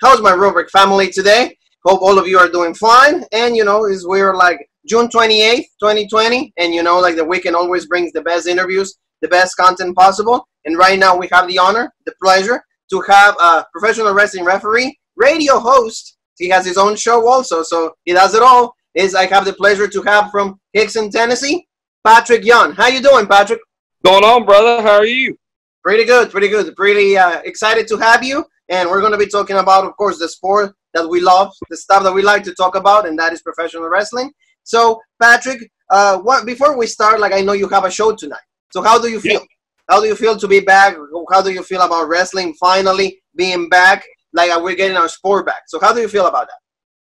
how's 0.00 0.20
my 0.20 0.32
rubric 0.32 0.70
family 0.70 1.10
today? 1.10 1.56
Hope 1.84 2.02
all 2.02 2.18
of 2.18 2.26
you 2.26 2.38
are 2.38 2.48
doing 2.48 2.74
fine. 2.74 3.24
And 3.32 3.56
you 3.56 3.64
know, 3.64 3.84
is 3.86 4.06
we're 4.06 4.34
like 4.34 4.58
June 4.86 5.08
28th, 5.08 5.64
2020, 5.80 6.52
and 6.58 6.74
you 6.74 6.82
know, 6.82 6.98
like 6.98 7.16
the 7.16 7.24
weekend 7.24 7.56
always 7.56 7.86
brings 7.86 8.12
the 8.12 8.22
best 8.22 8.46
interviews, 8.46 8.96
the 9.22 9.28
best 9.28 9.56
content 9.56 9.96
possible. 9.96 10.46
And 10.64 10.76
right 10.76 10.98
now 10.98 11.16
we 11.16 11.28
have 11.32 11.48
the 11.48 11.58
honor, 11.58 11.92
the 12.06 12.14
pleasure 12.22 12.62
to 12.90 13.00
have 13.02 13.36
a 13.40 13.64
professional 13.72 14.12
wrestling 14.12 14.44
referee, 14.44 14.98
radio 15.16 15.58
host. 15.58 16.16
He 16.38 16.48
has 16.48 16.64
his 16.64 16.78
own 16.78 16.96
show 16.96 17.28
also, 17.28 17.62
so 17.62 17.92
he 18.04 18.12
does 18.12 18.34
it 18.34 18.42
all. 18.42 18.74
Is 18.94 19.14
I 19.14 19.26
have 19.26 19.44
the 19.44 19.52
pleasure 19.52 19.86
to 19.86 20.02
have 20.02 20.30
from 20.30 20.58
Hixson, 20.76 21.10
Tennessee, 21.10 21.66
Patrick 22.04 22.44
Young. 22.44 22.72
How 22.72 22.88
you 22.88 23.00
doing, 23.00 23.26
Patrick? 23.26 23.60
Going 24.04 24.24
on, 24.24 24.44
brother? 24.44 24.82
How 24.82 24.96
are 24.96 25.06
you? 25.06 25.36
Pretty 25.84 26.04
good, 26.04 26.30
pretty 26.30 26.48
good. 26.48 26.74
Pretty 26.74 27.16
uh, 27.16 27.40
excited 27.44 27.86
to 27.88 27.96
have 27.98 28.24
you. 28.24 28.44
And 28.70 28.88
we're 28.88 29.00
going 29.00 29.12
to 29.12 29.18
be 29.18 29.26
talking 29.26 29.56
about, 29.56 29.84
of 29.84 29.96
course, 29.96 30.18
the 30.18 30.28
sport 30.28 30.74
that 30.94 31.06
we 31.06 31.20
love, 31.20 31.52
the 31.68 31.76
stuff 31.76 32.02
that 32.04 32.12
we 32.12 32.22
like 32.22 32.44
to 32.44 32.54
talk 32.54 32.76
about, 32.76 33.06
and 33.06 33.18
that 33.18 33.32
is 33.32 33.42
professional 33.42 33.88
wrestling. 33.88 34.30
So, 34.62 35.00
Patrick, 35.20 35.70
uh, 35.90 36.18
what, 36.18 36.46
before 36.46 36.78
we 36.78 36.86
start, 36.86 37.20
like 37.20 37.32
I 37.32 37.40
know 37.40 37.52
you 37.52 37.68
have 37.68 37.84
a 37.84 37.90
show 37.90 38.14
tonight. 38.14 38.46
So, 38.72 38.82
how 38.82 39.00
do 39.00 39.08
you 39.08 39.20
feel? 39.20 39.40
Yeah. 39.40 39.46
How 39.88 40.00
do 40.00 40.06
you 40.06 40.14
feel 40.14 40.36
to 40.36 40.46
be 40.46 40.60
back? 40.60 40.96
How 41.32 41.42
do 41.42 41.50
you 41.50 41.64
feel 41.64 41.82
about 41.82 42.08
wrestling 42.08 42.54
finally 42.54 43.20
being 43.34 43.68
back? 43.68 44.04
Like 44.32 44.50
we're 44.62 44.76
getting 44.76 44.96
our 44.96 45.08
sport 45.08 45.46
back. 45.46 45.62
So, 45.66 45.80
how 45.80 45.92
do 45.92 46.00
you 46.00 46.08
feel 46.08 46.26
about 46.26 46.46
that? 46.46 46.60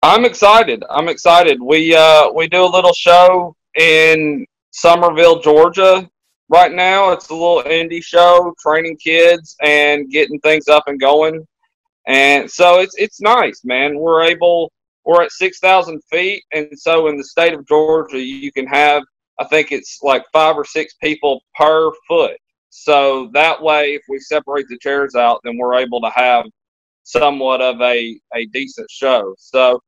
I'm 0.08 0.24
excited. 0.24 0.84
I'm 0.88 1.08
excited. 1.08 1.60
We 1.60 1.96
uh, 1.96 2.30
we 2.32 2.46
do 2.46 2.64
a 2.64 2.72
little 2.76 2.92
show 2.92 3.56
in 3.76 4.46
Summerville, 4.70 5.40
Georgia, 5.40 6.08
right 6.48 6.72
now. 6.72 7.10
It's 7.10 7.28
a 7.30 7.34
little 7.34 7.62
indie 7.64 8.04
show, 8.04 8.54
training 8.60 8.98
kids 8.98 9.56
and 9.62 10.08
getting 10.10 10.38
things 10.40 10.68
up 10.68 10.84
and 10.86 11.00
going. 11.00 11.44
And 12.06 12.50
so 12.50 12.80
it's 12.80 12.94
it's 12.96 13.20
nice, 13.20 13.62
man. 13.64 13.98
We're 13.98 14.22
able 14.22 14.72
we're 15.04 15.22
at 15.22 15.32
six 15.32 15.58
thousand 15.58 16.00
feet, 16.10 16.44
and 16.52 16.68
so 16.74 17.08
in 17.08 17.16
the 17.16 17.24
state 17.24 17.52
of 17.54 17.66
Georgia, 17.66 18.20
you 18.20 18.52
can 18.52 18.66
have 18.66 19.02
I 19.38 19.44
think 19.44 19.72
it's 19.72 19.98
like 20.02 20.24
five 20.32 20.56
or 20.56 20.64
six 20.64 20.94
people 21.02 21.42
per 21.54 21.90
foot. 22.08 22.36
So 22.70 23.30
that 23.32 23.60
way, 23.60 23.94
if 23.94 24.02
we 24.08 24.18
separate 24.18 24.66
the 24.68 24.78
chairs 24.78 25.14
out, 25.14 25.40
then 25.44 25.56
we're 25.56 25.76
able 25.76 26.00
to 26.00 26.10
have 26.10 26.44
somewhat 27.04 27.60
of 27.60 27.80
a, 27.80 28.18
a 28.34 28.46
decent 28.46 28.90
show. 28.90 29.34
So 29.38 29.80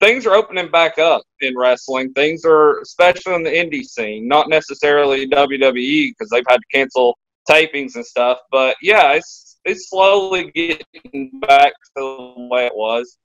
things 0.00 0.26
are 0.26 0.34
opening 0.34 0.70
back 0.70 0.98
up 0.98 1.22
in 1.40 1.56
wrestling. 1.56 2.12
Things 2.12 2.44
are, 2.44 2.80
especially 2.80 3.34
in 3.34 3.42
the 3.42 3.50
indie 3.50 3.84
scene, 3.84 4.26
not 4.28 4.48
necessarily 4.48 5.28
WWE 5.28 6.10
because 6.10 6.28
they've 6.30 6.44
had 6.48 6.58
to 6.58 6.66
cancel 6.78 7.16
tapings 7.48 7.94
and 7.94 8.04
stuff. 8.04 8.38
But 8.50 8.76
yeah, 8.82 9.12
it's 9.12 9.45
it's 9.66 9.90
slowly 9.90 10.50
getting 10.54 11.30
back 11.40 11.72
to 11.72 12.34
the 12.36 12.48
way 12.50 12.66
it 12.66 12.74
was. 12.74 13.18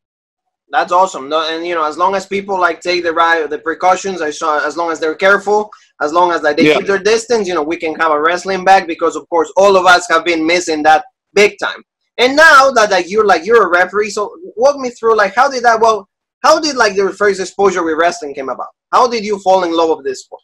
That's 0.70 0.92
awesome. 0.92 1.28
No, 1.28 1.48
and 1.50 1.66
you 1.66 1.75
know, 1.75 1.86
as 1.86 1.98
long 1.98 2.16
as 2.16 2.25
people 2.25 2.59
like 2.59 2.80
take 2.80 3.03
the 3.03 3.11
right 3.11 3.50
the 3.50 3.59
precautions, 3.59 4.22
uh, 4.22 4.61
as 4.66 4.78
long 4.78 4.92
as 4.92 5.00
they're 5.00 5.16
careful, 5.16 5.70
as 6.02 6.14
long 6.14 6.31
as 6.31 6.42
like, 6.42 6.58
they 6.58 6.67
yeah. 6.67 6.78
keep 6.78 6.88
their 6.88 7.03
distance, 7.03 7.48
you 7.48 7.53
know, 7.53 7.64
we 7.64 7.78
can 7.78 7.94
have 7.95 8.11
a 8.11 8.22
wrestling 8.22 8.64
back 8.64 8.88
because 8.88 9.16
of 9.16 9.28
course 9.30 9.52
all 9.58 9.75
of 9.75 9.86
us 9.86 10.08
have 10.09 10.23
been 10.23 10.45
missing 10.45 10.81
that 10.83 11.03
big 11.33 11.58
time. 11.61 11.83
And 12.17 12.36
now 12.36 12.72
that 12.72 12.89
like 12.89 13.09
you're 13.09 13.26
like 13.26 13.45
you're 13.45 13.66
a 13.66 13.70
referee, 13.70 14.11
so 14.11 14.36
walk 14.55 14.78
me 14.78 14.89
through 14.92 15.17
like 15.17 15.36
how 15.36 15.50
did 15.50 15.64
that 15.64 15.80
well 15.81 16.08
how 16.42 16.59
did 16.59 16.76
like 16.76 16.95
your 16.95 17.11
first 17.11 17.39
exposure 17.39 17.83
with 17.83 17.98
wrestling 17.98 18.33
came 18.33 18.50
about? 18.50 18.67
How 18.92 19.08
did 19.08 19.26
you 19.26 19.39
fall 19.39 19.64
in 19.64 19.76
love 19.76 19.98
with 19.98 20.05
this 20.05 20.22
sport? 20.22 20.42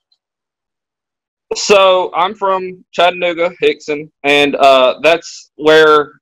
So 1.56 2.12
I'm 2.14 2.36
from 2.36 2.84
Chattanooga, 2.92 3.52
Hixson, 3.64 4.10
and 4.23 4.55
uh, 4.55 4.99
that's 5.02 5.52
where 5.55 6.20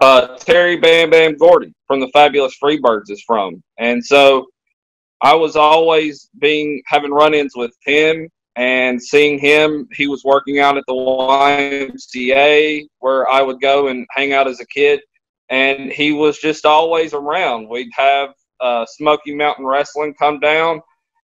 uh, 0.00 0.36
Terry 0.38 0.76
Bam 0.76 1.10
Bam 1.10 1.36
Gordy 1.36 1.72
from 1.86 2.00
the 2.00 2.08
Fabulous 2.12 2.56
Freebirds 2.62 3.10
is 3.10 3.22
from. 3.26 3.62
And 3.78 4.04
so 4.04 4.46
I 5.20 5.34
was 5.34 5.56
always 5.56 6.30
being 6.38 6.82
having 6.86 7.10
run-ins 7.10 7.56
with 7.56 7.72
him 7.84 8.28
and 8.56 9.02
seeing 9.02 9.38
him. 9.38 9.88
He 9.92 10.06
was 10.06 10.22
working 10.24 10.60
out 10.60 10.76
at 10.76 10.84
the 10.86 10.94
YMCA 10.94 12.86
where 13.00 13.28
I 13.28 13.42
would 13.42 13.60
go 13.60 13.88
and 13.88 14.06
hang 14.10 14.32
out 14.32 14.46
as 14.46 14.60
a 14.60 14.66
kid, 14.66 15.00
and 15.48 15.90
he 15.90 16.12
was 16.12 16.38
just 16.38 16.64
always 16.64 17.14
around. 17.14 17.68
We'd 17.68 17.90
have 17.94 18.30
uh, 18.60 18.86
Smoky 18.86 19.34
Mountain 19.34 19.66
Wrestling 19.66 20.14
come 20.14 20.38
down, 20.38 20.80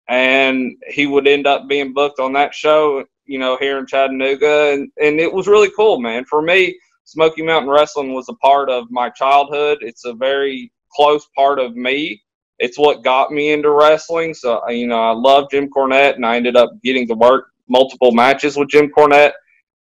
and 0.09 0.75
he 0.87 1.07
would 1.07 1.27
end 1.27 1.47
up 1.47 1.67
being 1.67 1.93
booked 1.93 2.19
on 2.19 2.33
that 2.33 2.53
show, 2.53 3.05
you 3.25 3.39
know, 3.39 3.57
here 3.57 3.77
in 3.77 3.85
Chattanooga, 3.85 4.71
and 4.73 4.91
and 5.01 5.19
it 5.19 5.31
was 5.31 5.47
really 5.47 5.71
cool, 5.75 5.99
man. 5.99 6.25
For 6.25 6.41
me, 6.41 6.77
Smoky 7.03 7.41
Mountain 7.41 7.69
Wrestling 7.69 8.13
was 8.13 8.29
a 8.29 8.33
part 8.35 8.69
of 8.69 8.89
my 8.89 9.09
childhood. 9.09 9.79
It's 9.81 10.05
a 10.05 10.13
very 10.13 10.71
close 10.93 11.27
part 11.35 11.59
of 11.59 11.75
me. 11.75 12.21
It's 12.59 12.77
what 12.77 13.03
got 13.03 13.31
me 13.31 13.51
into 13.51 13.71
wrestling. 13.71 14.33
So 14.33 14.67
you 14.69 14.87
know, 14.87 15.01
I 15.01 15.11
love 15.11 15.49
Jim 15.51 15.69
Cornette, 15.69 16.15
and 16.15 16.25
I 16.25 16.37
ended 16.37 16.55
up 16.55 16.71
getting 16.83 17.07
to 17.07 17.15
work 17.15 17.47
multiple 17.67 18.11
matches 18.11 18.57
with 18.57 18.69
Jim 18.69 18.89
Cornette. 18.89 19.33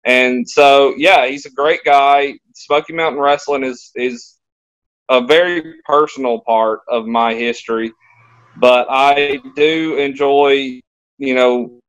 And 0.04 0.48
so, 0.48 0.94
yeah, 0.96 1.26
he's 1.26 1.46
a 1.46 1.50
great 1.50 1.80
guy. 1.84 2.34
Smoky 2.54 2.92
Mountain 2.92 3.20
Wrestling 3.20 3.64
is 3.64 3.90
is 3.94 4.36
a 5.08 5.24
very 5.24 5.74
personal 5.84 6.40
part 6.40 6.80
of 6.88 7.06
my 7.06 7.34
history, 7.34 7.92
but 8.60 8.86
I 8.90 9.40
do 9.56 9.96
enjoy, 9.96 10.80
you 11.18 11.34
know, 11.34 11.80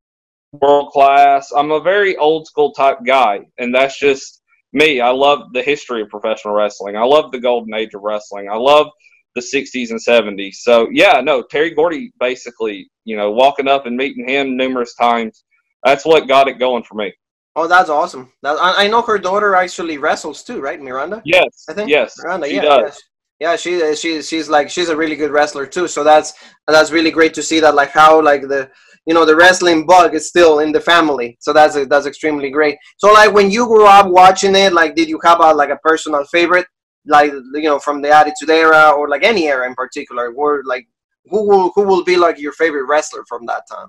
world 0.53 0.89
class. 0.91 1.51
I'm 1.51 1.71
a 1.71 1.79
very 1.79 2.15
old 2.17 2.47
school 2.47 2.73
type 2.73 2.99
guy, 3.05 3.41
and 3.57 3.73
that's 3.73 3.99
just 3.99 4.41
me. 4.73 5.01
I 5.01 5.09
love 5.09 5.53
the 5.53 5.61
history 5.61 6.01
of 6.01 6.09
professional 6.09 6.53
wrestling. 6.53 6.95
I 6.95 7.03
love 7.03 7.31
the 7.31 7.39
golden 7.39 7.73
age 7.73 7.93
of 7.93 8.01
wrestling. 8.01 8.49
I 8.49 8.55
love 8.55 8.87
the 9.35 9.41
60s 9.41 9.91
and 9.91 9.99
70s. 9.99 10.55
So, 10.55 10.89
yeah, 10.91 11.21
no, 11.21 11.43
Terry 11.43 11.71
Gordy 11.71 12.11
basically, 12.19 12.89
you 13.05 13.15
know, 13.15 13.31
walking 13.31 13.67
up 13.67 13.85
and 13.85 13.95
meeting 13.95 14.27
him 14.27 14.57
numerous 14.57 14.95
times, 14.95 15.43
that's 15.83 16.05
what 16.05 16.27
got 16.27 16.47
it 16.47 16.59
going 16.59 16.83
for 16.83 16.95
me. 16.95 17.13
Oh, 17.55 17.67
that's 17.67 17.89
awesome. 17.89 18.31
That, 18.41 18.57
I, 18.59 18.87
know 18.87 19.01
her 19.01 19.17
daughter 19.17 19.55
actually 19.55 19.97
wrestles 19.97 20.43
too, 20.43 20.61
right, 20.61 20.79
Miranda? 20.79 21.21
Yes, 21.25 21.65
I 21.67 21.73
think. 21.73 21.89
Yes, 21.89 22.15
Miranda. 22.23 22.51
Yeah, 22.51 22.61
does. 22.61 23.01
Yeah, 23.39 23.55
she 23.55 23.95
she 23.95 24.21
she's 24.21 24.49
like 24.49 24.69
she's 24.69 24.89
a 24.89 24.95
really 24.95 25.15
good 25.15 25.31
wrestler 25.31 25.65
too. 25.65 25.87
So 25.87 26.03
that's 26.03 26.33
that's 26.67 26.91
really 26.91 27.11
great 27.11 27.33
to 27.35 27.43
see 27.43 27.59
that 27.61 27.73
like 27.73 27.91
how 27.91 28.21
like 28.21 28.41
the 28.41 28.69
you 29.05 29.13
know 29.13 29.23
the 29.25 29.35
wrestling 29.35 29.85
bug 29.85 30.13
is 30.13 30.27
still 30.27 30.59
in 30.59 30.73
the 30.73 30.81
family. 30.81 31.37
So 31.39 31.53
that's 31.53 31.75
that's 31.87 32.05
extremely 32.05 32.49
great. 32.49 32.77
So 32.97 33.13
like 33.13 33.33
when 33.33 33.49
you 33.49 33.65
grew 33.65 33.85
up 33.85 34.07
watching 34.07 34.55
it, 34.55 34.73
like 34.73 34.93
did 34.95 35.07
you 35.07 35.19
have 35.23 35.39
a 35.39 35.53
like 35.53 35.69
a 35.69 35.77
personal 35.77 36.25
favorite, 36.25 36.67
like 37.05 37.31
you 37.31 37.63
know 37.63 37.79
from 37.79 38.01
the 38.01 38.11
Attitude 38.11 38.49
Era 38.49 38.91
or 38.91 39.07
like 39.07 39.23
any 39.23 39.47
era 39.47 39.65
in 39.65 39.73
particular? 39.73 40.33
Or 40.33 40.61
like 40.65 40.85
who 41.27 41.47
will 41.47 41.71
who 41.75 41.83
will 41.83 42.03
be 42.03 42.17
like 42.17 42.39
your 42.39 42.51
favorite 42.51 42.87
wrestler 42.87 43.23
from 43.29 43.45
that 43.45 43.63
time? 43.71 43.87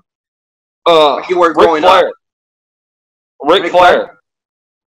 Uh, 0.85 1.15
like 1.15 1.29
you 1.29 1.37
were 1.37 1.53
growing 1.53 1.83
Flair. 1.83 2.07
up. 2.07 2.13
Ric, 3.43 3.69
Flair. 3.69 3.71
Flair. 3.71 4.19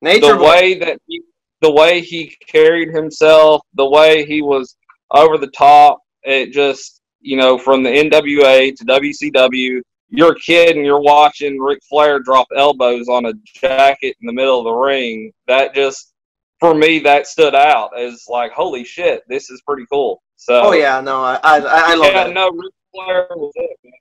Nature 0.00 0.32
the 0.32 0.38
boy. 0.38 0.44
way 0.44 0.78
that 0.78 0.98
he 1.06 1.22
the 1.64 1.72
way 1.72 2.02
he 2.02 2.36
carried 2.46 2.90
himself, 2.90 3.62
the 3.72 3.88
way 3.88 4.26
he 4.26 4.42
was 4.42 4.76
over 5.10 5.38
the 5.38 5.50
top, 5.56 5.98
it 6.22 6.52
just, 6.52 7.00
you 7.22 7.38
know, 7.38 7.56
from 7.56 7.82
the 7.82 7.88
NWA 7.88 8.76
to 8.76 8.84
WCW, 8.84 9.80
you're 10.10 10.32
a 10.32 10.40
kid 10.40 10.76
and 10.76 10.84
you're 10.84 11.00
watching 11.00 11.58
Ric 11.58 11.78
Flair 11.88 12.18
drop 12.18 12.46
elbows 12.54 13.08
on 13.08 13.24
a 13.24 13.32
jacket 13.46 14.14
in 14.20 14.26
the 14.26 14.32
middle 14.34 14.58
of 14.58 14.64
the 14.64 14.72
ring. 14.72 15.32
That 15.46 15.74
just, 15.74 16.12
for 16.60 16.74
me, 16.74 16.98
that 16.98 17.26
stood 17.26 17.54
out 17.54 17.98
as 17.98 18.26
like, 18.28 18.52
holy 18.52 18.84
shit, 18.84 19.22
this 19.26 19.48
is 19.48 19.62
pretty 19.66 19.86
cool. 19.90 20.20
So, 20.36 20.66
oh 20.66 20.72
yeah, 20.72 21.00
no, 21.00 21.22
I 21.22 21.40
I, 21.42 21.56
I 21.56 21.94
love 21.94 22.12
yeah, 22.12 22.24
that. 22.24 22.34
no, 22.34 22.50
Ric 22.50 22.74
Flair 22.92 23.26
was 23.30 23.52
it. 23.54 23.78
Man. 23.82 23.92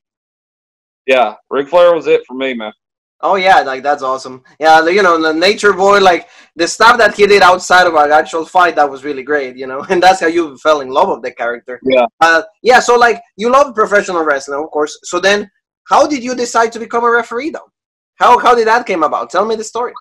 Yeah, 1.05 1.35
Ric 1.49 1.69
Flair 1.69 1.95
was 1.95 2.07
it 2.07 2.25
for 2.27 2.33
me, 2.33 2.55
man. 2.55 2.73
Oh 3.21 3.35
yeah, 3.35 3.61
like 3.61 3.83
that's 3.83 4.03
awesome. 4.03 4.43
Yeah, 4.59 4.85
you 4.87 5.01
know, 5.01 5.21
the 5.21 5.33
Nature 5.33 5.73
Boy, 5.73 5.99
like 5.99 6.27
the 6.55 6.67
stuff 6.67 6.97
that 6.97 7.15
he 7.15 7.25
did 7.25 7.41
outside 7.41 7.87
of 7.87 7.95
our 7.95 8.11
actual 8.11 8.45
fight, 8.45 8.75
that 8.75 8.89
was 8.89 9.03
really 9.03 9.23
great. 9.23 9.55
You 9.55 9.67
know, 9.67 9.81
and 9.89 10.03
that's 10.03 10.19
how 10.19 10.27
you 10.27 10.57
fell 10.57 10.81
in 10.81 10.89
love 10.89 11.09
with 11.09 11.21
the 11.21 11.31
character. 11.31 11.79
Yeah. 11.83 12.05
Uh, 12.19 12.43
yeah. 12.61 12.79
So 12.79 12.97
like, 12.97 13.21
you 13.37 13.49
love 13.49 13.73
professional 13.75 14.23
wrestling, 14.25 14.61
of 14.61 14.69
course. 14.71 14.99
So 15.03 15.19
then, 15.19 15.49
how 15.85 16.05
did 16.05 16.23
you 16.23 16.35
decide 16.35 16.71
to 16.73 16.79
become 16.79 17.03
a 17.05 17.09
referee, 17.09 17.51
though? 17.51 17.69
How 18.15 18.37
how 18.39 18.55
did 18.55 18.67
that 18.67 18.85
came 18.85 19.03
about? 19.03 19.29
Tell 19.29 19.45
me 19.45 19.55
the 19.55 19.63
story. 19.63 19.93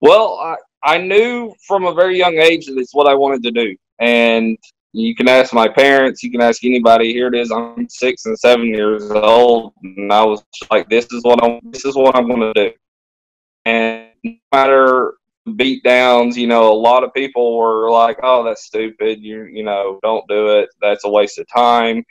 Well, 0.00 0.38
I 0.40 0.56
I 0.94 0.98
knew 0.98 1.54
from 1.66 1.84
a 1.84 1.94
very 1.94 2.16
young 2.18 2.38
age 2.38 2.66
that 2.66 2.78
it's 2.78 2.94
what 2.94 3.06
I 3.06 3.14
wanted 3.14 3.42
to 3.44 3.50
do, 3.50 3.76
and 4.00 4.58
you 4.92 5.14
can 5.14 5.28
ask 5.28 5.54
my 5.54 5.68
parents, 5.68 6.22
you 6.22 6.30
can 6.30 6.42
ask 6.42 6.64
anybody. 6.64 7.12
Here 7.12 7.28
it 7.28 7.34
is. 7.34 7.50
I'm 7.50 7.88
six 7.88 8.26
and 8.26 8.38
seven 8.38 8.66
years 8.66 9.10
old, 9.10 9.72
and 9.82 10.12
I 10.12 10.22
was 10.24 10.44
like, 10.70 10.88
"This 10.88 11.06
is 11.12 11.22
what 11.24 11.42
I'm. 11.42 11.60
This 11.70 11.84
is 11.84 11.96
what 11.96 12.14
I'm 12.14 12.28
going 12.28 12.40
to 12.40 12.52
do." 12.52 12.72
And 13.64 14.08
no 14.22 14.34
matter 14.52 15.14
beat 15.56 15.82
downs, 15.82 16.36
you 16.36 16.46
know, 16.46 16.70
a 16.70 16.74
lot 16.74 17.04
of 17.04 17.14
people 17.14 17.56
were 17.56 17.90
like, 17.90 18.18
"Oh, 18.22 18.44
that's 18.44 18.64
stupid. 18.64 19.20
You, 19.22 19.44
you 19.44 19.64
know, 19.64 19.98
don't 20.02 20.28
do 20.28 20.58
it. 20.58 20.68
That's 20.80 21.04
a 21.04 21.10
waste 21.10 21.38
of 21.38 21.46
time." 21.48 22.04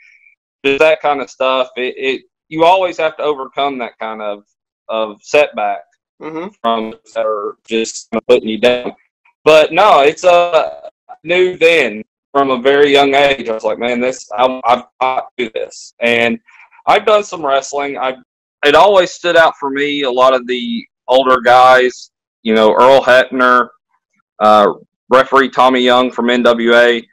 Just 0.64 0.80
that 0.80 1.00
kind 1.00 1.20
of 1.20 1.30
stuff. 1.30 1.68
It, 1.76 1.94
it 1.96 2.22
you 2.48 2.64
always 2.64 2.98
have 2.98 3.16
to 3.18 3.22
overcome 3.22 3.78
that 3.78 3.98
kind 3.98 4.20
of 4.20 4.44
of 4.88 5.18
setback 5.22 5.82
mm-hmm. 6.20 6.48
from 6.60 6.94
that 7.14 7.26
are 7.26 7.56
just 7.64 8.10
putting 8.28 8.48
you 8.48 8.58
down. 8.58 8.92
But 9.44 9.72
no, 9.72 10.00
it's 10.00 10.24
a 10.24 10.90
new 11.24 11.56
then 11.56 12.02
from 12.32 12.50
a 12.50 12.60
very 12.60 12.90
young 12.90 13.14
age, 13.14 13.48
I 13.48 13.52
was 13.52 13.62
like, 13.62 13.78
man, 13.78 14.00
this 14.00 14.28
I, 14.36 14.60
I've 14.64 14.84
got 15.00 15.26
to 15.38 15.44
do 15.44 15.50
this. 15.54 15.94
And 16.00 16.38
I've 16.86 17.06
done 17.06 17.22
some 17.22 17.44
wrestling. 17.44 17.98
I 17.98 18.16
it 18.64 18.74
always 18.74 19.10
stood 19.10 19.36
out 19.36 19.54
for 19.58 19.70
me. 19.70 20.02
A 20.02 20.10
lot 20.10 20.34
of 20.34 20.46
the 20.46 20.84
older 21.08 21.40
guys, 21.40 22.10
you 22.42 22.54
know, 22.54 22.72
Earl 22.72 23.02
Hebner, 23.02 23.68
uh, 24.40 24.72
referee 25.10 25.50
Tommy 25.50 25.80
Young 25.80 26.10
from 26.10 26.26
NWA. 26.26 27.04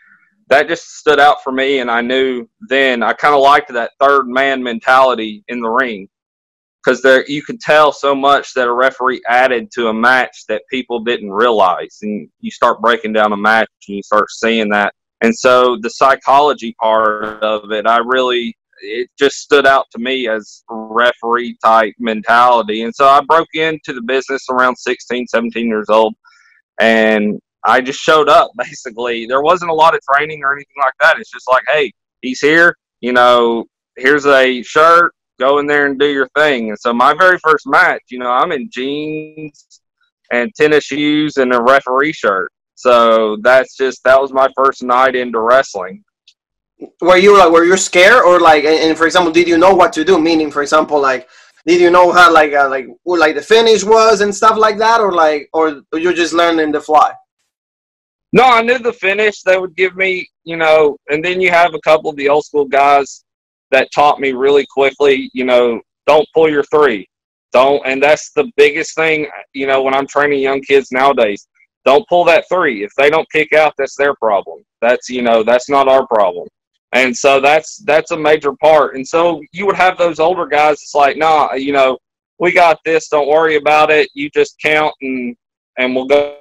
That 0.47 0.67
just 0.67 0.97
stood 0.97 1.19
out 1.19 1.43
for 1.43 1.51
me, 1.51 1.79
and 1.79 1.91
I 1.91 2.01
knew 2.01 2.47
then 2.61 3.03
I 3.03 3.13
kind 3.13 3.35
of 3.35 3.41
liked 3.41 3.71
that 3.73 3.91
third 3.99 4.27
man 4.27 4.63
mentality 4.63 5.43
in 5.47 5.61
the 5.61 5.69
ring 5.69 6.07
because 6.83 7.01
there 7.01 7.25
you 7.27 7.43
could 7.43 7.59
tell 7.59 7.91
so 7.91 8.15
much 8.15 8.53
that 8.53 8.67
a 8.67 8.73
referee 8.73 9.21
added 9.27 9.69
to 9.73 9.89
a 9.89 9.93
match 9.93 10.45
that 10.47 10.63
people 10.71 11.03
didn't 11.03 11.31
realize, 11.31 11.99
and 12.01 12.29
you 12.39 12.49
start 12.49 12.81
breaking 12.81 13.13
down 13.13 13.33
a 13.33 13.37
match 13.37 13.69
and 13.87 13.97
you 13.97 14.03
start 14.03 14.31
seeing 14.31 14.69
that. 14.69 14.93
And 15.21 15.35
so 15.35 15.77
the 15.81 15.89
psychology 15.89 16.75
part 16.79 17.43
of 17.43 17.71
it, 17.71 17.85
I 17.85 17.97
really 17.97 18.55
it 18.81 19.09
just 19.17 19.37
stood 19.37 19.65
out 19.65 19.87
to 19.91 19.99
me 19.99 20.27
as 20.27 20.63
referee 20.69 21.57
type 21.63 21.93
mentality. 21.99 22.83
And 22.83 22.93
so 22.93 23.07
I 23.07 23.21
broke 23.21 23.53
into 23.53 23.93
the 23.93 24.01
business 24.01 24.45
around 24.49 24.77
16, 24.77 25.27
17 25.27 25.67
years 25.67 25.89
old. 25.89 26.15
And 26.79 27.39
I 27.65 27.81
just 27.81 27.99
showed 27.99 28.29
up 28.29 28.51
basically. 28.57 29.25
There 29.25 29.41
wasn't 29.41 29.71
a 29.71 29.75
lot 29.75 29.95
of 29.95 30.01
training 30.01 30.43
or 30.43 30.53
anything 30.53 30.75
like 30.79 30.93
that. 31.01 31.19
It's 31.19 31.31
just 31.31 31.49
like, 31.49 31.63
hey, 31.67 31.91
he's 32.21 32.39
here. 32.39 32.75
You 33.01 33.13
know, 33.13 33.65
here's 33.95 34.25
a 34.25 34.61
shirt. 34.63 35.13
Go 35.39 35.59
in 35.59 35.67
there 35.67 35.85
and 35.85 35.97
do 35.97 36.07
your 36.07 36.27
thing. 36.35 36.69
And 36.69 36.79
so 36.79 36.93
my 36.93 37.13
very 37.13 37.37
first 37.39 37.65
match, 37.65 38.01
you 38.09 38.19
know, 38.19 38.29
I'm 38.29 38.51
in 38.51 38.69
jeans 38.69 39.81
and 40.31 40.53
tennis 40.55 40.83
shoes 40.83 41.37
and 41.37 41.53
a 41.53 41.61
referee 41.61 42.13
shirt. 42.13 42.51
So 42.79 43.35
that's 43.41 43.75
just 43.75 44.01
that 44.05 44.21
was 44.21 44.31
my 44.31 44.47
first 44.55 44.83
night 44.83 45.13
into 45.13 45.41
wrestling. 45.41 46.01
Were 47.01 47.17
you 47.17 47.37
like 47.37 47.51
were 47.51 47.65
you 47.65 47.75
scared 47.75 48.23
or 48.23 48.39
like 48.39 48.63
and, 48.63 48.97
for 48.97 49.05
example 49.05 49.33
did 49.33 49.49
you 49.49 49.57
know 49.57 49.75
what 49.75 49.91
to 49.93 50.05
do? 50.05 50.17
Meaning 50.17 50.49
for 50.49 50.61
example 50.61 50.97
like 50.97 51.27
did 51.67 51.81
you 51.81 51.91
know 51.91 52.09
how 52.13 52.31
like 52.31 52.53
uh, 52.53 52.69
like 52.69 52.87
like 53.03 53.35
the 53.35 53.41
finish 53.41 53.83
was 53.83 54.21
and 54.21 54.33
stuff 54.33 54.57
like 54.57 54.77
that 54.77 55.01
or 55.01 55.11
like 55.11 55.49
or 55.51 55.81
you 55.91 56.13
just 56.13 56.31
learning 56.31 56.71
to 56.71 56.79
fly? 56.79 57.11
No 58.31 58.43
i 58.45 58.61
knew 58.61 58.79
the 58.79 58.93
finish 58.93 59.41
they 59.41 59.57
would 59.57 59.75
give 59.75 59.97
me 59.97 60.29
you 60.45 60.55
know 60.55 60.95
and 61.09 61.21
then 61.25 61.41
you 61.41 61.51
have 61.51 61.73
a 61.73 61.81
couple 61.81 62.09
of 62.09 62.15
the 62.15 62.29
old 62.29 62.45
school 62.45 62.63
guys 62.63 63.25
that 63.71 63.89
taught 63.93 64.21
me 64.21 64.31
really 64.31 64.65
quickly 64.71 65.29
you 65.33 65.43
know 65.43 65.81
don't 66.07 66.27
pull 66.33 66.49
your 66.49 66.63
three. 66.63 67.05
Don't 67.51 67.85
and 67.85 68.01
that's 68.01 68.31
the 68.31 68.49
biggest 68.55 68.95
thing 68.95 69.27
you 69.53 69.67
know 69.67 69.83
when 69.83 69.93
i'm 69.93 70.07
training 70.07 70.39
young 70.39 70.61
kids 70.61 70.93
nowadays 70.93 71.45
don't 71.85 72.07
pull 72.07 72.23
that 72.23 72.45
three 72.49 72.83
if 72.83 72.91
they 72.97 73.09
don't 73.09 73.29
kick 73.31 73.53
out 73.53 73.73
that's 73.77 73.95
their 73.95 74.13
problem 74.15 74.63
that's 74.81 75.09
you 75.09 75.21
know 75.21 75.43
that's 75.43 75.69
not 75.69 75.87
our 75.87 76.05
problem 76.07 76.47
and 76.93 77.15
so 77.15 77.39
that's 77.39 77.77
that's 77.77 78.11
a 78.11 78.17
major 78.17 78.53
part. 78.53 78.95
And 78.95 79.07
so 79.07 79.41
you 79.51 79.65
would 79.65 79.75
have 79.75 79.97
those 79.97 80.19
older 80.19 80.47
guys. 80.47 80.73
It's 80.81 80.95
like, 80.95 81.17
nah, 81.17 81.53
you 81.53 81.71
know, 81.71 81.97
we 82.39 82.51
got 82.51 82.79
this. 82.83 83.09
Don't 83.09 83.27
worry 83.27 83.57
about 83.57 83.91
it. 83.91 84.09
You 84.13 84.29
just 84.31 84.59
count 84.61 84.93
and 85.01 85.35
and 85.77 85.95
we'll 85.95 86.07
go 86.07 86.37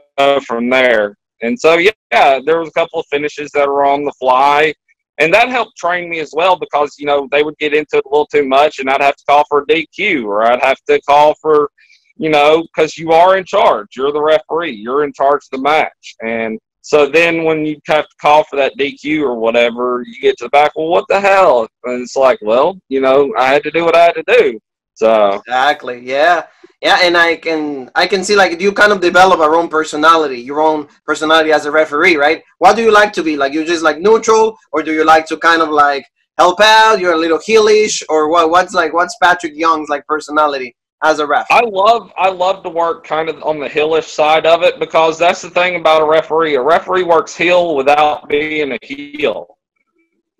from 0.46 0.70
there. 0.70 1.17
And 1.43 1.58
so 1.58 1.76
yeah, 1.76 2.41
there 2.44 2.58
was 2.58 2.69
a 2.69 2.73
couple 2.73 3.00
of 3.00 3.06
finishes 3.11 3.50
that 3.52 3.69
were 3.69 3.84
on 3.84 4.05
the 4.05 4.12
fly, 4.19 4.73
and 5.19 5.32
that 5.34 5.50
helped 5.50 5.76
train 5.76 6.08
me 6.08 6.19
as 6.20 6.32
well 6.34 6.56
because 6.56 6.96
you 6.99 7.06
know 7.06 7.29
they 7.31 7.43
would 7.43 7.58
get 7.58 7.75
into 7.75 7.99
it 7.99 8.05
a 8.06 8.08
little 8.08 8.26
too 8.26 8.49
much, 8.49 8.79
and 8.79 8.88
I'd 8.88 9.02
have 9.02 9.17
to 9.17 9.25
call 9.29 9.44
for 9.49 9.61
a 9.61 9.67
DQ 9.67 10.25
or 10.25 10.50
I'd 10.50 10.62
have 10.62 10.81
to 10.88 11.00
call 11.02 11.34
for, 11.43 11.70
you 12.19 12.31
know, 12.31 12.62
because 12.62 12.99
you 12.99 13.12
are 13.12 13.38
in 13.38 13.44
charge. 13.44 13.88
You're 13.97 14.12
the 14.12 14.23
referee. 14.23 14.73
You're 14.73 15.05
in 15.05 15.12
charge 15.12 15.43
of 15.44 15.50
the 15.53 15.62
match, 15.62 16.17
and 16.23 16.59
so 16.88 17.06
then 17.06 17.44
when 17.44 17.67
you 17.67 17.79
have 17.87 18.09
to 18.09 18.17
call 18.19 18.44
for 18.44 18.56
that 18.56 18.79
DQ 18.79 19.23
or 19.23 19.35
whatever, 19.35 20.03
you 20.06 20.20
get 20.23 20.38
to 20.38 20.44
the 20.44 20.50
back, 20.50 20.73
well, 20.75 20.88
what 20.88 21.05
the 21.11 21.20
hell? 21.20 21.69
And 21.85 22.03
it's 22.03 22.17
like, 22.17 22.38
well, 22.41 22.81
you 22.88 23.03
know, 23.03 23.31
I 23.38 23.53
had 23.53 23.62
to 23.65 23.70
do 23.70 23.85
what 23.85 23.94
I 23.94 24.05
had 24.05 24.15
to 24.15 24.25
do. 24.26 24.59
So 24.94 25.35
exactly, 25.35 26.00
yeah, 26.03 26.47
yeah, 26.81 26.99
and 27.03 27.17
I 27.17 27.37
can 27.37 27.91
I 27.94 28.06
can 28.06 28.25
see 28.25 28.35
like 28.35 28.61
you 28.61 28.73
kind 28.73 28.91
of 28.91 29.00
develop 29.00 29.38
your 29.38 29.55
own 29.55 29.69
personality, 29.69 30.41
your 30.41 30.61
own 30.61 30.88
personality 31.05 31.53
as 31.53 31.67
a 31.67 31.70
referee, 31.70 32.17
right? 32.17 32.43
What 32.56 32.75
do 32.75 32.82
you 32.82 32.91
like 32.91 33.12
to 33.12 33.23
be 33.23 33.37
like? 33.37 33.53
You 33.53 33.65
just 33.65 33.85
like 33.85 34.00
neutral, 34.00 34.56
or 34.73 34.82
do 34.82 34.93
you 34.93 35.05
like 35.05 35.26
to 35.26 35.37
kind 35.37 35.62
of 35.62 35.69
like 35.69 36.05
help 36.38 36.59
out? 36.61 37.00
You're 37.00 37.12
a 37.12 37.19
little 37.19 37.38
heelish, 37.38 38.03
or 38.09 38.29
what? 38.29 38.50
What's 38.50 38.75
like 38.75 38.93
what's 38.93 39.17
Patrick 39.23 39.53
Young's 39.55 39.88
like 39.88 40.06
personality? 40.06 40.75
As 41.03 41.19
a 41.19 41.27
ref? 41.27 41.47
I 41.50 41.61
love 41.61 42.12
I 42.17 42.29
love 42.29 42.62
to 42.65 42.69
work 42.69 43.05
kind 43.06 43.29
of 43.29 43.43
on 43.43 43.59
the 43.59 43.69
hillish 43.69 44.06
side 44.06 44.47
of 44.47 44.62
it 44.62 44.79
because 44.79 45.19
that's 45.19 45.43
the 45.43 45.50
thing 45.50 45.77
about 45.77 46.03
a 46.03 46.05
referee. 46.05 46.56
A 46.56 46.62
referee 46.62 47.05
works 47.05 47.37
heel 47.37 47.77
without 47.77 48.29
being 48.29 48.73
a 48.73 48.79
heel. 48.83 49.59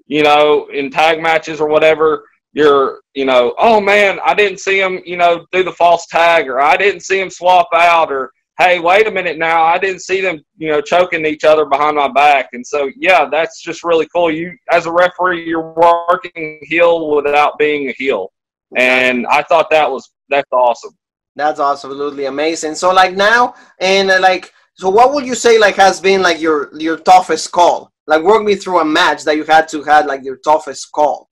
You 0.07 0.23
know, 0.23 0.69
in 0.73 0.91
tag 0.91 1.21
matches 1.21 1.61
or 1.61 1.69
whatever, 1.69 2.25
you're 2.53 3.01
you 3.15 3.25
know, 3.25 3.55
oh 3.59 3.81
man, 3.81 4.19
I 4.25 4.35
didn't 4.35 4.59
see 4.59 4.81
him, 4.81 5.01
you 5.05 5.17
know, 5.17 5.47
do 5.53 5.63
the 5.63 5.73
false 5.73 6.07
tag 6.07 6.49
or 6.49 6.61
I 6.61 6.77
didn't 6.77 7.01
see 7.01 7.21
him 7.21 7.31
swap 7.31 7.69
out 7.75 8.11
or 8.11 8.33
hey, 8.59 8.81
wait 8.81 9.07
a 9.07 9.11
minute 9.11 9.39
now, 9.39 9.63
I 9.63 9.79
didn't 9.79 10.01
see 10.01 10.21
them, 10.21 10.41
you 10.57 10.69
know, 10.69 10.81
choking 10.81 11.25
each 11.25 11.45
other 11.45 11.65
behind 11.65 11.97
my 11.97 12.09
back. 12.09 12.49
And 12.55 12.67
so 12.67 12.91
yeah, 12.97 13.27
that's 13.31 13.63
just 13.63 13.85
really 13.85 14.09
cool. 14.13 14.33
You 14.33 14.57
as 14.73 14.87
a 14.87 14.93
referee, 14.93 15.47
you're 15.47 15.73
working 15.75 16.59
heel 16.63 17.15
without 17.15 17.57
being 17.59 17.89
a 17.89 17.93
heel. 17.93 18.33
And 18.77 19.27
I 19.29 19.43
thought 19.43 19.71
that 19.71 19.91
was 19.91 20.11
that's 20.29 20.53
awesome. 20.53 20.93
That's 21.37 21.61
absolutely 21.61 22.27
amazing. 22.27 22.75
So 22.75 22.93
like 22.93 23.15
now 23.15 23.55
and 23.81 24.11
uh, 24.11 24.21
like 24.21 24.53
so 24.75 24.89
what 24.89 25.13
would 25.13 25.27
you 25.27 25.35
say 25.35 25.59
like 25.59 25.77
has 25.77 26.01
been 26.01 26.23
like 26.23 26.41
your 26.41 26.71
your 26.79 26.97
toughest 26.97 27.53
call? 27.53 27.93
Like 28.07 28.23
work 28.23 28.43
me 28.43 28.55
through 28.55 28.81
a 28.81 28.85
match 28.85 29.25
that 29.25 29.37
you 29.37 29.45
had 29.45 29.69
to 29.69 29.83
had 29.83 30.07
like 30.07 30.25
your 30.25 30.37
toughest 30.39 30.91
call. 30.93 31.29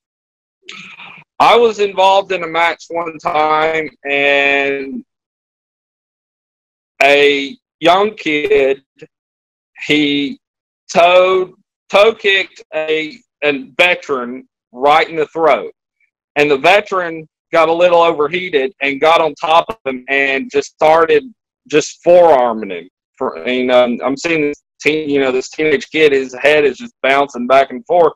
I 1.39 1.57
was 1.57 1.81
involved 1.81 2.33
in 2.33 2.43
a 2.45 2.47
match 2.47 2.85
one 2.89 3.19
time 3.19 3.91
and 4.09 5.05
a 7.03 7.57
young 7.81 8.15
kid 8.15 8.83
he 9.87 10.39
toe 10.93 11.55
toe 11.91 12.15
kicked 12.15 12.63
a 12.75 13.19
a 13.45 13.71
veteran 13.79 14.49
right 14.73 15.09
in 15.09 15.17
the 15.17 15.27
throat. 15.27 15.73
And 16.37 16.51
the 16.51 16.59
veteran 16.59 17.29
got 17.53 17.69
a 17.69 17.73
little 17.73 18.03
overheated 18.03 18.73
and 18.81 19.01
got 19.01 19.21
on 19.21 19.35
top 19.35 19.67
of 19.69 19.77
him 19.85 20.05
and 20.09 20.51
just 20.51 20.73
started 20.73 21.25
just 21.69 22.03
forearming 22.03 22.71
him. 22.71 22.89
For 23.17 23.49
you 23.49 23.71
um, 23.73 23.97
know, 23.97 24.05
I'm 24.05 24.17
seeing 24.17 24.43
this 24.43 24.63
teen, 24.81 25.09
you 25.09 25.21
know, 25.21 25.33
this 25.33 25.49
teenage 25.49 25.89
kid, 25.91 26.13
his 26.13 26.35
head 26.35 26.65
is 26.65 26.77
just 26.77 26.95
bouncing 27.03 27.47
back 27.47 27.71
and 27.71 27.85
forth, 27.87 28.13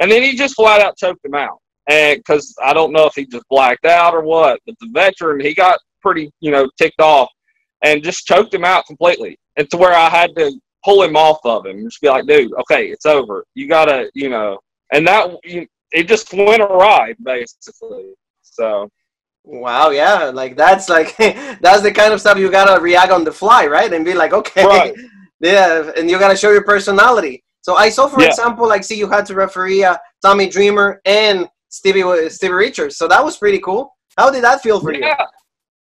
and 0.00 0.10
then 0.10 0.22
he 0.22 0.34
just 0.34 0.56
flat 0.56 0.80
out 0.80 0.96
choked 0.96 1.24
him 1.24 1.34
out. 1.34 1.58
And 1.88 2.18
because 2.18 2.54
I 2.62 2.72
don't 2.72 2.92
know 2.92 3.06
if 3.06 3.14
he 3.14 3.26
just 3.26 3.48
blacked 3.48 3.84
out 3.84 4.14
or 4.14 4.22
what, 4.22 4.60
but 4.66 4.74
the 4.80 4.88
veteran 4.92 5.40
he 5.40 5.54
got 5.54 5.78
pretty, 6.02 6.30
you 6.40 6.50
know, 6.50 6.68
ticked 6.78 7.00
off 7.00 7.30
and 7.82 8.02
just 8.02 8.26
choked 8.26 8.54
him 8.54 8.64
out 8.64 8.86
completely. 8.86 9.38
And 9.56 9.70
to 9.70 9.76
where 9.76 9.94
I 9.94 10.08
had 10.08 10.34
to 10.36 10.52
pull 10.84 11.02
him 11.02 11.16
off 11.16 11.38
of 11.44 11.66
him 11.66 11.78
and 11.78 11.90
just 11.90 12.00
be 12.00 12.08
like, 12.08 12.26
dude, 12.26 12.52
okay, 12.60 12.86
it's 12.86 13.06
over. 13.06 13.44
You 13.54 13.68
gotta, 13.68 14.10
you 14.14 14.28
know, 14.28 14.58
and 14.92 15.06
that 15.06 15.30
you, 15.44 15.66
it 15.92 16.08
just 16.08 16.32
went 16.32 16.62
awry 16.62 17.14
basically. 17.22 18.14
So. 18.50 18.90
Wow, 19.42 19.88
yeah, 19.88 20.24
like 20.24 20.54
that's 20.54 20.88
like 20.88 21.16
that's 21.16 21.82
the 21.82 21.90
kind 21.92 22.12
of 22.12 22.20
stuff 22.20 22.38
you 22.38 22.50
gotta 22.50 22.80
react 22.80 23.10
on 23.10 23.24
the 23.24 23.32
fly, 23.32 23.66
right? 23.66 23.90
And 23.92 24.04
be 24.04 24.12
like, 24.12 24.34
okay, 24.34 24.64
right. 24.64 24.94
yeah, 25.40 25.90
and 25.96 26.10
you 26.10 26.18
gotta 26.18 26.36
show 26.36 26.52
your 26.52 26.64
personality. 26.64 27.42
So 27.62 27.74
I 27.74 27.88
saw, 27.88 28.06
for 28.06 28.20
yeah. 28.20 28.28
example, 28.28 28.68
like 28.68 28.84
see 28.84 28.98
you 28.98 29.08
had 29.08 29.26
to 29.26 29.34
referee 29.34 29.82
uh, 29.82 29.96
Tommy 30.22 30.48
Dreamer 30.48 31.00
and 31.04 31.48
Stevie 31.68 32.28
Stevie 32.28 32.52
Richards, 32.52 32.96
so 32.96 33.08
that 33.08 33.24
was 33.24 33.38
pretty 33.38 33.60
cool. 33.60 33.96
How 34.18 34.30
did 34.30 34.44
that 34.44 34.62
feel 34.62 34.80
for 34.80 34.92
yeah. 34.92 35.16
you? 35.18 35.26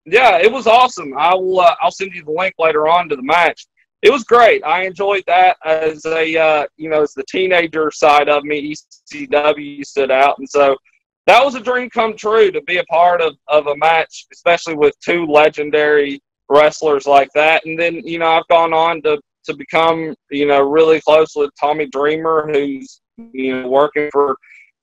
Yeah, 0.05 0.39
it 0.39 0.51
was 0.51 0.67
awesome. 0.67 1.15
I'll 1.17 1.61
uh, 1.61 1.75
I'll 1.81 1.91
send 1.91 2.13
you 2.13 2.25
the 2.25 2.33
link 2.33 2.55
later 2.59 2.89
on 2.89 3.09
to 3.11 3.17
the 3.17 3.23
match. 3.23 3.67
It 4.03 4.11
was 4.11 4.25
great. 4.25 4.65
I 4.65 4.85
enjoyed 4.85 5.23
that 5.29 5.57
as 5.65 6.05
a 6.07 6.37
uh, 6.37 6.67
you 6.77 6.89
know 6.89 7.03
as 7.03 7.13
the 7.15 7.25
teenager 7.31 7.91
side 7.91 8.29
of 8.29 8.45
me. 8.45 8.75
ECW 9.13 9.85
stood 9.85 10.11
out, 10.11 10.39
and 10.39 10.49
so 10.49 10.77
that 11.27 11.45
was 11.45 11.55
a 11.55 11.61
dream 11.61 11.89
come 11.91 12.17
true 12.17 12.51
to 12.51 12.61
be 12.63 12.79
a 12.79 12.85
part 12.85 13.21
of, 13.21 13.37
of 13.49 13.67
a 13.69 13.77
match, 13.77 14.27
especially 14.33 14.75
with 14.75 14.99
two 15.01 15.25
legendary 15.27 16.21
wrestlers 16.49 17.07
like 17.07 17.29
that. 17.35 17.65
And 17.65 17.79
then, 17.79 17.97
you 18.07 18.19
know, 18.19 18.27
I've 18.27 18.49
gone 18.49 18.73
on 18.73 19.03
to, 19.03 19.21
to 19.45 19.57
become, 19.57 20.15
you 20.31 20.47
know, 20.47 20.63
really 20.63 21.01
close 21.01 21.33
with 21.37 21.51
Tommy 21.59 21.87
Dreamer, 21.87 22.51
who's, 22.53 23.01
you 23.33 23.63
know, 23.63 23.69
working 23.69 24.09
for 24.13 24.37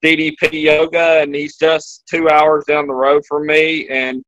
DDP 0.03 0.63
Yoga, 0.63 1.21
and 1.21 1.35
he's 1.35 1.57
just 1.57 2.03
two 2.09 2.29
hours 2.29 2.63
down 2.65 2.87
the 2.87 2.93
road 2.93 3.23
from 3.27 3.45
me. 3.45 3.87
And, 3.89 4.23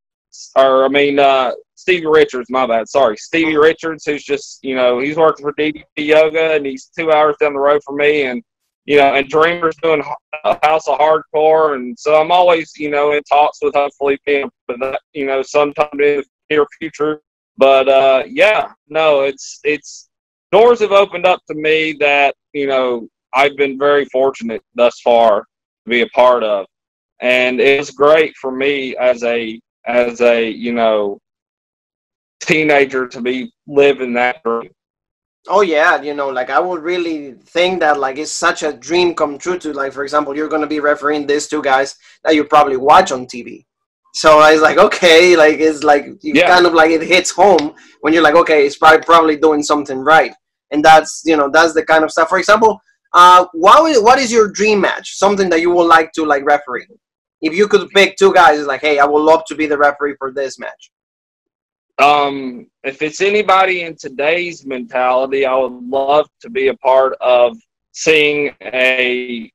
or 0.56 0.86
I 0.86 0.90
mean, 0.90 1.18
uh, 1.18 1.52
Stevie 1.76 2.08
Richards, 2.08 2.50
my 2.50 2.68
bad. 2.68 2.88
Sorry, 2.90 3.18
Stevie 3.18 3.58
Richards, 3.58 4.06
who's 4.06 4.24
just, 4.24 4.60
you 4.64 4.76
know, 4.76 5.00
he's 5.00 5.18
working 5.18 5.44
for 5.44 5.54
DDP 5.54 5.84
Yoga, 5.98 6.54
and 6.54 6.66
he's 6.66 6.92
two 6.98 7.12
hours 7.12 7.38
down 7.40 7.54
the 7.54 7.60
road 7.60 7.82
from 7.86 7.98
me. 7.98 8.24
And 8.24 8.44
you 8.86 8.98
know, 8.98 9.14
and 9.14 9.30
Dreamer's 9.30 9.76
doing 9.78 10.04
House 10.64 10.88
of 10.88 11.00
Hardcore, 11.00 11.76
and 11.76 11.98
so 11.98 12.20
I'm 12.20 12.32
always, 12.32 12.74
you 12.78 12.90
know, 12.90 13.12
in 13.12 13.22
talks 13.24 13.60
with 13.62 13.76
hopefully 13.76 14.20
being, 14.26 14.50
you 15.14 15.26
know, 15.26 15.42
sometime 15.42 15.90
in 15.94 16.00
the 16.00 16.26
near 16.50 16.66
future. 16.80 17.22
But 17.58 17.88
uh, 17.88 18.24
yeah, 18.28 18.72
no, 18.88 19.22
it's 19.22 19.60
it's 19.64 20.10
doors 20.52 20.80
have 20.80 20.92
opened 20.92 21.26
up 21.26 21.42
to 21.48 21.54
me 21.54 21.94
that 22.00 22.36
you 22.54 22.68
know 22.68 23.08
I've 23.34 23.56
been 23.56 23.78
very 23.78 24.06
fortunate 24.06 24.64
thus 24.76 25.00
far 25.02 25.42
to 25.42 25.90
be 25.90 26.02
a 26.02 26.08
part 26.08 26.44
of, 26.44 26.66
and 27.20 27.60
it's 27.60 27.92
great 27.92 28.36
for 28.38 28.52
me 28.52 28.96
as 28.98 29.24
a 29.24 29.60
as 29.86 30.22
a 30.22 30.50
you 30.50 30.74
know 30.74 31.20
teenager 32.40 33.08
to 33.08 33.22
be 33.22 33.52
living 33.68 34.14
that 34.14 34.42
dream. 34.44 34.72
Oh 35.48 35.62
yeah, 35.62 36.02
you 36.02 36.14
know, 36.14 36.30
like 36.30 36.50
I 36.50 36.60
would 36.60 36.84
really 36.84 37.34
think 37.34 37.80
that 37.80 38.00
like 38.00 38.20
it's 38.20 38.32
such 38.32 38.62
a 38.62 38.74
dream 38.74 39.16
come 39.16 39.40
true 39.40 39.58
to 39.60 39.74
like 39.74 39.92
for 39.92 40.04
example, 40.04 40.36
you're 40.36 40.50
gonna 40.50 40.68
be 40.68 40.80
refereeing 40.80 41.26
these 41.26 41.48
two 41.48 41.64
guys 41.64 41.96
that 42.24 42.36
you 42.36 42.44
probably 42.44 42.78
watch 42.78 43.12
on 43.12 43.26
TV. 43.26 43.66
So 44.14 44.40
I 44.40 44.54
was 44.54 44.62
like, 44.62 44.78
okay, 44.78 45.36
like 45.36 45.60
it's 45.60 45.84
like 45.84 46.06
you 46.22 46.34
yeah. 46.36 46.48
kind 46.48 46.66
of 46.66 46.74
like 46.74 46.92
it 46.92 47.02
hits 47.02 47.32
home 47.32 47.74
when 48.02 48.14
you're 48.14 48.24
like, 48.24 48.36
okay, 48.36 48.66
it's 48.66 48.78
probably 48.78 49.04
probably 49.04 49.38
doing 49.38 49.64
something 49.64 49.98
right, 49.98 50.34
and 50.70 50.84
that's 50.86 51.24
you 51.26 51.36
know 51.36 51.50
that's 51.50 51.74
the 51.74 51.86
kind 51.86 52.04
of 52.04 52.12
stuff. 52.12 52.30
For 52.30 52.38
example, 52.38 52.80
uh, 53.14 53.46
what 53.54 53.90
is, 53.90 54.00
what 54.00 54.20
is 54.20 54.32
your 54.32 54.50
dream 54.50 54.82
match? 54.82 55.18
Something 55.18 55.50
that 55.50 55.62
you 55.62 55.72
would 55.72 55.88
like 55.88 56.12
to 56.14 56.26
like 56.26 56.46
referee. 56.46 56.88
If 57.42 57.56
you 57.56 57.68
could 57.68 57.90
pick 57.90 58.18
two 58.18 58.34
guys, 58.34 58.60
it's 58.60 58.68
like, 58.68 58.82
hey, 58.82 59.00
I 59.00 59.06
would 59.06 59.24
love 59.24 59.44
to 59.48 59.56
be 59.56 59.66
the 59.66 59.78
referee 59.78 60.16
for 60.20 60.32
this 60.32 60.60
match. 60.60 60.92
Um, 62.02 62.66
if 62.84 63.04
it's 63.04 63.22
anybody 63.22 63.84
in 63.84 63.96
today's 63.96 64.66
mentality, 64.66 65.46
I 65.46 65.56
would 65.56 65.84
love 65.88 66.28
to 66.42 66.50
be 66.50 66.70
a 66.70 66.78
part 66.78 67.14
of 67.22 67.56
seeing 67.92 68.56
a 68.64 69.52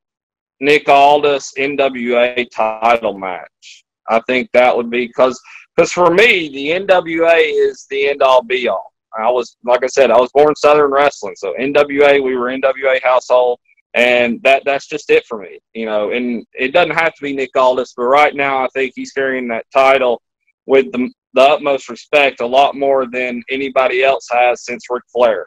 Nick 0.61 0.89
Aldis 0.89 1.55
NWA 1.59 2.47
title 2.55 3.19
match. 3.19 3.85
I 4.09 4.21
think 4.29 4.49
that 4.53 4.77
would 4.77 4.91
be 4.91 5.09
because 5.09 5.41
because 5.75 5.91
for 5.91 6.11
me 6.11 6.49
the 6.49 6.87
NWA 6.87 7.41
is 7.41 7.87
the 7.91 8.11
end 8.11 8.23
all 8.23 8.45
be 8.45 8.69
all. 8.69 8.93
I 9.19 9.29
was 9.29 9.57
like 9.65 9.83
I 9.83 9.89
said, 9.89 10.13
I 10.13 10.21
was 10.21 10.31
born 10.33 10.55
Southern 10.55 10.93
wrestling, 10.93 11.35
so 11.37 11.53
NWA 11.59 12.23
we 12.23 12.37
were 12.37 12.47
NWA 12.47 13.03
household, 13.03 13.59
and 13.95 14.41
that 14.45 14.63
that's 14.65 14.87
just 14.87 15.11
it 15.11 15.27
for 15.27 15.39
me. 15.39 15.59
You 15.75 15.87
know, 15.87 16.13
and 16.13 16.47
it 16.53 16.73
doesn't 16.73 16.95
have 16.95 17.15
to 17.15 17.23
be 17.23 17.35
Nick 17.35 17.57
Aldis, 17.57 17.95
but 17.97 18.05
right 18.05 18.37
now 18.37 18.65
I 18.65 18.69
think 18.69 18.93
he's 18.95 19.11
carrying 19.11 19.49
that 19.49 19.67
title 19.73 20.23
with 20.67 20.93
the 20.93 21.11
the 21.35 21.43
utmost 21.43 21.89
respect, 21.89 22.41
a 22.41 22.47
lot 22.47 22.75
more 22.75 23.07
than 23.07 23.43
anybody 23.51 24.03
else 24.03 24.27
has 24.31 24.65
since 24.65 24.85
Ric 24.89 25.03
Flair. 25.13 25.47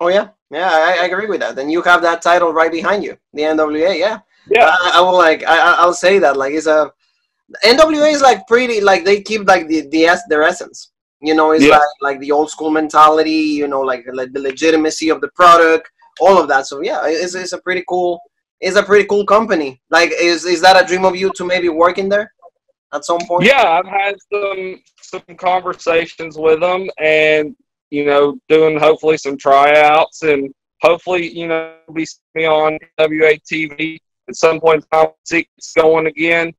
Oh 0.00 0.08
yeah, 0.08 0.28
yeah, 0.50 0.70
I, 0.70 0.98
I 1.02 1.06
agree 1.06 1.26
with 1.26 1.40
that. 1.40 1.56
Then 1.56 1.70
you 1.70 1.82
have 1.82 2.02
that 2.02 2.22
title 2.22 2.52
right 2.52 2.70
behind 2.70 3.02
you, 3.02 3.16
the 3.32 3.42
NWA. 3.42 3.98
Yeah, 3.98 4.18
yeah. 4.50 4.70
I, 4.70 4.92
I 4.96 5.00
will 5.00 5.16
like 5.16 5.42
I 5.44 5.74
I'll 5.78 5.94
say 5.94 6.18
that 6.18 6.36
like 6.36 6.52
it's 6.52 6.66
a 6.66 6.90
NWA 7.64 8.12
is 8.12 8.20
like 8.20 8.46
pretty 8.46 8.80
like 8.80 9.04
they 9.04 9.22
keep 9.22 9.46
like 9.46 9.68
the 9.68 9.88
the 9.88 10.18
their 10.28 10.42
essence. 10.42 10.92
You 11.22 11.34
know, 11.34 11.52
it's 11.52 11.64
yeah. 11.64 11.78
like 11.78 11.88
like 12.02 12.20
the 12.20 12.30
old 12.30 12.50
school 12.50 12.70
mentality. 12.70 13.30
You 13.32 13.68
know, 13.68 13.80
like, 13.80 14.04
like 14.12 14.32
the 14.32 14.40
legitimacy 14.40 15.08
of 15.08 15.20
the 15.22 15.28
product, 15.34 15.90
all 16.20 16.38
of 16.38 16.48
that. 16.48 16.66
So 16.66 16.82
yeah, 16.82 17.00
it's 17.06 17.34
it's 17.34 17.52
a 17.52 17.58
pretty 17.58 17.84
cool 17.88 18.20
it's 18.60 18.76
a 18.76 18.82
pretty 18.82 19.06
cool 19.06 19.24
company. 19.26 19.80
Like, 19.90 20.12
is 20.18 20.44
is 20.44 20.60
that 20.62 20.82
a 20.82 20.86
dream 20.86 21.04
of 21.04 21.16
you 21.16 21.30
to 21.36 21.44
maybe 21.44 21.68
work 21.68 21.98
in 21.98 22.08
there 22.08 22.32
at 22.92 23.04
some 23.04 23.20
point? 23.26 23.44
Yeah, 23.44 23.62
I've 23.62 23.86
had 23.86 24.14
some 24.32 24.82
some 25.08 25.22
conversations 25.36 26.36
with 26.36 26.60
them, 26.60 26.88
and 26.98 27.54
you 27.90 28.04
know, 28.04 28.38
doing 28.48 28.78
hopefully 28.78 29.16
some 29.16 29.36
tryouts, 29.36 30.22
and 30.22 30.52
hopefully 30.82 31.28
you 31.36 31.48
know 31.48 31.74
be 31.94 32.06
on 32.46 32.78
WATV 32.98 33.98
at 34.28 34.36
some 34.36 34.60
point. 34.60 34.84
Time 34.92 35.08
see 35.24 35.46
it's 35.56 35.72
going 35.72 36.06
again. 36.06 36.52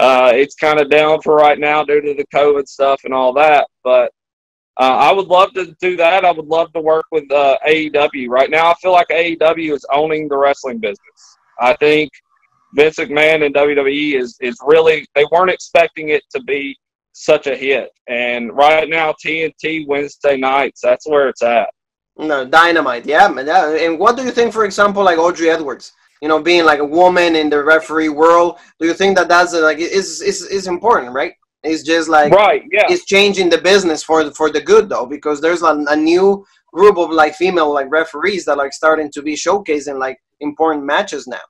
Uh, 0.00 0.32
it's 0.34 0.56
kind 0.56 0.80
of 0.80 0.90
down 0.90 1.20
for 1.22 1.36
right 1.36 1.58
now 1.58 1.84
due 1.84 2.00
to 2.00 2.14
the 2.14 2.26
COVID 2.34 2.66
stuff 2.66 3.00
and 3.04 3.14
all 3.14 3.32
that. 3.32 3.68
But 3.84 4.12
uh, 4.80 4.96
I 4.96 5.12
would 5.12 5.28
love 5.28 5.52
to 5.54 5.74
do 5.80 5.96
that. 5.96 6.24
I 6.24 6.32
would 6.32 6.46
love 6.46 6.72
to 6.72 6.80
work 6.80 7.04
with 7.12 7.30
uh, 7.30 7.58
AEW. 7.66 8.28
Right 8.28 8.50
now, 8.50 8.70
I 8.70 8.74
feel 8.74 8.90
like 8.90 9.08
AEW 9.08 9.72
is 9.72 9.86
owning 9.92 10.28
the 10.28 10.36
wrestling 10.36 10.78
business. 10.78 11.36
I 11.60 11.74
think 11.74 12.10
Vince 12.74 12.96
McMahon 12.96 13.46
and 13.46 13.54
WWE 13.54 14.18
is 14.18 14.36
is 14.40 14.56
really 14.66 15.06
they 15.14 15.24
weren't 15.30 15.50
expecting 15.50 16.08
it 16.08 16.24
to 16.34 16.42
be 16.42 16.76
such 17.14 17.46
a 17.46 17.56
hit, 17.56 17.90
and 18.08 18.52
right 18.52 18.88
now 18.88 19.14
TNT 19.24 19.86
Wednesday 19.86 20.36
nights 20.36 20.80
that's 20.82 21.08
where 21.08 21.28
it's 21.28 21.42
at. 21.42 21.70
No, 22.16 22.44
dynamite, 22.44 23.06
yeah, 23.06 23.26
And 23.26 23.98
what 23.98 24.16
do 24.16 24.22
you 24.22 24.30
think, 24.30 24.52
for 24.52 24.64
example, 24.64 25.02
like 25.02 25.18
Aubrey 25.18 25.50
Edwards? 25.50 25.92
you 26.24 26.28
know, 26.28 26.40
being 26.40 26.64
like 26.64 26.78
a 26.78 26.84
woman 26.84 27.36
in 27.36 27.50
the 27.50 27.62
referee 27.62 28.08
world. 28.08 28.56
Do 28.80 28.86
you 28.86 28.94
think 28.94 29.14
that 29.18 29.28
that's 29.28 29.52
like 29.52 29.76
is 29.76 30.22
is 30.22 30.40
is 30.46 30.66
important, 30.66 31.12
right? 31.12 31.34
It's 31.62 31.82
just 31.82 32.08
like 32.08 32.32
right, 32.32 32.62
yeah. 32.72 32.86
It's 32.88 33.04
changing 33.04 33.50
the 33.50 33.58
business 33.58 34.02
for 34.02 34.24
the, 34.24 34.32
for 34.32 34.48
the 34.50 34.62
good 34.62 34.88
though, 34.88 35.04
because 35.04 35.42
there's 35.42 35.62
a, 35.62 35.84
a 35.88 35.96
new 35.96 36.42
group 36.72 36.96
of 36.96 37.10
like 37.10 37.34
female 37.34 37.74
like 37.74 37.90
referees 37.90 38.46
that 38.46 38.56
like 38.56 38.72
starting 38.72 39.10
to 39.12 39.20
be 39.20 39.34
showcasing 39.34 39.98
like 39.98 40.16
important 40.40 40.86
matches 40.86 41.26
now. 41.26 41.46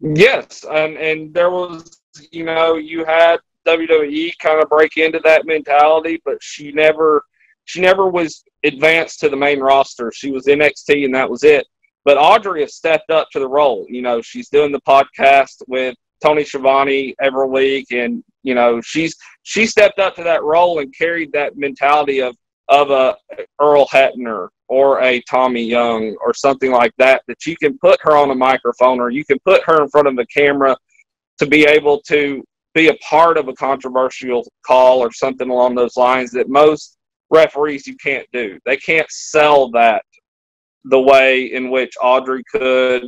Yes, 0.00 0.64
and 0.70 0.96
and 0.96 1.34
there 1.34 1.50
was 1.50 2.00
you 2.30 2.44
know 2.44 2.76
you 2.76 3.04
had 3.04 3.40
WWE 3.66 4.32
kind 4.38 4.62
of 4.62 4.68
break 4.68 4.96
into 4.96 5.20
that 5.20 5.46
mentality, 5.46 6.20
but 6.24 6.38
she 6.40 6.72
never 6.72 7.22
she 7.64 7.80
never 7.80 8.08
was 8.08 8.42
advanced 8.64 9.20
to 9.20 9.28
the 9.28 9.36
main 9.36 9.60
roster. 9.60 10.10
She 10.12 10.32
was 10.32 10.46
NXT 10.46 11.04
and 11.04 11.14
that 11.14 11.30
was 11.30 11.44
it. 11.44 11.66
But 12.04 12.18
Aubrey 12.18 12.62
has 12.62 12.74
stepped 12.74 13.10
up 13.10 13.28
to 13.32 13.38
the 13.38 13.48
role. 13.48 13.86
You 13.88 14.02
know, 14.02 14.20
she's 14.20 14.48
doing 14.48 14.72
the 14.72 14.80
podcast 14.80 15.62
with 15.68 15.94
Tony 16.22 16.44
Schiavone 16.44 17.14
every 17.20 17.48
week, 17.48 17.86
and 17.90 18.24
you 18.42 18.54
know, 18.54 18.80
she's 18.80 19.16
she 19.42 19.66
stepped 19.66 19.98
up 19.98 20.16
to 20.16 20.24
that 20.24 20.42
role 20.42 20.80
and 20.80 20.96
carried 20.96 21.32
that 21.32 21.56
mentality 21.56 22.20
of 22.20 22.36
of 22.68 22.90
a 22.90 23.16
Earl 23.60 23.86
Hebner 23.86 24.48
or 24.68 25.00
a 25.02 25.20
Tommy 25.22 25.62
Young 25.62 26.16
or 26.24 26.32
something 26.34 26.72
like 26.72 26.92
that. 26.98 27.22
That 27.28 27.44
you 27.46 27.56
can 27.56 27.78
put 27.78 28.00
her 28.02 28.16
on 28.16 28.30
a 28.30 28.34
microphone 28.34 29.00
or 29.00 29.10
you 29.10 29.24
can 29.24 29.38
put 29.44 29.62
her 29.64 29.82
in 29.82 29.88
front 29.88 30.08
of 30.08 30.16
the 30.16 30.26
camera 30.26 30.76
to 31.38 31.46
be 31.46 31.64
able 31.64 32.00
to 32.08 32.42
be 32.74 32.88
a 32.88 32.94
part 32.94 33.36
of 33.36 33.48
a 33.48 33.54
controversial 33.54 34.46
call 34.64 35.00
or 35.00 35.12
something 35.12 35.50
along 35.50 35.74
those 35.74 35.96
lines 35.96 36.30
that 36.32 36.48
most 36.48 36.96
referees 37.30 37.86
you 37.86 37.96
can't 37.96 38.26
do. 38.32 38.58
They 38.64 38.76
can't 38.76 39.10
sell 39.10 39.70
that 39.70 40.02
the 40.84 41.00
way 41.00 41.52
in 41.52 41.70
which 41.70 41.92
Aubrey 42.00 42.42
could, 42.50 43.04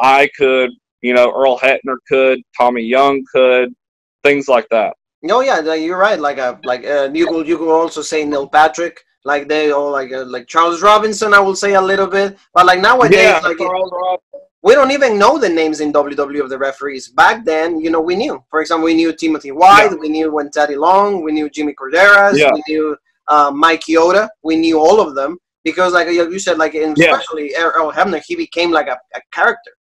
I 0.00 0.28
could, 0.36 0.70
you 1.02 1.14
know, 1.14 1.32
Earl 1.32 1.58
Hebner 1.58 1.96
could, 2.08 2.40
Tommy 2.58 2.82
Young 2.82 3.24
could, 3.32 3.74
things 4.22 4.48
like 4.48 4.68
that. 4.70 4.94
Oh 5.30 5.40
yeah, 5.40 5.74
you're 5.74 5.98
right. 5.98 6.18
Like 6.18 6.38
a 6.38 6.46
uh, 6.46 6.58
like 6.64 6.84
uh, 6.84 7.08
you 7.12 7.26
could 7.28 7.46
you 7.46 7.56
could 7.56 7.72
also 7.72 8.02
say 8.02 8.24
Nick 8.24 8.50
Patrick. 8.50 9.00
Like 9.24 9.46
they 9.46 9.70
all 9.70 9.92
like 9.92 10.12
uh, 10.12 10.24
like 10.24 10.48
Charles 10.48 10.82
Robinson. 10.82 11.32
I 11.32 11.38
will 11.38 11.54
say 11.54 11.74
a 11.74 11.80
little 11.80 12.08
bit, 12.08 12.36
but 12.52 12.66
like 12.66 12.80
nowadays, 12.80 13.20
yeah, 13.20 13.38
like 13.38 13.56
it, 13.60 14.20
we 14.62 14.74
don't 14.74 14.92
even 14.92 15.18
know 15.18 15.38
the 15.38 15.48
names 15.48 15.80
in 15.80 15.92
WWE 15.92 16.40
of 16.40 16.48
the 16.48 16.58
referees. 16.58 17.08
Back 17.08 17.44
then, 17.44 17.80
you 17.80 17.90
know, 17.90 18.00
we 18.00 18.14
knew. 18.14 18.42
For 18.48 18.60
example, 18.60 18.84
we 18.84 18.94
knew 18.94 19.12
Timothy 19.12 19.50
White. 19.50 19.88
Yeah. 19.90 19.96
We 19.96 20.08
knew 20.08 20.32
when 20.32 20.50
Teddy 20.50 20.76
Long. 20.76 21.22
We 21.22 21.32
knew 21.32 21.50
Jimmy 21.50 21.74
Korderas. 21.74 22.38
Yeah. 22.38 22.52
We 22.52 22.62
knew 22.68 22.96
uh, 23.28 23.50
Mike 23.52 23.80
Chioda. 23.80 24.28
We 24.42 24.56
knew 24.56 24.78
all 24.78 25.00
of 25.00 25.14
them 25.14 25.38
because 25.64 25.92
like 25.92 26.08
you 26.08 26.38
said, 26.38 26.58
like 26.58 26.74
especially 26.74 27.52
yeah. 27.52 27.70
Earl 27.74 27.92
Hebner, 27.92 28.22
he 28.24 28.36
became 28.36 28.70
like 28.70 28.86
a, 28.86 28.98
a 29.14 29.20
character 29.32 29.72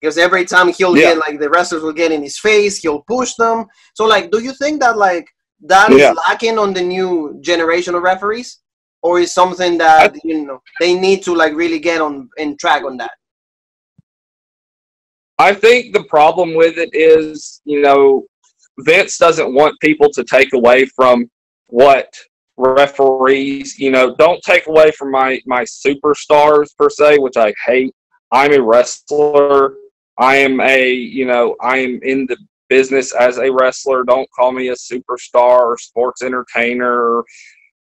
because 0.00 0.18
every 0.18 0.44
time 0.44 0.72
he'll 0.72 0.94
get 0.94 1.18
like 1.18 1.38
the 1.38 1.48
wrestlers 1.48 1.82
will 1.82 1.92
get 1.92 2.12
in 2.12 2.22
his 2.22 2.38
face, 2.38 2.78
he'll 2.78 3.02
push 3.02 3.34
them. 3.34 3.66
So 3.94 4.04
like, 4.04 4.30
do 4.30 4.42
you 4.42 4.52
think 4.54 4.80
that 4.80 4.96
like 4.96 5.26
that 5.62 5.90
is 5.90 6.16
lacking 6.28 6.58
on 6.58 6.72
the 6.74 6.82
new 6.82 7.38
generation 7.40 7.94
of 7.94 8.02
referees, 8.02 8.58
or 9.02 9.18
is 9.20 9.32
something 9.32 9.78
that 9.78 10.14
I, 10.14 10.18
you 10.24 10.46
know 10.46 10.62
they 10.80 10.94
need 10.94 11.22
to 11.24 11.34
like 11.34 11.54
really 11.54 11.78
get 11.78 12.00
on 12.00 12.28
in 12.36 12.56
track 12.56 12.84
on 12.84 12.96
that? 12.98 13.12
I 15.38 15.52
think 15.54 15.92
the 15.92 16.04
problem 16.04 16.54
with 16.54 16.78
it 16.78 16.90
is, 16.92 17.60
you 17.64 17.80
know, 17.82 18.24
Vince 18.80 19.18
doesn't 19.18 19.54
want 19.54 19.78
people 19.80 20.08
to 20.10 20.24
take 20.24 20.52
away 20.52 20.84
from 20.84 21.28
what 21.68 22.12
referees. 22.56 23.78
You 23.78 23.90
know, 23.90 24.14
don't 24.16 24.42
take 24.42 24.66
away 24.66 24.90
from 24.92 25.10
my 25.10 25.40
my 25.46 25.64
superstars 25.64 26.76
per 26.76 26.88
se, 26.88 27.18
which 27.18 27.36
I 27.36 27.52
hate. 27.66 27.94
I'm 28.32 28.52
a 28.52 28.62
wrestler. 28.62 29.74
I 30.18 30.36
am 30.36 30.60
a 30.60 30.92
you 30.92 31.26
know 31.26 31.56
I 31.60 31.78
am 31.78 32.00
in 32.02 32.26
the 32.26 32.36
business 32.68 33.14
as 33.14 33.38
a 33.38 33.50
wrestler. 33.50 34.04
Don't 34.04 34.30
call 34.30 34.52
me 34.52 34.68
a 34.68 34.74
superstar 34.74 35.60
or 35.60 35.78
sports 35.78 36.22
entertainer 36.22 37.22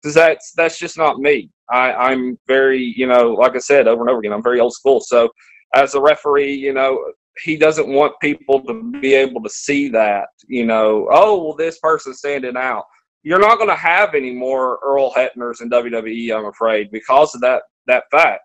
because 0.02 0.14
that's 0.14 0.52
that's 0.52 0.78
just 0.78 0.96
not 0.96 1.18
me. 1.18 1.50
I, 1.70 1.92
I'm 1.92 2.38
very 2.46 2.94
you 2.96 3.06
know 3.06 3.32
like 3.32 3.54
I 3.56 3.58
said 3.58 3.88
over 3.88 4.02
and 4.02 4.10
over 4.10 4.20
again. 4.20 4.32
I'm 4.32 4.42
very 4.42 4.60
old 4.60 4.72
school. 4.72 5.00
So 5.00 5.30
as 5.74 5.94
a 5.94 6.00
referee, 6.00 6.54
you 6.54 6.72
know 6.72 7.12
he 7.44 7.56
doesn't 7.56 7.88
want 7.88 8.12
people 8.20 8.60
to 8.64 8.92
be 9.00 9.14
able 9.14 9.42
to 9.42 9.48
see 9.48 9.88
that 9.88 10.28
you 10.46 10.66
know 10.66 11.08
oh 11.10 11.42
well 11.42 11.54
this 11.56 11.78
person's 11.78 12.18
standing 12.18 12.56
out 12.56 12.84
you're 13.22 13.40
not 13.40 13.58
going 13.58 13.68
to 13.68 13.76
have 13.76 14.14
any 14.14 14.32
more 14.32 14.78
Earl 14.82 15.12
Hebners 15.12 15.60
in 15.60 15.70
WWE, 15.70 16.36
I'm 16.36 16.46
afraid, 16.46 16.90
because 16.90 17.34
of 17.34 17.40
that 17.42 17.62
that 17.86 18.04
fact. 18.10 18.42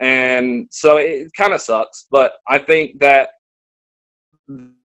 And 0.00 0.68
so 0.70 0.98
it 0.98 1.32
kind 1.36 1.52
of 1.52 1.60
sucks, 1.60 2.06
but 2.10 2.34
I 2.48 2.58
think 2.58 2.98
that 3.00 3.30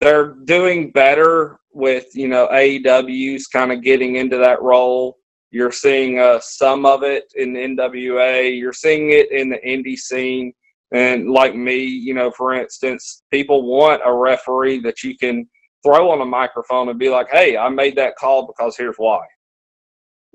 they're 0.00 0.34
doing 0.44 0.90
better 0.90 1.58
with 1.72 2.06
you 2.14 2.28
know 2.28 2.48
AEW's 2.48 3.46
kind 3.46 3.72
of 3.72 3.82
getting 3.82 4.16
into 4.16 4.38
that 4.38 4.62
role. 4.62 5.18
You're 5.50 5.72
seeing 5.72 6.18
uh, 6.18 6.40
some 6.40 6.86
of 6.86 7.02
it 7.02 7.24
in 7.36 7.52
NWA. 7.52 8.58
You're 8.58 8.72
seeing 8.72 9.10
it 9.10 9.30
in 9.30 9.50
the 9.50 9.58
indie 9.58 9.98
scene. 9.98 10.52
And 10.92 11.30
like 11.30 11.54
me, 11.54 11.78
you 11.78 12.14
know, 12.14 12.30
for 12.30 12.54
instance, 12.54 13.22
people 13.30 13.62
want 13.62 14.02
a 14.04 14.12
referee 14.12 14.80
that 14.80 15.02
you 15.02 15.16
can 15.16 15.48
throw 15.84 16.10
on 16.10 16.20
a 16.20 16.24
microphone 16.24 16.88
and 16.88 16.98
be 16.98 17.08
like, 17.08 17.28
hey, 17.30 17.56
I 17.56 17.68
made 17.68 17.96
that 17.96 18.16
call 18.16 18.46
because 18.46 18.76
here's 18.76 18.96
why. 18.96 19.20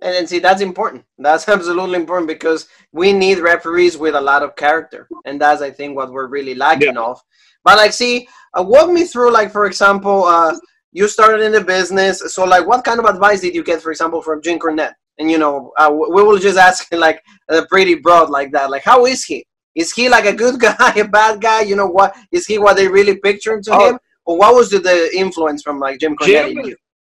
And, 0.01 0.15
and 0.15 0.29
see, 0.29 0.39
that's 0.39 0.61
important. 0.61 1.05
That's 1.17 1.47
absolutely 1.49 1.95
important 1.95 2.27
because 2.27 2.67
we 2.91 3.13
need 3.13 3.39
referees 3.39 3.97
with 3.97 4.15
a 4.15 4.21
lot 4.21 4.43
of 4.43 4.55
character. 4.55 5.07
And 5.25 5.39
that's, 5.39 5.61
I 5.61 5.71
think, 5.71 5.95
what 5.95 6.11
we're 6.11 6.27
really 6.27 6.55
lacking 6.55 6.95
yeah. 6.95 7.01
of. 7.01 7.21
But, 7.63 7.77
like, 7.77 7.93
see, 7.93 8.27
uh, 8.53 8.63
walk 8.63 8.89
me 8.89 9.03
through, 9.03 9.31
like, 9.31 9.51
for 9.51 9.65
example, 9.65 10.23
uh, 10.23 10.55
you 10.91 11.07
started 11.07 11.41
in 11.41 11.51
the 11.51 11.63
business. 11.63 12.21
So, 12.33 12.45
like, 12.45 12.65
what 12.65 12.83
kind 12.83 12.99
of 12.99 13.05
advice 13.05 13.41
did 13.41 13.55
you 13.55 13.63
get, 13.63 13.81
for 13.81 13.91
example, 13.91 14.21
from 14.21 14.41
Jim 14.41 14.59
Cornette? 14.59 14.93
And, 15.19 15.29
you 15.29 15.37
know, 15.37 15.71
uh, 15.77 15.89
we 15.91 16.23
will 16.23 16.37
just 16.37 16.57
ask, 16.57 16.87
like, 16.93 17.21
pretty 17.69 17.95
broad 17.95 18.29
like 18.29 18.51
that. 18.51 18.69
Like, 18.69 18.83
how 18.83 19.05
is 19.05 19.23
he? 19.25 19.45
Is 19.77 19.93
he 19.93 20.09
like 20.09 20.25
a 20.25 20.33
good 20.33 20.59
guy, 20.67 20.93
a 20.95 21.07
bad 21.07 21.39
guy? 21.39 21.61
You 21.61 21.77
know 21.77 21.85
what? 21.85 22.15
Is 22.31 22.45
he 22.47 22.57
what 22.57 22.75
they 22.75 22.87
really 22.87 23.15
picture 23.15 23.61
to 23.61 23.71
oh. 23.71 23.89
him? 23.89 23.99
Or 24.25 24.37
what 24.37 24.55
was 24.55 24.69
the, 24.69 24.79
the 24.79 25.15
influence 25.15 25.61
from 25.61 25.79
like 25.79 25.99
Jim 25.99 26.17
Cornette? 26.17 26.53
Jim, 26.53 26.75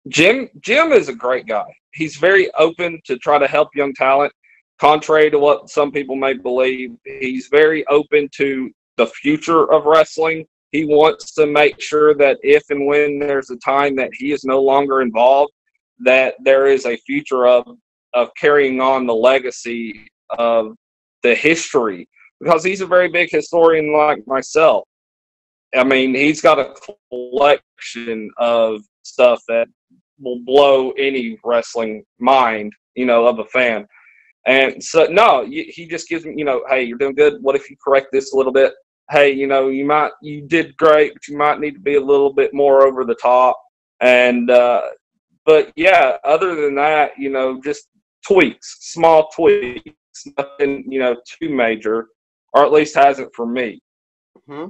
Jim 0.08 0.48
Jim 0.60 0.92
is 0.92 1.08
a 1.08 1.14
great 1.14 1.46
guy. 1.46 1.66
He's 1.92 2.16
very 2.16 2.52
open 2.54 3.00
to 3.06 3.18
try 3.18 3.38
to 3.38 3.48
help 3.48 3.70
young 3.74 3.92
talent. 3.94 4.32
Contrary 4.78 5.30
to 5.30 5.38
what 5.38 5.68
some 5.68 5.90
people 5.90 6.14
may 6.14 6.34
believe, 6.34 6.92
he's 7.04 7.48
very 7.48 7.84
open 7.88 8.28
to 8.36 8.70
the 8.96 9.06
future 9.06 9.70
of 9.72 9.84
wrestling. 9.84 10.46
He 10.70 10.84
wants 10.84 11.34
to 11.34 11.46
make 11.46 11.80
sure 11.80 12.14
that 12.14 12.38
if 12.42 12.62
and 12.70 12.86
when 12.86 13.18
there's 13.18 13.50
a 13.50 13.56
time 13.56 13.96
that 13.96 14.10
he 14.14 14.32
is 14.32 14.44
no 14.44 14.62
longer 14.62 15.02
involved, 15.02 15.52
that 15.98 16.36
there 16.44 16.66
is 16.66 16.86
a 16.86 16.96
future 16.98 17.46
of 17.46 17.64
of 18.14 18.30
carrying 18.38 18.80
on 18.80 19.06
the 19.06 19.14
legacy 19.14 20.08
of 20.38 20.74
the 21.22 21.34
history 21.34 22.08
because 22.40 22.64
he's 22.64 22.80
a 22.80 22.86
very 22.86 23.08
big 23.08 23.30
historian 23.30 23.92
like 23.92 24.26
myself. 24.26 24.84
I 25.74 25.84
mean, 25.84 26.14
he's 26.14 26.40
got 26.40 26.58
a 26.58 26.74
collection 27.10 28.30
of 28.38 28.80
stuff 29.02 29.42
that 29.48 29.68
will 30.18 30.40
blow 30.40 30.90
any 30.92 31.38
wrestling 31.44 32.04
mind, 32.18 32.72
you 32.94 33.06
know, 33.06 33.26
of 33.26 33.38
a 33.38 33.44
fan. 33.44 33.86
And 34.46 34.82
so, 34.82 35.04
no, 35.04 35.46
he 35.46 35.86
just 35.88 36.08
gives 36.08 36.24
me, 36.24 36.34
you 36.36 36.44
know, 36.44 36.64
hey, 36.68 36.82
you're 36.82 36.98
doing 36.98 37.14
good. 37.14 37.42
What 37.42 37.56
if 37.56 37.70
you 37.70 37.76
correct 37.82 38.08
this 38.12 38.32
a 38.32 38.36
little 38.36 38.52
bit? 38.52 38.72
Hey, 39.10 39.32
you 39.32 39.46
know, 39.46 39.68
you 39.68 39.84
might, 39.84 40.12
you 40.22 40.42
did 40.42 40.76
great, 40.76 41.12
but 41.12 41.28
you 41.28 41.36
might 41.36 41.60
need 41.60 41.74
to 41.74 41.80
be 41.80 41.96
a 41.96 42.00
little 42.00 42.32
bit 42.32 42.54
more 42.54 42.86
over 42.86 43.04
the 43.04 43.14
top. 43.16 43.60
And, 44.00 44.50
uh, 44.50 44.82
but 45.44 45.72
yeah, 45.76 46.16
other 46.24 46.54
than 46.54 46.74
that, 46.76 47.12
you 47.18 47.30
know, 47.30 47.60
just 47.62 47.88
tweaks, 48.26 48.78
small 48.80 49.28
tweaks, 49.34 49.92
nothing, 50.38 50.84
you 50.88 51.00
know, 51.00 51.16
too 51.26 51.48
major, 51.50 52.08
or 52.52 52.64
at 52.64 52.72
least 52.72 52.94
hasn't 52.94 53.34
for 53.34 53.46
me. 53.46 53.80
Mm-hmm. 54.48 54.68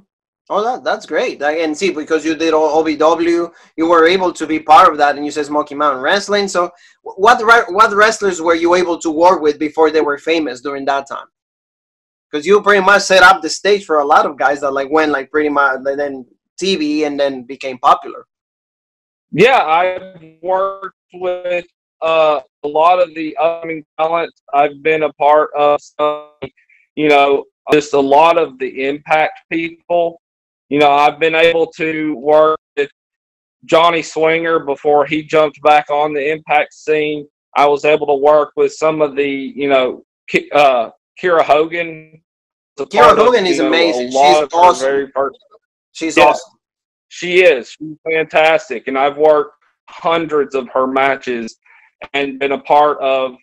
Oh, 0.53 0.65
that 0.65 0.83
that's 0.83 1.07
great. 1.07 1.41
And 1.41 1.77
see, 1.77 1.93
because 1.93 2.25
you 2.25 2.35
did 2.35 2.53
OVW, 2.53 3.53
you 3.77 3.89
were 3.89 4.07
able 4.09 4.33
to 4.33 4.47
be 4.49 4.59
part 4.59 4.91
of 4.91 4.99
that, 4.99 5.15
and 5.15 5.25
you 5.25 5.31
said 5.31 5.47
Smoky 5.47 5.77
Mountain 5.77 6.03
Wrestling. 6.03 6.49
So, 6.49 6.71
what 7.03 7.41
what 7.71 7.95
wrestlers 7.95 8.43
were 8.43 8.57
you 8.57 8.75
able 8.75 8.99
to 8.99 9.11
work 9.11 9.41
with 9.41 9.61
before 9.61 9.93
they 9.93 10.01
were 10.01 10.19
famous 10.19 10.61
during 10.61 10.85
that 10.87 11.09
time? 11.09 11.27
Because 12.31 12.45
you 12.45 12.61
pretty 12.63 12.85
much 12.85 13.03
set 13.03 13.23
up 13.23 13.43
the 13.43 13.49
stage 13.49 13.85
for 13.85 14.01
a 14.01 14.05
lot 14.05 14.27
of 14.27 14.37
guys 14.37 14.61
that 14.63 14.73
like 14.73 14.91
went 14.91 15.13
like 15.13 15.31
pretty 15.31 15.49
much 15.49 15.81
then 15.85 16.27
TV 16.61 17.07
and 17.07 17.19
then 17.19 17.45
became 17.45 17.79
popular. 17.79 18.27
Yeah, 19.31 19.59
I 19.59 20.39
worked 20.43 20.97
with 21.13 21.67
uh, 22.03 22.41
a 22.65 22.69
lot 22.69 23.01
of 23.01 23.15
the 23.15 23.37
upcoming 23.37 23.85
talent. 23.99 24.33
I've 24.53 24.83
been 24.83 25.05
a 25.05 25.13
part 25.13 25.51
of 25.57 25.81
some, 25.81 26.31
you 26.97 27.09
know, 27.09 27.45
just 27.73 27.95
a 27.95 28.01
lot 28.01 28.39
of 28.39 28.59
the 28.59 28.87
impact 28.87 29.41
people 29.51 30.21
you 30.71 30.79
know, 30.79 30.93
I've 30.93 31.19
been 31.19 31.35
able 31.35 31.67
to 31.73 32.15
work 32.15 32.59
with 32.77 32.91
Johnny 33.65 34.03
Swinger 34.03 34.61
before 34.61 35.05
he 35.05 35.23
jumped 35.23 35.61
back 35.63 35.91
on 35.91 36.15
the 36.15 36.31
impact 36.31 36.73
scene. 36.73 37.27
I 37.57 37.67
was 37.67 37.85
able 37.85 38.07
to 38.07 38.15
work 38.15 38.53
with 38.57 38.73
some 38.73 39.03
of 39.03 39.17
the, 39.17 39.29
you 39.29 39.69
know, 39.69 40.05
uh, 40.53 40.91
Kiera 41.21 41.43
Hogan. 41.43 42.23
Kiera 42.79 43.17
Hogan 43.17 43.45
of, 43.45 43.51
is 43.51 43.59
know, 43.59 43.67
amazing. 43.67 44.13
She's 44.13 44.17
awesome. 44.17 44.87
Very 44.87 45.13
She's 45.91 46.17
yeah, 46.17 46.27
awesome. 46.27 46.59
She 47.09 47.43
is. 47.43 47.71
She's 47.71 47.97
fantastic. 48.09 48.87
And 48.87 48.97
I've 48.97 49.17
worked 49.17 49.57
hundreds 49.89 50.55
of 50.55 50.69
her 50.69 50.87
matches 50.87 51.57
and 52.13 52.39
been 52.39 52.53
a 52.53 52.61
part 52.61 52.99
of 53.01 53.35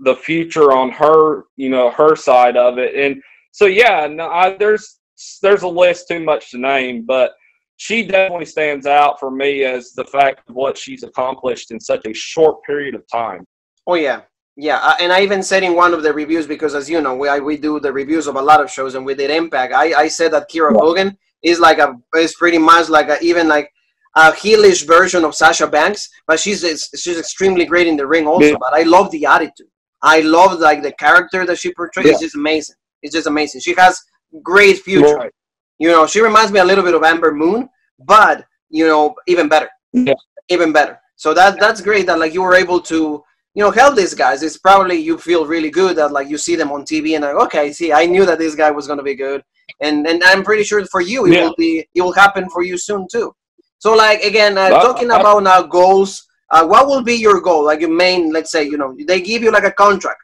the 0.00 0.16
future 0.16 0.72
on 0.72 0.90
her, 0.92 1.44
you 1.56 1.68
know, 1.68 1.90
her 1.90 2.16
side 2.16 2.56
of 2.56 2.78
it. 2.78 2.94
And 2.94 3.22
so, 3.54 3.66
yeah, 3.66 4.08
no, 4.08 4.30
I, 4.30 4.56
there's 4.56 4.98
there's 5.40 5.62
a 5.62 5.68
list 5.68 6.08
too 6.08 6.18
much 6.18 6.50
to 6.50 6.58
name, 6.58 7.04
but 7.06 7.34
she 7.76 8.04
definitely 8.04 8.46
stands 8.46 8.84
out 8.84 9.20
for 9.20 9.30
me 9.30 9.62
as 9.62 9.92
the 9.92 10.04
fact 10.06 10.48
of 10.48 10.56
what 10.56 10.76
she's 10.76 11.04
accomplished 11.04 11.70
in 11.70 11.78
such 11.78 12.04
a 12.04 12.12
short 12.12 12.64
period 12.64 12.96
of 12.96 13.04
time. 13.06 13.46
Oh 13.86 13.94
yeah, 13.94 14.22
yeah, 14.56 14.78
uh, 14.78 14.96
and 14.98 15.12
I 15.12 15.20
even 15.22 15.40
said 15.40 15.62
in 15.62 15.76
one 15.76 15.94
of 15.94 16.02
the 16.02 16.12
reviews 16.12 16.48
because, 16.48 16.74
as 16.74 16.90
you 16.90 17.00
know, 17.00 17.14
we 17.14 17.28
I, 17.28 17.38
we 17.38 17.56
do 17.56 17.78
the 17.78 17.92
reviews 17.92 18.26
of 18.26 18.34
a 18.34 18.42
lot 18.42 18.60
of 18.60 18.68
shows, 18.68 18.96
and 18.96 19.06
we 19.06 19.14
did 19.14 19.30
Impact. 19.30 19.72
I, 19.72 19.94
I 19.94 20.08
said 20.08 20.32
that 20.32 20.50
Kiera 20.50 20.72
yeah. 20.72 20.80
Hogan 20.80 21.18
is 21.44 21.60
like 21.60 21.78
a 21.78 21.94
is 22.16 22.34
pretty 22.34 22.58
much 22.58 22.88
like 22.88 23.08
a, 23.08 23.20
even 23.22 23.46
like 23.46 23.70
a 24.16 24.32
heelish 24.32 24.84
version 24.84 25.24
of 25.24 25.36
Sasha 25.36 25.68
Banks, 25.68 26.10
but 26.26 26.40
she's 26.40 26.60
she's 26.96 27.20
extremely 27.20 27.66
great 27.66 27.86
in 27.86 27.96
the 27.96 28.06
ring 28.06 28.26
also. 28.26 28.46
Yeah. 28.46 28.56
But 28.58 28.74
I 28.74 28.82
love 28.82 29.12
the 29.12 29.24
attitude. 29.26 29.68
I 30.02 30.22
love 30.22 30.58
like 30.58 30.82
the 30.82 30.92
character 30.92 31.46
that 31.46 31.58
she 31.58 31.72
portrays. 31.72 32.06
Yeah. 32.06 32.12
It's 32.14 32.20
just 32.20 32.34
amazing. 32.34 32.74
It's 33.04 33.14
just 33.14 33.28
amazing. 33.28 33.60
She 33.60 33.74
has 33.76 34.02
great 34.42 34.78
future. 34.78 35.16
Right. 35.16 35.32
You 35.78 35.88
know, 35.88 36.06
she 36.06 36.20
reminds 36.20 36.50
me 36.50 36.60
a 36.60 36.64
little 36.64 36.82
bit 36.82 36.94
of 36.94 37.04
Amber 37.04 37.32
Moon, 37.32 37.68
but 37.98 38.44
you 38.70 38.86
know, 38.86 39.14
even 39.28 39.48
better. 39.48 39.68
Yeah. 39.92 40.14
Even 40.48 40.72
better. 40.72 40.98
So 41.16 41.34
that 41.34 41.60
that's 41.60 41.80
great 41.80 42.06
that 42.06 42.18
like 42.18 42.34
you 42.34 42.42
were 42.42 42.54
able 42.54 42.80
to 42.80 43.22
you 43.54 43.62
know 43.62 43.70
help 43.70 43.94
these 43.94 44.14
guys. 44.14 44.42
It's 44.42 44.58
probably 44.58 44.96
you 44.96 45.18
feel 45.18 45.46
really 45.46 45.70
good 45.70 45.96
that 45.96 46.12
like 46.12 46.28
you 46.28 46.38
see 46.38 46.56
them 46.56 46.72
on 46.72 46.84
TV 46.84 47.14
and 47.14 47.24
like 47.24 47.36
okay, 47.46 47.72
see, 47.72 47.92
I 47.92 48.06
knew 48.06 48.26
that 48.26 48.38
this 48.38 48.54
guy 48.54 48.70
was 48.70 48.86
gonna 48.86 49.02
be 49.02 49.14
good, 49.14 49.42
and 49.80 50.06
and 50.06 50.24
I'm 50.24 50.42
pretty 50.42 50.64
sure 50.64 50.84
for 50.86 51.02
you 51.02 51.26
it 51.26 51.34
yeah. 51.34 51.44
will 51.44 51.54
be 51.58 51.86
it 51.94 52.02
will 52.02 52.12
happen 52.12 52.48
for 52.50 52.62
you 52.62 52.78
soon 52.78 53.06
too. 53.10 53.34
So 53.78 53.94
like 53.94 54.22
again, 54.22 54.56
uh, 54.56 54.70
talking 54.70 55.10
about 55.10 55.42
now 55.42 55.62
goals. 55.62 56.26
Uh, 56.50 56.64
what 56.64 56.86
will 56.86 57.02
be 57.02 57.14
your 57.14 57.40
goal? 57.40 57.64
Like 57.64 57.80
your 57.80 57.90
main, 57.90 58.30
let's 58.30 58.52
say, 58.52 58.62
you 58.64 58.76
know, 58.76 58.94
they 59.08 59.20
give 59.20 59.42
you 59.42 59.50
like 59.50 59.64
a 59.64 59.72
contract, 59.72 60.20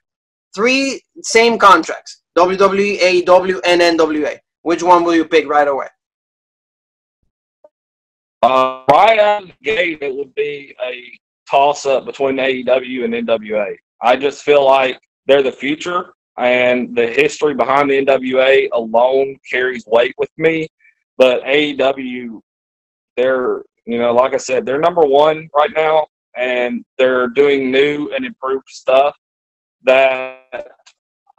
three 0.54 1.02
same 1.22 1.58
contracts 1.58 2.19
WWE, 2.36 2.98
AEW, 2.98 3.60
and 3.66 3.80
NWA. 3.80 4.38
Which 4.62 4.82
one 4.82 5.04
will 5.04 5.14
you 5.14 5.24
pick 5.24 5.48
right 5.48 5.66
away? 5.66 5.88
Uh, 8.42 8.84
right 8.90 9.18
out 9.18 9.42
of 9.42 9.48
the 9.48 9.54
gate, 9.62 9.98
it 10.00 10.14
would 10.14 10.34
be 10.34 10.74
a 10.82 11.18
toss 11.50 11.84
up 11.86 12.06
between 12.06 12.36
AEW 12.36 13.04
and 13.04 13.28
NWA. 13.28 13.76
I 14.02 14.16
just 14.16 14.42
feel 14.42 14.64
like 14.64 14.98
they're 15.26 15.42
the 15.42 15.52
future, 15.52 16.14
and 16.38 16.96
the 16.96 17.06
history 17.06 17.54
behind 17.54 17.90
the 17.90 18.04
NWA 18.04 18.68
alone 18.72 19.36
carries 19.50 19.84
weight 19.86 20.14
with 20.16 20.30
me. 20.38 20.68
But 21.18 21.42
AEW, 21.44 22.40
they're, 23.16 23.62
you 23.84 23.98
know, 23.98 24.14
like 24.14 24.32
I 24.32 24.38
said, 24.38 24.64
they're 24.64 24.80
number 24.80 25.02
one 25.02 25.48
right 25.54 25.70
now, 25.74 26.06
and 26.34 26.84
they're 26.96 27.28
doing 27.28 27.70
new 27.70 28.10
and 28.14 28.24
improved 28.24 28.68
stuff 28.68 29.14
that 29.82 30.39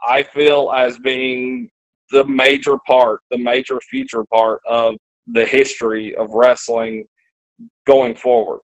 I 0.06 0.22
feel 0.22 0.72
as 0.74 0.98
being 0.98 1.70
the 2.10 2.24
major 2.24 2.78
part, 2.86 3.20
the 3.30 3.38
major 3.38 3.80
future 3.80 4.24
part 4.24 4.60
of 4.66 4.96
the 5.26 5.44
history 5.44 6.14
of 6.16 6.30
wrestling 6.30 7.06
going 7.86 8.14
forward. 8.14 8.60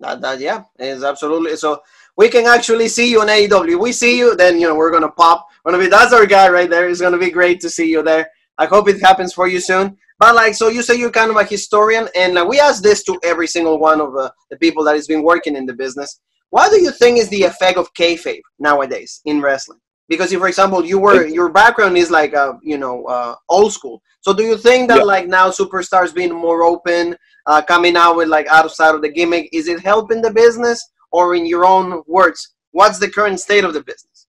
That, 0.00 0.20
that 0.20 0.40
yeah, 0.40 0.64
is 0.78 1.04
absolutely 1.04 1.56
so. 1.56 1.80
We 2.16 2.28
can 2.28 2.46
actually 2.46 2.88
see 2.88 3.10
you 3.10 3.20
on 3.20 3.28
AEW. 3.28 3.80
We 3.80 3.92
see 3.92 4.18
you, 4.18 4.36
then 4.36 4.60
you 4.60 4.66
know 4.66 4.74
we're 4.74 4.90
gonna 4.90 5.12
pop. 5.12 5.46
Gonna 5.64 5.78
be 5.78 5.86
that's 5.86 6.12
our 6.12 6.26
guy 6.26 6.48
right 6.48 6.68
there. 6.68 6.88
It's 6.88 7.00
gonna 7.00 7.18
be 7.18 7.30
great 7.30 7.60
to 7.60 7.70
see 7.70 7.88
you 7.88 8.02
there. 8.02 8.28
I 8.58 8.66
hope 8.66 8.88
it 8.88 9.00
happens 9.00 9.32
for 9.32 9.46
you 9.46 9.60
soon. 9.60 9.96
But 10.18 10.34
like, 10.34 10.54
so 10.54 10.68
you 10.68 10.82
say 10.82 10.96
you're 10.96 11.10
kind 11.10 11.30
of 11.30 11.36
a 11.36 11.44
historian, 11.44 12.08
and 12.16 12.36
uh, 12.36 12.44
we 12.48 12.60
ask 12.60 12.82
this 12.82 13.02
to 13.04 13.18
every 13.22 13.46
single 13.46 13.78
one 13.78 14.00
of 14.00 14.14
uh, 14.16 14.30
the 14.50 14.56
people 14.56 14.84
that 14.84 14.94
has 14.94 15.06
been 15.06 15.22
working 15.22 15.56
in 15.56 15.66
the 15.66 15.72
business. 15.72 16.20
What 16.50 16.70
do 16.70 16.80
you 16.80 16.90
think 16.90 17.18
is 17.18 17.28
the 17.28 17.44
effect 17.44 17.78
of 17.78 17.92
kayfabe 17.94 18.42
nowadays 18.58 19.20
in 19.24 19.40
wrestling? 19.40 19.78
Because 20.08 20.32
if 20.32 20.40
for 20.40 20.48
example 20.48 20.84
you 20.84 20.98
were 20.98 21.26
your 21.26 21.50
background 21.50 21.96
is 21.96 22.10
like 22.10 22.34
uh, 22.34 22.54
you 22.62 22.78
know 22.78 23.04
uh, 23.04 23.34
old 23.48 23.72
school. 23.72 24.02
So 24.20 24.32
do 24.32 24.42
you 24.42 24.56
think 24.56 24.88
that 24.88 24.98
yeah. 24.98 25.04
like 25.04 25.28
now 25.28 25.50
superstars 25.50 26.14
being 26.14 26.32
more 26.32 26.62
open 26.62 27.16
uh, 27.46 27.62
coming 27.62 27.96
out 27.96 28.16
with 28.16 28.28
like 28.28 28.46
outside 28.46 28.94
of 28.94 29.02
the 29.02 29.08
gimmick 29.08 29.48
is 29.52 29.68
it 29.68 29.80
helping 29.80 30.22
the 30.22 30.32
business? 30.32 30.90
Or 31.10 31.34
in 31.34 31.44
your 31.44 31.66
own 31.66 32.02
words 32.06 32.54
what's 32.70 32.98
the 32.98 33.10
current 33.10 33.38
state 33.38 33.64
of 33.64 33.74
the 33.74 33.82
business? 33.82 34.26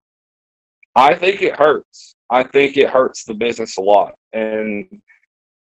I 0.95 1.15
think 1.15 1.41
it 1.41 1.55
hurts. 1.55 2.15
I 2.29 2.43
think 2.43 2.77
it 2.77 2.89
hurts 2.89 3.23
the 3.23 3.33
business 3.33 3.77
a 3.77 3.81
lot. 3.81 4.15
And 4.33 5.01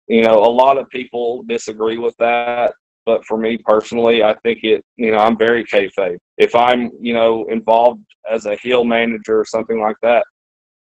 you 0.08 0.22
know 0.22 0.38
a 0.38 0.52
lot 0.62 0.78
of 0.78 0.88
people 0.90 1.42
disagree 1.44 1.98
with 1.98 2.16
that 2.18 2.74
But 3.04 3.24
for 3.24 3.36
me 3.36 3.58
personally, 3.58 4.22
I 4.22 4.34
think 4.42 4.62
it, 4.62 4.84
you 4.96 5.10
know, 5.10 5.18
I'm 5.18 5.36
very 5.36 5.64
kayfabe. 5.64 6.18
If 6.38 6.54
I'm, 6.54 6.90
you 7.00 7.14
know, 7.14 7.46
involved 7.48 8.04
as 8.30 8.46
a 8.46 8.56
heel 8.56 8.84
manager 8.84 9.40
or 9.40 9.44
something 9.44 9.80
like 9.80 9.96
that, 10.02 10.24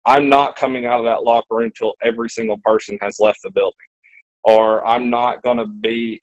I'm 0.07 0.29
not 0.29 0.57
coming 0.57 0.87
out 0.87 1.01
of 1.01 1.07
that 1.07 1.25
locker 1.25 1.57
room 1.57 1.67
until 1.67 1.95
every 2.03 2.29
single 2.29 2.59
person 2.63 2.99
has 3.01 3.19
left 3.19 3.41
the 3.43 3.51
building. 3.51 3.75
Or 4.45 4.87
I'm 4.87 5.09
not 5.09 5.43
going 5.43 5.57
to 5.57 5.67
be, 5.67 6.21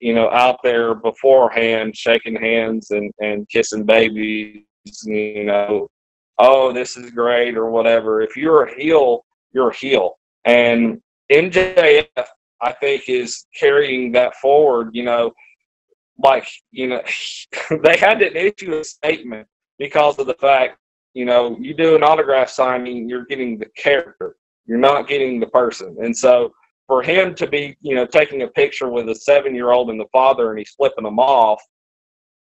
you 0.00 0.14
know, 0.14 0.30
out 0.30 0.58
there 0.62 0.94
beforehand 0.94 1.96
shaking 1.96 2.36
hands 2.36 2.90
and, 2.90 3.10
and 3.20 3.48
kissing 3.48 3.84
babies, 3.84 4.62
you 5.04 5.44
know, 5.44 5.88
oh, 6.38 6.72
this 6.72 6.96
is 6.96 7.10
great 7.10 7.56
or 7.56 7.70
whatever. 7.70 8.20
If 8.20 8.36
you're 8.36 8.64
a 8.64 8.74
heel, 8.74 9.24
you're 9.52 9.70
a 9.70 9.76
heel. 9.76 10.18
And 10.44 11.00
MJF, 11.30 12.06
I 12.62 12.72
think, 12.72 13.08
is 13.08 13.46
carrying 13.58 14.12
that 14.12 14.36
forward. 14.36 14.90
You 14.92 15.04
know, 15.04 15.32
like 16.18 16.46
you 16.70 16.88
know, 16.88 17.02
they 17.82 17.96
had 17.96 18.18
to 18.20 18.36
issue 18.36 18.74
a 18.74 18.84
statement 18.84 19.46
because 19.78 20.18
of 20.18 20.26
the 20.26 20.34
fact, 20.34 20.78
you 21.14 21.24
know, 21.24 21.56
you 21.60 21.74
do 21.74 21.96
an 21.96 22.02
autograph 22.02 22.50
signing, 22.50 23.08
you're 23.08 23.26
getting 23.26 23.58
the 23.58 23.66
character, 23.76 24.36
you're 24.66 24.78
not 24.78 25.08
getting 25.08 25.40
the 25.40 25.48
person, 25.48 25.96
and 26.02 26.16
so 26.16 26.52
for 26.86 27.02
him 27.02 27.34
to 27.34 27.46
be, 27.46 27.76
you 27.80 27.94
know, 27.94 28.04
taking 28.04 28.42
a 28.42 28.48
picture 28.48 28.90
with 28.90 29.08
a 29.08 29.14
seven-year-old 29.14 29.88
and 29.90 30.00
the 30.00 30.08
father, 30.12 30.50
and 30.50 30.58
he's 30.58 30.72
flipping 30.72 31.04
them 31.04 31.18
off. 31.18 31.62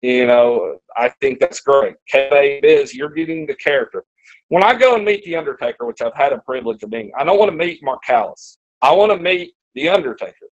You 0.01 0.27
know, 0.27 0.77
I 0.95 1.09
think 1.19 1.39
that's 1.39 1.59
great. 1.59 1.95
K 2.09 2.61
is 2.63 2.93
you're 2.93 3.09
getting 3.09 3.45
the 3.45 3.55
character 3.55 4.05
when 4.49 4.63
I 4.63 4.73
go 4.73 4.95
and 4.95 5.05
meet 5.05 5.23
the 5.23 5.35
Undertaker, 5.35 5.85
which 5.85 6.01
I've 6.01 6.15
had 6.15 6.33
a 6.33 6.39
privilege 6.39 6.83
of 6.83 6.89
being, 6.89 7.11
I 7.17 7.23
don't 7.23 7.39
want 7.39 7.51
to 7.51 7.57
meet 7.57 7.83
Mark 7.83 8.01
Calaway. 8.07 8.57
I 8.81 8.91
want 8.91 9.11
to 9.11 9.17
meet 9.17 9.53
the 9.79 9.89
Undertaker. 9.89 10.47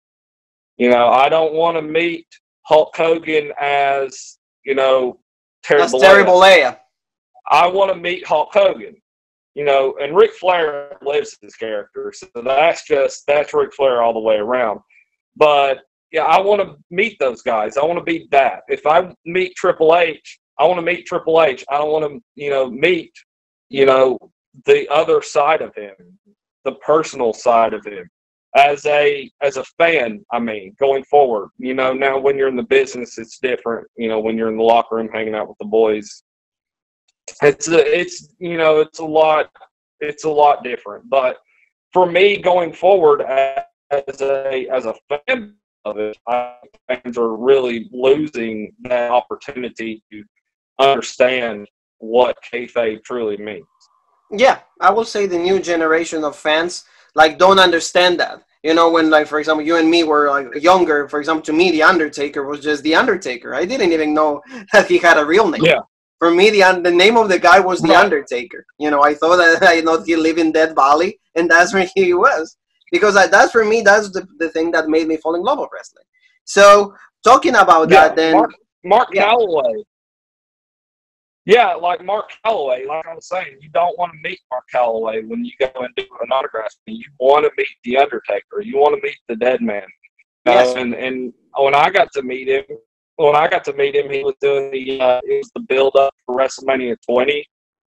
You 0.76 0.90
know, 0.90 1.08
I 1.08 1.28
don't 1.28 1.54
want 1.54 1.76
to 1.76 1.82
meet 1.82 2.26
Hulk 2.62 2.94
Hogan 2.96 3.52
as 3.60 4.38
you 4.64 4.74
know 4.74 5.20
Terry 5.62 5.80
That's 5.80 5.98
Terry 5.98 6.24
Bollea. 6.24 6.78
I 7.50 7.66
want 7.66 7.92
to 7.92 7.98
meet 7.98 8.26
Hulk 8.26 8.50
Hogan. 8.52 8.96
You 9.54 9.64
know, 9.64 9.94
and 10.02 10.16
Ric 10.16 10.32
Flair 10.32 10.96
lives 11.02 11.36
his 11.40 11.54
character, 11.54 12.12
so 12.12 12.26
that's 12.42 12.84
just 12.86 13.22
that's 13.26 13.54
Ric 13.54 13.72
Flair 13.72 14.02
all 14.02 14.12
the 14.12 14.18
way 14.18 14.36
around. 14.36 14.80
But 15.36 15.78
yeah, 16.10 16.24
I 16.24 16.40
want 16.40 16.60
to 16.60 16.76
meet 16.90 17.16
those 17.20 17.42
guys. 17.42 17.76
I 17.76 17.84
want 17.84 17.98
to 17.98 18.04
be 18.04 18.26
that. 18.32 18.62
If 18.68 18.84
I 18.86 19.14
meet 19.24 19.54
Triple 19.54 19.96
H, 19.96 20.40
I 20.58 20.64
want 20.64 20.78
to 20.78 20.82
meet 20.82 21.06
Triple 21.06 21.40
H. 21.40 21.64
I 21.70 21.78
don't 21.78 21.92
want 21.92 22.04
to, 22.04 22.20
you 22.34 22.50
know, 22.50 22.68
meet 22.68 23.12
you 23.74 23.86
know, 23.86 24.18
the 24.66 24.88
other 24.88 25.20
side 25.20 25.60
of 25.60 25.74
him, 25.74 25.94
the 26.64 26.74
personal 26.76 27.32
side 27.32 27.74
of 27.74 27.84
him. 27.84 28.08
As 28.56 28.86
a 28.86 29.30
as 29.42 29.56
a 29.56 29.64
fan, 29.78 30.24
I 30.32 30.38
mean, 30.38 30.76
going 30.78 31.02
forward, 31.04 31.50
you 31.58 31.74
know, 31.74 31.92
now 31.92 32.18
when 32.18 32.38
you're 32.38 32.48
in 32.48 32.56
the 32.56 32.62
business, 32.62 33.18
it's 33.18 33.38
different. 33.38 33.88
You 33.96 34.08
know, 34.08 34.20
when 34.20 34.38
you're 34.38 34.48
in 34.48 34.56
the 34.56 34.62
locker 34.62 34.96
room 34.96 35.08
hanging 35.12 35.34
out 35.34 35.48
with 35.48 35.58
the 35.58 35.66
boys, 35.66 36.22
it's 37.42 37.68
a, 37.68 38.00
it's 38.00 38.28
you 38.38 38.56
know, 38.56 38.80
it's 38.80 39.00
a 39.00 39.04
lot, 39.04 39.50
it's 40.00 40.24
a 40.24 40.30
lot 40.30 40.62
different. 40.62 41.10
But 41.10 41.38
for 41.92 42.06
me, 42.06 42.40
going 42.40 42.72
forward 42.72 43.22
as 43.22 44.20
a 44.20 44.68
as 44.68 44.86
a 44.86 44.94
fan 45.08 45.54
of 45.84 45.98
it, 45.98 46.16
I 46.28 46.54
fans 46.88 47.18
are 47.18 47.36
really 47.36 47.88
losing 47.92 48.72
that 48.82 49.10
opportunity 49.10 50.02
to 50.12 50.24
understand 50.78 51.68
what 51.98 52.36
kayfabe 52.52 53.02
truly 53.04 53.36
means. 53.36 53.66
Yeah, 54.30 54.60
I 54.80 54.90
will 54.90 55.04
say 55.04 55.26
the 55.26 55.38
new 55.38 55.60
generation 55.60 56.24
of 56.24 56.36
fans 56.36 56.84
like 57.14 57.38
don't 57.38 57.58
understand 57.58 58.20
that. 58.20 58.42
You 58.62 58.72
know, 58.74 58.90
when 58.90 59.10
like 59.10 59.26
for 59.26 59.38
example, 59.38 59.64
you 59.64 59.76
and 59.76 59.90
me 59.90 60.04
were 60.04 60.28
like 60.30 60.62
younger. 60.62 61.08
For 61.08 61.20
example, 61.20 61.42
to 61.42 61.52
me, 61.52 61.70
the 61.70 61.82
Undertaker 61.82 62.44
was 62.44 62.60
just 62.60 62.82
the 62.82 62.94
Undertaker. 62.94 63.54
I 63.54 63.64
didn't 63.64 63.92
even 63.92 64.14
know 64.14 64.40
that 64.72 64.88
he 64.88 64.98
had 64.98 65.18
a 65.18 65.24
real 65.24 65.48
name. 65.48 65.64
Yeah. 65.64 65.80
For 66.18 66.30
me, 66.30 66.50
the 66.50 66.80
the 66.82 66.90
name 66.90 67.16
of 67.16 67.28
the 67.28 67.38
guy 67.38 67.60
was 67.60 67.80
the. 67.82 67.94
Undertaker. 67.94 68.64
You 68.78 68.90
know, 68.90 69.02
I 69.02 69.14
thought 69.14 69.36
that 69.36 69.62
I 69.68 69.80
know 69.80 70.02
he 70.02 70.16
lived 70.16 70.38
in 70.38 70.52
Death 70.52 70.74
Valley, 70.74 71.20
and 71.34 71.50
that's 71.50 71.74
where 71.74 71.88
he 71.94 72.14
was. 72.14 72.56
Because 72.90 73.16
I, 73.16 73.26
that's 73.26 73.52
for 73.52 73.64
me, 73.64 73.82
that's 73.82 74.10
the, 74.10 74.26
the 74.38 74.48
thing 74.50 74.70
that 74.70 74.88
made 74.88 75.08
me 75.08 75.16
fall 75.16 75.34
in 75.34 75.42
love 75.42 75.58
with 75.58 75.70
wrestling. 75.72 76.04
So 76.44 76.94
talking 77.24 77.56
about 77.56 77.90
yeah, 77.90 78.08
that, 78.08 78.16
then 78.16 78.34
Mark, 78.34 78.54
Mark 78.84 79.08
yeah. 79.12 79.30
Calaway 79.30 79.82
yeah, 81.46 81.74
like 81.74 82.02
Mark 82.04 82.30
Calaway, 82.44 82.86
like 82.86 83.06
I 83.06 83.14
was 83.14 83.28
saying, 83.28 83.58
you 83.60 83.68
don't 83.70 83.98
want 83.98 84.12
to 84.12 84.28
meet 84.28 84.40
Mark 84.50 84.64
Calaway 84.72 85.26
when 85.26 85.44
you 85.44 85.52
go 85.60 85.70
and 85.74 85.94
do 85.94 86.04
an 86.22 86.32
autograph. 86.32 86.72
You 86.86 87.04
want 87.20 87.44
to 87.44 87.50
meet 87.58 87.68
the 87.84 87.98
Undertaker. 87.98 88.62
You 88.62 88.78
want 88.78 88.96
to 88.96 89.06
meet 89.06 89.18
the 89.28 89.36
Dead 89.36 89.60
Man. 89.60 89.86
Yes. 90.46 90.74
Uh, 90.74 90.80
and 90.80 90.94
and 90.94 91.32
when 91.56 91.74
I 91.74 91.90
got 91.90 92.12
to 92.12 92.22
meet 92.22 92.48
him, 92.48 92.64
when 93.16 93.36
I 93.36 93.48
got 93.48 93.62
to 93.64 93.74
meet 93.74 93.94
him, 93.94 94.10
he 94.10 94.24
was 94.24 94.34
doing 94.40 94.70
the 94.70 95.00
uh, 95.00 95.20
it 95.24 95.38
was 95.38 95.50
the 95.54 95.60
build 95.60 95.96
up 95.96 96.14
for 96.24 96.34
WrestleMania 96.34 96.96
20, 97.06 97.46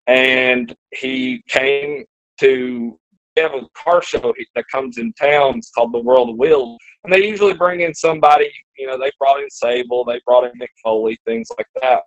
and 0.07 0.75
he 0.91 1.43
came 1.47 2.05
to 2.39 2.99
have 3.37 3.53
a 3.53 3.61
car 3.75 4.01
show 4.01 4.33
that 4.55 4.65
comes 4.71 4.97
in 4.97 5.13
town. 5.13 5.57
It's 5.57 5.69
called 5.71 5.93
the 5.93 5.99
World 5.99 6.29
of 6.29 6.37
Wheels, 6.37 6.79
and 7.03 7.13
they 7.13 7.27
usually 7.27 7.53
bring 7.53 7.81
in 7.81 7.93
somebody. 7.93 8.51
You 8.77 8.87
know, 8.87 8.97
they 8.97 9.11
brought 9.19 9.41
in 9.41 9.49
Sable, 9.51 10.03
they 10.05 10.19
brought 10.25 10.45
in 10.45 10.59
Mick 10.59 10.69
Foley, 10.83 11.19
things 11.25 11.49
like 11.55 11.67
that. 11.81 12.01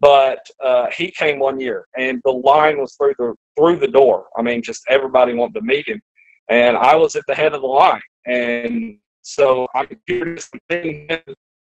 But 0.00 0.38
uh, 0.64 0.86
he 0.96 1.10
came 1.10 1.38
one 1.38 1.60
year, 1.60 1.86
and 1.96 2.20
the 2.24 2.32
line 2.32 2.78
was 2.78 2.94
through 2.94 3.14
the 3.18 3.34
through 3.58 3.80
the 3.80 3.88
door. 3.88 4.26
I 4.36 4.42
mean, 4.42 4.62
just 4.62 4.82
everybody 4.88 5.34
wanted 5.34 5.54
to 5.54 5.62
meet 5.62 5.86
him, 5.86 6.00
and 6.48 6.76
I 6.76 6.96
was 6.96 7.16
at 7.16 7.24
the 7.28 7.34
head 7.34 7.54
of 7.54 7.60
the 7.60 7.66
line, 7.66 8.00
and 8.26 8.96
so 9.22 9.66
I 9.74 9.84
could 9.84 10.00
hear 10.06 10.34
this 10.34 10.50
thing 10.70 11.08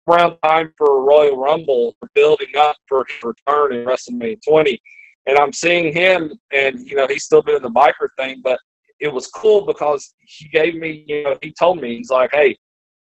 around 0.10 0.38
time 0.44 0.74
for 0.78 1.04
Royal 1.04 1.38
Rumble, 1.38 1.96
building 2.14 2.56
up 2.58 2.76
for 2.88 3.06
his 3.08 3.24
return 3.24 3.74
in 3.74 3.86
WrestleMania 3.86 4.40
20, 4.48 4.80
and 5.28 5.38
I'm 5.38 5.54
seeing 5.54 5.94
him, 5.94 6.34
and 6.52 6.80
you 6.82 6.98
know 6.98 7.08
he's 7.08 7.24
still 7.24 7.42
doing 7.42 7.62
the 7.62 7.72
biker 7.72 8.10
thing, 8.18 8.42
but 8.44 8.60
it 9.00 9.14
was 9.14 9.28
cool 9.28 9.66
because 9.66 10.16
he 10.20 10.48
gave 10.50 10.76
me, 10.76 11.06
you 11.08 11.24
know, 11.24 11.38
he 11.42 11.54
told 11.58 11.80
me 11.82 11.98
he's 11.98 12.10
like, 12.10 12.32
hey, 12.34 12.58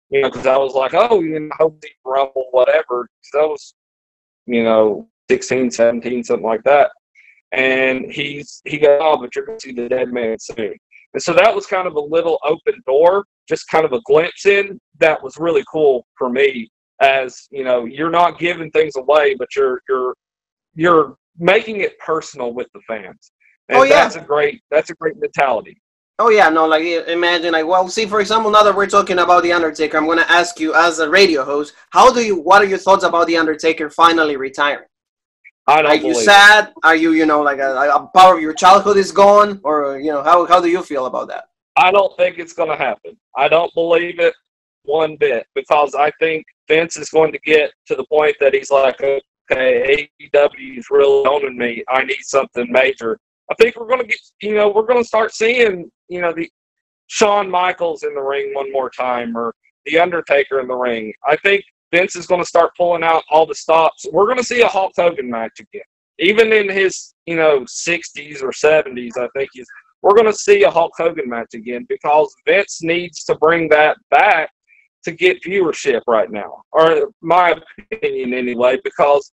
you 0.09 0.21
know, 0.21 0.29
because 0.29 0.45
I 0.45 0.57
was 0.57 0.73
like, 0.73 0.93
oh, 0.93 1.21
you 1.21 1.39
know, 1.39 1.49
hope 1.57 1.83
Rumble, 2.03 2.47
whatever. 2.51 3.07
Because 3.21 3.43
I 3.43 3.45
was 3.45 3.73
you 4.49 4.63
know, 4.63 5.07
16, 5.29 5.71
17, 5.71 6.23
something 6.23 6.45
like 6.45 6.63
that. 6.63 6.91
And 7.51 8.11
he's 8.11 8.61
he 8.65 8.77
goes, 8.77 8.99
oh, 9.01 9.17
but 9.17 9.35
you're 9.35 9.45
going 9.45 9.59
to 9.59 9.67
see 9.67 9.73
the 9.73 9.89
dead 9.89 10.11
man 10.11 10.37
soon. 10.39 10.75
And 11.13 11.23
so 11.23 11.33
that 11.33 11.53
was 11.53 11.65
kind 11.65 11.87
of 11.87 11.95
a 11.95 11.99
little 11.99 12.39
open 12.43 12.81
door, 12.85 13.25
just 13.47 13.67
kind 13.69 13.85
of 13.85 13.93
a 13.93 14.01
glimpse 14.01 14.45
in. 14.45 14.79
That 14.99 15.23
was 15.23 15.37
really 15.37 15.63
cool 15.71 16.05
for 16.17 16.29
me, 16.29 16.69
as 17.01 17.47
you 17.49 17.63
know, 17.63 17.85
you're 17.85 18.11
not 18.11 18.39
giving 18.39 18.69
things 18.71 18.95
away, 18.97 19.35
but 19.37 19.55
you're 19.55 19.81
you're 19.89 20.13
you're 20.75 21.15
making 21.37 21.81
it 21.81 21.97
personal 21.99 22.53
with 22.53 22.67
the 22.73 22.81
fans. 22.87 23.31
And 23.69 23.79
oh, 23.79 23.83
yeah. 23.83 24.03
that's 24.03 24.15
a 24.15 24.21
great 24.21 24.61
that's 24.69 24.89
a 24.91 24.95
great 24.95 25.17
mentality. 25.17 25.81
Oh 26.21 26.29
yeah, 26.29 26.49
no, 26.49 26.67
like 26.67 26.83
imagine 27.07 27.53
like 27.53 27.65
well, 27.65 27.87
see 27.87 28.05
for 28.05 28.19
example, 28.19 28.51
now 28.51 28.61
that 28.61 28.75
we're 28.75 28.87
talking 28.87 29.19
about 29.19 29.41
the 29.41 29.53
Undertaker, 29.53 29.97
I'm 29.97 30.05
gonna 30.05 30.25
ask 30.27 30.59
you 30.59 30.75
as 30.75 30.99
a 30.99 31.09
radio 31.09 31.45
host, 31.45 31.73
how 31.91 32.11
do 32.11 32.21
you 32.21 32.37
what 32.37 32.61
are 32.61 32.65
your 32.65 32.77
thoughts 32.77 33.05
about 33.05 33.27
the 33.27 33.37
Undertaker 33.37 33.89
finally 33.89 34.35
retiring? 34.35 34.85
I 35.65 35.81
don't 35.81 35.91
are 35.91 35.95
you 35.95 36.13
sad? 36.13 36.67
It. 36.67 36.73
Are 36.83 36.95
you 36.95 37.13
you 37.13 37.25
know 37.25 37.41
like 37.41 37.59
a, 37.59 37.71
a, 37.73 38.07
part 38.13 38.35
of 38.35 38.41
your 38.41 38.53
childhood 38.53 38.97
is 38.97 39.13
gone, 39.13 39.61
or 39.63 39.97
you 39.97 40.11
know 40.11 40.21
how 40.21 40.45
how 40.45 40.59
do 40.59 40.67
you 40.67 40.83
feel 40.83 41.05
about 41.05 41.29
that? 41.29 41.45
I 41.77 41.89
don't 41.89 42.15
think 42.17 42.37
it's 42.37 42.51
gonna 42.51 42.75
happen. 42.75 43.15
I 43.37 43.47
don't 43.47 43.73
believe 43.73 44.19
it 44.19 44.33
one 44.83 45.15
bit 45.15 45.47
because 45.55 45.95
I 45.95 46.11
think 46.19 46.45
Vince 46.67 46.97
is 46.97 47.09
going 47.09 47.31
to 47.31 47.39
get 47.39 47.71
to 47.87 47.95
the 47.95 48.03
point 48.05 48.35
that 48.41 48.53
he's 48.53 48.71
like, 48.71 49.01
okay, 49.01 50.09
AEW 50.33 50.77
is 50.79 50.87
really 50.89 51.25
owning 51.27 51.57
me. 51.57 51.83
I 51.87 52.03
need 52.03 52.23
something 52.23 52.67
major. 52.69 53.17
I 53.49 53.55
think 53.55 53.75
we're 53.75 53.87
going 53.87 54.01
to 54.01 54.07
get, 54.07 54.19
you 54.41 54.55
know, 54.55 54.69
we're 54.69 54.85
going 54.85 55.01
to 55.01 55.07
start 55.07 55.33
seeing 55.33 55.89
you 56.09 56.21
know, 56.21 56.33
the 56.33 56.49
Shawn 57.07 57.49
Michaels 57.49 58.03
in 58.03 58.13
the 58.13 58.21
ring 58.21 58.53
one 58.53 58.71
more 58.71 58.89
time 58.89 59.37
or 59.37 59.53
the 59.85 59.99
Undertaker 59.99 60.59
in 60.59 60.67
the 60.67 60.75
ring. 60.75 61.13
I 61.25 61.35
think 61.37 61.63
Vince 61.91 62.15
is 62.15 62.27
going 62.27 62.41
to 62.41 62.47
start 62.47 62.71
pulling 62.77 63.03
out 63.03 63.23
all 63.29 63.45
the 63.45 63.55
stops. 63.55 64.05
We're 64.11 64.25
going 64.25 64.37
to 64.37 64.43
see 64.43 64.61
a 64.61 64.67
Hulk 64.67 64.93
Hogan 64.95 65.29
match 65.29 65.59
again. 65.59 65.81
Even 66.19 66.51
in 66.51 66.69
his, 66.69 67.13
you 67.25 67.35
know, 67.35 67.61
60s 67.61 68.43
or 68.43 68.51
70s, 68.51 69.17
I 69.17 69.27
think 69.35 69.49
he's 69.53 69.67
we're 70.01 70.15
going 70.15 70.25
to 70.25 70.33
see 70.33 70.63
a 70.63 70.71
Hulk 70.71 70.93
Hogan 70.97 71.27
match 71.27 71.53
again 71.53 71.85
because 71.89 72.33
Vince 72.45 72.81
needs 72.81 73.23
to 73.25 73.35
bring 73.35 73.67
that 73.69 73.97
back 74.09 74.49
to 75.03 75.11
get 75.11 75.43
viewership 75.43 76.01
right 76.07 76.31
now, 76.31 76.63
or 76.71 77.09
my 77.21 77.55
opinion 77.91 78.33
anyway, 78.33 78.77
because 78.83 79.33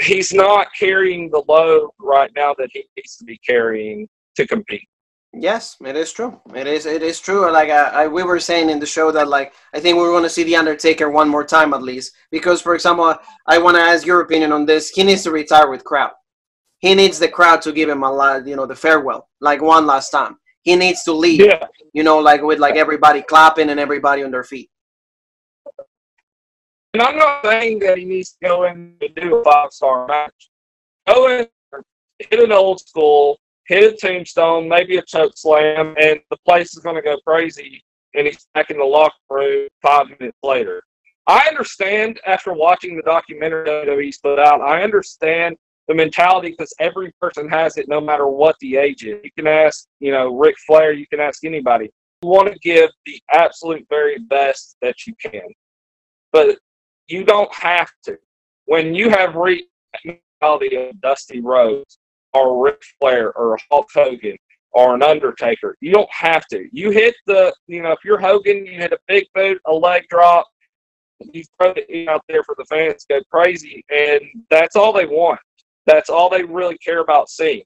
he's 0.00 0.32
not 0.32 0.68
carrying 0.78 1.30
the 1.30 1.42
load 1.48 1.90
right 2.00 2.30
now 2.34 2.54
that 2.58 2.70
he 2.72 2.84
needs 2.96 3.16
to 3.16 3.24
be 3.24 3.38
carrying 3.38 4.08
to 4.36 4.46
compete. 4.46 4.88
Yes, 5.36 5.76
it 5.84 5.96
is 5.96 6.12
true. 6.12 6.40
It 6.54 6.66
is. 6.66 6.86
It 6.86 7.02
is 7.02 7.18
true. 7.18 7.50
Like 7.50 7.68
I, 7.68 8.04
I, 8.04 8.06
we 8.06 8.22
were 8.22 8.38
saying 8.38 8.70
in 8.70 8.78
the 8.78 8.86
show 8.86 9.10
that 9.10 9.26
like 9.26 9.52
I 9.74 9.80
think 9.80 9.96
we're 9.96 10.10
going 10.10 10.22
to 10.22 10.28
see 10.28 10.44
the 10.44 10.56
Undertaker 10.56 11.10
one 11.10 11.28
more 11.28 11.44
time 11.44 11.74
at 11.74 11.82
least 11.82 12.12
because, 12.30 12.62
for 12.62 12.74
example, 12.74 13.16
I 13.46 13.58
want 13.58 13.76
to 13.76 13.82
ask 13.82 14.06
your 14.06 14.20
opinion 14.20 14.52
on 14.52 14.64
this. 14.64 14.90
He 14.90 15.02
needs 15.02 15.24
to 15.24 15.32
retire 15.32 15.68
with 15.68 15.82
crowd. 15.82 16.12
He 16.78 16.94
needs 16.94 17.18
the 17.18 17.28
crowd 17.28 17.62
to 17.62 17.72
give 17.72 17.88
him 17.88 18.04
a 18.04 18.12
lot, 18.12 18.46
you 18.46 18.54
know, 18.54 18.66
the 18.66 18.76
farewell, 18.76 19.28
like 19.40 19.60
one 19.60 19.86
last 19.86 20.10
time. 20.10 20.36
He 20.62 20.76
needs 20.76 21.02
to 21.04 21.12
leave. 21.12 21.40
Yeah. 21.40 21.66
You 21.92 22.04
know, 22.04 22.18
like 22.18 22.42
with 22.42 22.58
like 22.58 22.76
everybody 22.76 23.22
clapping 23.22 23.70
and 23.70 23.80
everybody 23.80 24.22
on 24.22 24.30
their 24.30 24.44
feet. 24.44 24.70
And 26.92 27.02
I'm 27.02 27.16
not 27.16 27.44
saying 27.44 27.80
that 27.80 27.98
he 27.98 28.04
needs 28.04 28.32
to 28.32 28.48
go 28.48 28.64
in 28.64 28.96
and 29.00 29.14
do 29.16 29.36
a 29.36 29.44
five 29.44 29.72
star 29.72 30.06
match. 30.06 30.50
Go 31.08 31.28
in, 31.28 31.46
hit 32.18 32.38
an 32.40 32.52
old 32.52 32.80
school, 32.80 33.40
hit 33.66 33.94
a 33.94 33.96
tombstone, 33.96 34.68
maybe 34.68 34.96
a 34.96 35.02
choke 35.02 35.32
slam, 35.36 35.94
and 36.00 36.20
the 36.30 36.36
place 36.46 36.76
is 36.76 36.82
going 36.82 36.96
to 36.96 37.02
go 37.02 37.16
crazy. 37.26 37.82
And 38.14 38.26
he's 38.26 38.46
back 38.54 38.70
in 38.70 38.78
the 38.78 38.84
locker 38.84 39.14
room 39.30 39.68
five 39.82 40.06
minutes 40.08 40.38
later. 40.42 40.82
I 41.26 41.48
understand 41.48 42.20
after 42.26 42.52
watching 42.52 42.96
the 42.96 43.02
documentary 43.02 43.64
that 43.64 43.88
WWE's 43.88 44.18
put 44.18 44.38
out, 44.38 44.60
I 44.60 44.82
understand 44.82 45.56
the 45.88 45.94
mentality 45.94 46.50
because 46.50 46.72
every 46.80 47.12
person 47.20 47.48
has 47.48 47.76
it 47.76 47.88
no 47.88 48.00
matter 48.00 48.26
what 48.26 48.56
the 48.60 48.76
age 48.76 49.04
is. 49.04 49.20
You 49.24 49.30
can 49.36 49.46
ask, 49.46 49.86
you 50.00 50.12
know, 50.12 50.36
Ric 50.36 50.54
Flair, 50.66 50.92
you 50.92 51.06
can 51.06 51.20
ask 51.20 51.44
anybody. 51.44 51.90
You 52.22 52.28
want 52.28 52.52
to 52.52 52.58
give 52.60 52.90
the 53.06 53.20
absolute 53.32 53.86
very 53.88 54.18
best 54.18 54.76
that 54.82 55.06
you 55.06 55.14
can. 55.20 55.42
But 56.32 56.58
you 57.08 57.24
don't 57.24 57.52
have 57.54 57.90
to. 58.04 58.16
When 58.66 58.94
you 58.94 59.10
have 59.10 59.34
reached 59.34 59.68
the 60.04 60.18
mentality 60.40 60.76
of 60.76 61.00
Dusty 61.00 61.40
Rhodes 61.40 61.98
or 62.34 62.64
Ric 62.64 62.82
Flair 63.00 63.32
or 63.32 63.58
Hulk 63.70 63.88
Hogan 63.94 64.36
or 64.72 64.94
an 64.94 65.02
Undertaker, 65.02 65.76
you 65.80 65.92
don't 65.92 66.10
have 66.12 66.46
to. 66.48 66.68
You 66.72 66.90
hit 66.90 67.14
the, 67.26 67.54
you 67.66 67.82
know, 67.82 67.92
if 67.92 68.00
you're 68.04 68.20
Hogan, 68.20 68.66
you 68.66 68.72
hit 68.72 68.92
a 68.92 68.98
big 69.06 69.26
boot, 69.34 69.60
a 69.66 69.72
leg 69.72 70.04
drop, 70.08 70.46
you 71.32 71.44
throw 71.58 71.72
it 71.76 72.08
out 72.08 72.22
there 72.28 72.42
for 72.42 72.54
the 72.58 72.64
fans 72.64 73.04
to 73.04 73.14
go 73.14 73.20
crazy, 73.30 73.84
and 73.90 74.20
that's 74.50 74.76
all 74.76 74.92
they 74.92 75.06
want. 75.06 75.40
That's 75.86 76.10
all 76.10 76.28
they 76.28 76.42
really 76.42 76.78
care 76.78 77.00
about 77.00 77.28
seeing. 77.28 77.62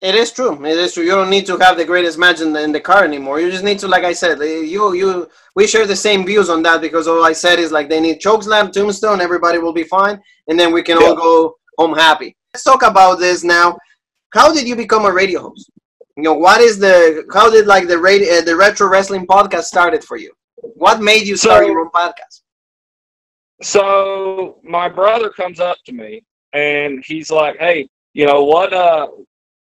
It 0.00 0.16
is 0.16 0.32
true. 0.32 0.64
It 0.64 0.76
is 0.78 0.94
true. 0.94 1.04
You 1.04 1.12
don't 1.12 1.30
need 1.30 1.46
to 1.46 1.56
have 1.58 1.76
the 1.76 1.84
greatest 1.84 2.18
match 2.18 2.40
in 2.40 2.52
the, 2.52 2.60
in 2.60 2.72
the 2.72 2.80
car 2.80 3.04
anymore. 3.04 3.38
You 3.40 3.52
just 3.52 3.62
need 3.62 3.78
to, 3.80 3.88
like 3.88 4.02
I 4.02 4.12
said, 4.12 4.40
eh, 4.40 4.62
you 4.62 4.94
you 4.94 5.28
we 5.54 5.66
share 5.68 5.86
the 5.86 5.94
same 5.94 6.26
views 6.26 6.48
on 6.48 6.60
that 6.64 6.80
because 6.80 7.06
all 7.06 7.24
I 7.24 7.32
said 7.32 7.60
is 7.60 7.70
like 7.70 7.88
they 7.88 8.00
need 8.00 8.20
chokeslam, 8.20 8.72
tombstone, 8.72 9.20
everybody 9.20 9.58
will 9.58 9.72
be 9.72 9.84
fine, 9.84 10.20
and 10.48 10.58
then 10.58 10.72
we 10.72 10.82
can 10.82 11.00
yeah. 11.00 11.06
all 11.06 11.14
go 11.14 11.56
home 11.78 11.94
happy. 11.94 12.34
Let's 12.54 12.64
talk 12.64 12.82
about 12.82 13.18
this 13.18 13.42
now. 13.42 13.78
How 14.34 14.52
did 14.52 14.68
you 14.68 14.76
become 14.76 15.06
a 15.06 15.12
radio 15.12 15.40
host? 15.40 15.70
You 16.18 16.24
know, 16.24 16.34
what 16.34 16.60
is 16.60 16.78
the 16.78 17.24
how 17.32 17.50
did 17.50 17.66
like 17.66 17.88
the 17.88 17.98
radio 17.98 18.38
uh, 18.38 18.40
the 18.42 18.54
retro 18.54 18.88
wrestling 18.88 19.26
podcast 19.26 19.62
started 19.62 20.04
for 20.04 20.18
you? 20.18 20.32
What 20.56 21.00
made 21.00 21.26
you 21.26 21.36
start 21.36 21.64
so, 21.64 21.70
your 21.70 21.80
own 21.80 21.90
podcast? 21.90 22.42
So 23.62 24.58
my 24.62 24.90
brother 24.90 25.30
comes 25.30 25.60
up 25.60 25.78
to 25.86 25.92
me 25.92 26.24
and 26.52 27.02
he's 27.06 27.30
like, 27.30 27.56
"Hey, 27.58 27.88
you 28.12 28.26
know 28.26 28.44
what? 28.44 28.74
Uh, 28.74 29.08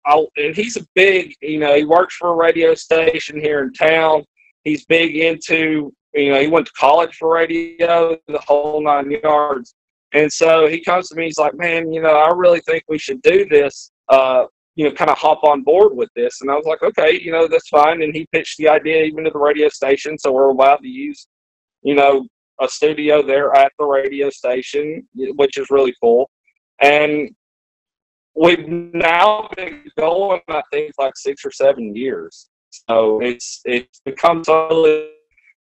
I'll, 0.04 0.26
and 0.36 0.56
he's 0.56 0.76
a 0.76 0.84
big, 0.96 1.36
you 1.40 1.60
know, 1.60 1.76
he 1.76 1.84
works 1.84 2.16
for 2.16 2.30
a 2.30 2.34
radio 2.34 2.74
station 2.74 3.40
here 3.40 3.62
in 3.62 3.72
town. 3.72 4.24
He's 4.64 4.84
big 4.86 5.16
into, 5.16 5.92
you 6.14 6.32
know, 6.32 6.40
he 6.40 6.48
went 6.48 6.66
to 6.66 6.72
college 6.72 7.14
for 7.14 7.32
radio, 7.32 8.18
the 8.26 8.40
whole 8.40 8.82
nine 8.82 9.12
yards. 9.22 9.76
And 10.12 10.32
so 10.32 10.66
he 10.66 10.82
comes 10.82 11.08
to 11.08 11.16
me, 11.16 11.24
he's 11.24 11.38
like, 11.38 11.54
man, 11.54 11.92
you 11.92 12.02
know, 12.02 12.14
I 12.14 12.30
really 12.34 12.60
think 12.60 12.84
we 12.88 12.98
should 12.98 13.22
do 13.22 13.46
this, 13.48 13.90
uh, 14.08 14.44
you 14.74 14.84
know, 14.84 14.92
kind 14.92 15.10
of 15.10 15.18
hop 15.18 15.42
on 15.44 15.62
board 15.62 15.94
with 15.94 16.10
this. 16.14 16.40
And 16.40 16.50
I 16.50 16.54
was 16.54 16.66
like, 16.66 16.82
okay, 16.82 17.20
you 17.20 17.32
know, 17.32 17.48
that's 17.48 17.68
fine. 17.68 18.02
And 18.02 18.14
he 18.14 18.26
pitched 18.32 18.58
the 18.58 18.68
idea 18.68 19.04
even 19.04 19.24
to 19.24 19.30
the 19.30 19.38
radio 19.38 19.68
station. 19.68 20.18
So 20.18 20.32
we're 20.32 20.50
allowed 20.50 20.76
to 20.76 20.88
use, 20.88 21.26
you 21.82 21.94
know, 21.94 22.26
a 22.60 22.68
studio 22.68 23.22
there 23.26 23.54
at 23.56 23.72
the 23.78 23.84
radio 23.86 24.28
station, 24.30 25.06
which 25.14 25.56
is 25.56 25.70
really 25.70 25.94
cool. 26.02 26.30
And 26.80 27.30
we've 28.34 28.68
now 28.68 29.48
been 29.56 29.84
going, 29.98 30.40
I 30.48 30.62
think, 30.70 30.92
like 30.98 31.16
six 31.16 31.44
or 31.44 31.50
seven 31.50 31.94
years. 31.96 32.48
So 32.88 33.20
it's 33.20 33.60
it's 33.64 34.00
become 34.04 34.42
totally 34.42 35.10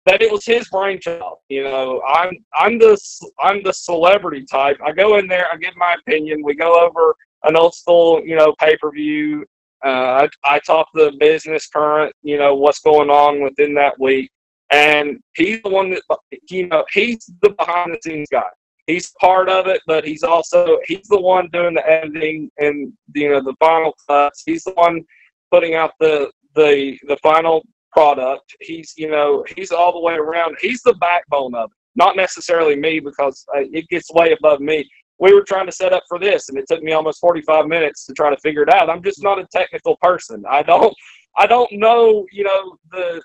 that 0.05 0.21
it 0.21 0.31
was 0.31 0.45
his 0.45 0.67
brainchild. 0.69 1.37
You 1.49 1.63
know, 1.63 2.01
I'm 2.07 2.31
I'm 2.57 2.79
the 2.79 2.99
I'm 3.39 3.63
the 3.63 3.73
celebrity 3.73 4.45
type. 4.45 4.77
I 4.85 4.91
go 4.91 5.17
in 5.17 5.27
there, 5.27 5.47
I 5.51 5.57
give 5.57 5.75
my 5.75 5.95
opinion. 6.05 6.43
We 6.43 6.55
go 6.55 6.79
over 6.79 7.15
an 7.43 7.55
old 7.55 7.75
school, 7.75 8.21
you 8.25 8.35
know, 8.35 8.53
pay 8.59 8.77
per 8.77 8.91
view. 8.91 9.45
Uh, 9.83 10.27
I, 10.45 10.55
I 10.55 10.59
talk 10.59 10.87
the 10.93 11.11
business 11.19 11.67
current, 11.67 12.13
you 12.21 12.37
know, 12.37 12.53
what's 12.53 12.81
going 12.81 13.09
on 13.09 13.41
within 13.41 13.73
that 13.73 13.99
week, 13.99 14.29
and 14.71 15.19
he's 15.35 15.59
the 15.63 15.69
one 15.69 15.89
that 15.89 16.03
you 16.49 16.67
know 16.67 16.85
he's 16.91 17.29
the 17.41 17.49
behind 17.49 17.93
the 17.93 17.99
scenes 18.03 18.27
guy 18.31 18.43
he's 18.87 19.13
part 19.19 19.49
of 19.49 19.67
it, 19.67 19.81
but 19.87 20.05
he's 20.05 20.23
also 20.23 20.79
he's 20.85 21.07
the 21.07 21.19
one 21.19 21.49
doing 21.51 21.73
the 21.73 21.89
editing 21.89 22.51
and 22.57 22.93
you 23.13 23.29
know 23.29 23.41
the 23.41 23.55
final 23.59 23.95
cuts. 24.07 24.43
He's 24.45 24.63
the 24.63 24.73
one 24.73 25.03
putting 25.51 25.75
out 25.75 25.91
the 25.99 26.31
the 26.55 26.97
the 27.07 27.17
final 27.17 27.63
product. 27.91 28.55
He's 28.59 28.93
you 28.97 29.09
know 29.09 29.45
he's 29.55 29.71
all 29.71 29.93
the 29.93 29.99
way 29.99 30.15
around. 30.15 30.57
He's 30.59 30.81
the 30.81 30.93
backbone 30.95 31.55
of 31.55 31.71
it, 31.71 31.77
not 31.95 32.15
necessarily 32.15 32.75
me 32.75 32.99
because 32.99 33.45
uh, 33.55 33.61
it 33.61 33.87
gets 33.89 34.11
way 34.13 34.33
above 34.33 34.59
me. 34.59 34.87
We 35.19 35.33
were 35.33 35.43
trying 35.43 35.67
to 35.67 35.71
set 35.71 35.93
up 35.93 36.03
for 36.09 36.17
this, 36.19 36.49
and 36.49 36.57
it 36.57 36.65
took 36.67 36.81
me 36.81 36.93
almost 36.93 37.19
45 37.19 37.67
minutes 37.67 38.05
to 38.05 38.13
try 38.13 38.29
to 38.31 38.37
figure 38.41 38.63
it 38.63 38.73
out. 38.73 38.89
I'm 38.89 39.03
just 39.03 39.21
not 39.21 39.39
a 39.39 39.47
technical 39.51 39.97
person. 40.01 40.43
I 40.49 40.63
don't 40.63 40.93
I 41.37 41.47
don't 41.47 41.71
know 41.71 42.25
you 42.31 42.43
know 42.43 42.77
the 42.91 43.21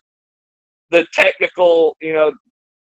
the 0.91 1.07
technical 1.15 1.97
you 2.01 2.13
know 2.13 2.33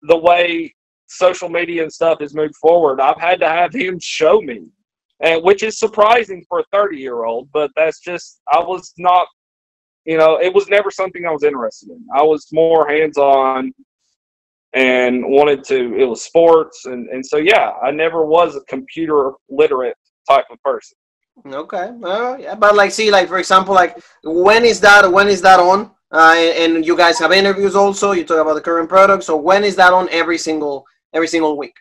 the 0.03 0.17
way 0.17 0.73
social 1.11 1.49
media 1.49 1.83
and 1.83 1.91
stuff 1.91 2.19
has 2.21 2.33
moved 2.33 2.55
forward, 2.55 2.99
I've 2.99 3.19
had 3.19 3.39
to 3.41 3.47
have 3.47 3.73
him 3.73 3.99
show 4.01 4.41
me, 4.41 4.63
and 5.21 5.43
which 5.43 5.61
is 5.61 5.77
surprising 5.77 6.43
for 6.47 6.59
a 6.59 6.65
30 6.71 6.97
year 6.97 7.25
old. 7.25 7.49
But 7.53 7.71
that's 7.75 7.99
just 7.99 8.41
I 8.51 8.59
was 8.59 8.93
not, 8.97 9.27
you 10.05 10.17
know, 10.17 10.39
it 10.39 10.53
was 10.53 10.67
never 10.67 10.89
something 10.89 11.25
I 11.25 11.31
was 11.31 11.43
interested 11.43 11.89
in. 11.89 12.05
I 12.15 12.23
was 12.23 12.47
more 12.51 12.87
hands 12.87 13.17
on 13.17 13.73
and 14.73 15.23
wanted 15.25 15.63
to. 15.65 15.95
It 15.97 16.05
was 16.05 16.23
sports, 16.23 16.85
and 16.85 17.07
and 17.09 17.25
so 17.25 17.37
yeah, 17.37 17.71
I 17.83 17.91
never 17.91 18.25
was 18.25 18.55
a 18.55 18.61
computer 18.61 19.31
literate 19.49 19.97
type 20.27 20.45
of 20.51 20.61
person. 20.63 20.97
Okay, 21.45 21.91
well, 21.93 22.39
yeah, 22.39 22.55
but 22.55 22.75
like, 22.75 22.91
see, 22.91 23.11
like 23.11 23.27
for 23.27 23.37
example, 23.37 23.73
like 23.73 23.97
when 24.23 24.65
is 24.65 24.79
that? 24.81 25.11
When 25.11 25.27
is 25.27 25.41
that 25.41 25.59
on? 25.59 25.91
Uh, 26.11 26.35
and 26.35 26.85
you 26.85 26.97
guys 26.97 27.17
have 27.19 27.31
interviews 27.31 27.75
also. 27.75 28.11
You 28.11 28.25
talk 28.25 28.41
about 28.41 28.55
the 28.55 28.61
current 28.61 28.89
product. 28.89 29.23
So 29.23 29.37
when 29.37 29.63
is 29.63 29.75
that 29.77 29.93
on 29.93 30.09
every 30.09 30.37
single 30.37 30.85
every 31.13 31.27
single 31.27 31.57
week? 31.57 31.75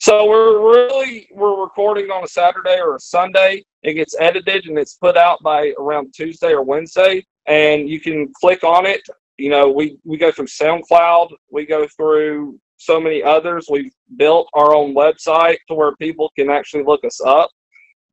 So 0.00 0.28
we're 0.28 0.60
really 0.60 1.28
we're 1.32 1.60
recording 1.60 2.10
on 2.12 2.22
a 2.22 2.28
Saturday 2.28 2.78
or 2.78 2.94
a 2.94 3.00
Sunday. 3.00 3.64
It 3.82 3.94
gets 3.94 4.14
edited 4.20 4.66
and 4.66 4.78
it's 4.78 4.94
put 4.94 5.16
out 5.16 5.42
by 5.42 5.74
around 5.76 6.14
Tuesday 6.14 6.52
or 6.52 6.62
Wednesday, 6.62 7.26
and 7.46 7.88
you 7.88 8.00
can 8.00 8.32
click 8.40 8.62
on 8.62 8.86
it. 8.86 9.02
You 9.38 9.50
know, 9.50 9.68
we 9.68 9.98
we 10.04 10.16
go 10.16 10.30
through 10.30 10.46
SoundCloud, 10.46 11.30
we 11.50 11.66
go 11.66 11.88
through 11.96 12.60
so 12.76 13.00
many 13.00 13.24
others. 13.24 13.66
We've 13.68 13.92
built 14.16 14.48
our 14.54 14.72
own 14.72 14.94
website 14.94 15.58
to 15.66 15.74
where 15.74 15.96
people 15.96 16.30
can 16.38 16.48
actually 16.48 16.84
look 16.84 17.04
us 17.04 17.20
up, 17.20 17.50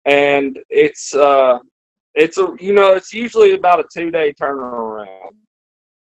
and 0.05 0.57
it's 0.71 1.13
uh, 1.13 1.59
it's 2.15 2.39
a 2.39 2.47
you 2.59 2.73
know 2.73 2.93
it's 2.93 3.13
usually 3.13 3.51
about 3.51 3.79
a 3.79 3.85
two 3.93 4.09
day 4.09 4.33
turnaround, 4.33 5.35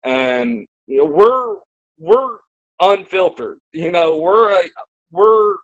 and 0.02 0.66
you 0.86 0.96
know 0.96 1.04
we're 1.04 1.56
we're 1.98 2.38
unfiltered. 2.80 3.58
You 3.72 3.92
know, 3.92 4.16
we're 4.16 4.64
a 4.64 4.70
we're 5.10 5.56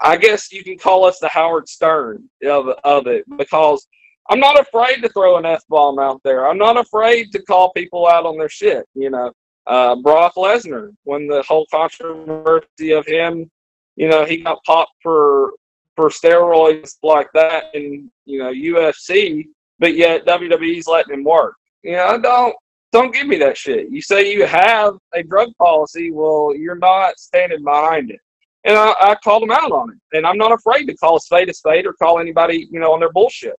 I 0.00 0.16
guess 0.16 0.52
you 0.52 0.64
can 0.64 0.78
call 0.78 1.04
us 1.04 1.18
the 1.18 1.28
Howard 1.28 1.68
Stern 1.68 2.28
of 2.44 2.68
of 2.84 3.06
it 3.06 3.24
because 3.36 3.86
I'm 4.30 4.40
not 4.40 4.60
afraid 4.60 5.02
to 5.02 5.08
throw 5.08 5.36
an 5.36 5.46
F 5.46 5.62
bomb 5.68 5.98
out 5.98 6.20
there. 6.24 6.46
I'm 6.48 6.58
not 6.58 6.76
afraid 6.76 7.32
to 7.32 7.42
call 7.42 7.72
people 7.72 8.06
out 8.06 8.26
on 8.26 8.38
their 8.38 8.48
shit. 8.48 8.86
You 8.94 9.10
know, 9.10 9.32
uh, 9.66 9.96
Brock 9.96 10.34
Lesnar, 10.36 10.92
when 11.04 11.26
the 11.26 11.42
whole 11.42 11.66
controversy 11.70 12.92
of 12.92 13.06
him, 13.06 13.50
you 13.96 14.08
know, 14.08 14.24
he 14.24 14.38
got 14.38 14.62
popped 14.64 14.94
for 15.02 15.52
for 15.96 16.08
steroids 16.08 16.96
like 17.02 17.28
that 17.34 17.74
in 17.74 18.10
you 18.24 18.38
know 18.38 18.52
UFC, 18.52 19.46
but 19.78 19.94
yet 19.94 20.26
WWE's 20.26 20.86
letting 20.86 21.14
him 21.14 21.24
work. 21.24 21.54
You 21.82 21.92
know, 21.92 22.06
I 22.06 22.18
don't 22.18 22.56
don't 22.92 23.14
give 23.14 23.26
me 23.26 23.38
that 23.38 23.56
shit. 23.56 23.90
You 23.90 24.02
say 24.02 24.32
you 24.32 24.46
have 24.46 24.96
a 25.14 25.22
drug 25.22 25.48
policy, 25.58 26.10
well, 26.10 26.54
you're 26.54 26.78
not 26.78 27.18
standing 27.18 27.64
behind 27.64 28.10
it. 28.10 28.20
And 28.64 28.76
I, 28.76 28.94
I 29.00 29.14
called 29.16 29.42
them 29.42 29.50
out 29.50 29.72
on 29.72 29.90
it. 29.90 30.16
And 30.16 30.26
I'm 30.26 30.38
not 30.38 30.52
afraid 30.52 30.86
to 30.86 30.96
call 30.96 31.16
a 31.16 31.20
spade 31.20 31.48
a 31.48 31.54
spade 31.54 31.86
or 31.86 31.94
call 31.94 32.20
anybody, 32.20 32.68
you 32.70 32.78
know, 32.78 32.92
on 32.92 33.00
their 33.00 33.10
bullshit. 33.10 33.54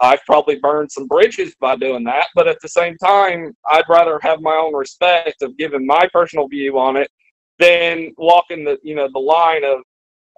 I've 0.00 0.24
probably 0.26 0.56
burned 0.56 0.90
some 0.90 1.06
bridges 1.06 1.54
by 1.60 1.76
doing 1.76 2.04
that, 2.04 2.28
but 2.34 2.46
at 2.46 2.58
the 2.62 2.68
same 2.68 2.96
time, 2.98 3.54
I'd 3.68 3.84
rather 3.88 4.18
have 4.22 4.40
my 4.40 4.54
own 4.54 4.74
respect 4.74 5.42
of 5.42 5.56
giving 5.56 5.86
my 5.86 6.08
personal 6.12 6.46
view 6.48 6.78
on 6.78 6.96
it 6.96 7.10
than 7.58 8.14
walking 8.16 8.64
the, 8.64 8.78
you 8.82 8.94
know, 8.94 9.08
the 9.12 9.18
line 9.18 9.64
of, 9.64 9.80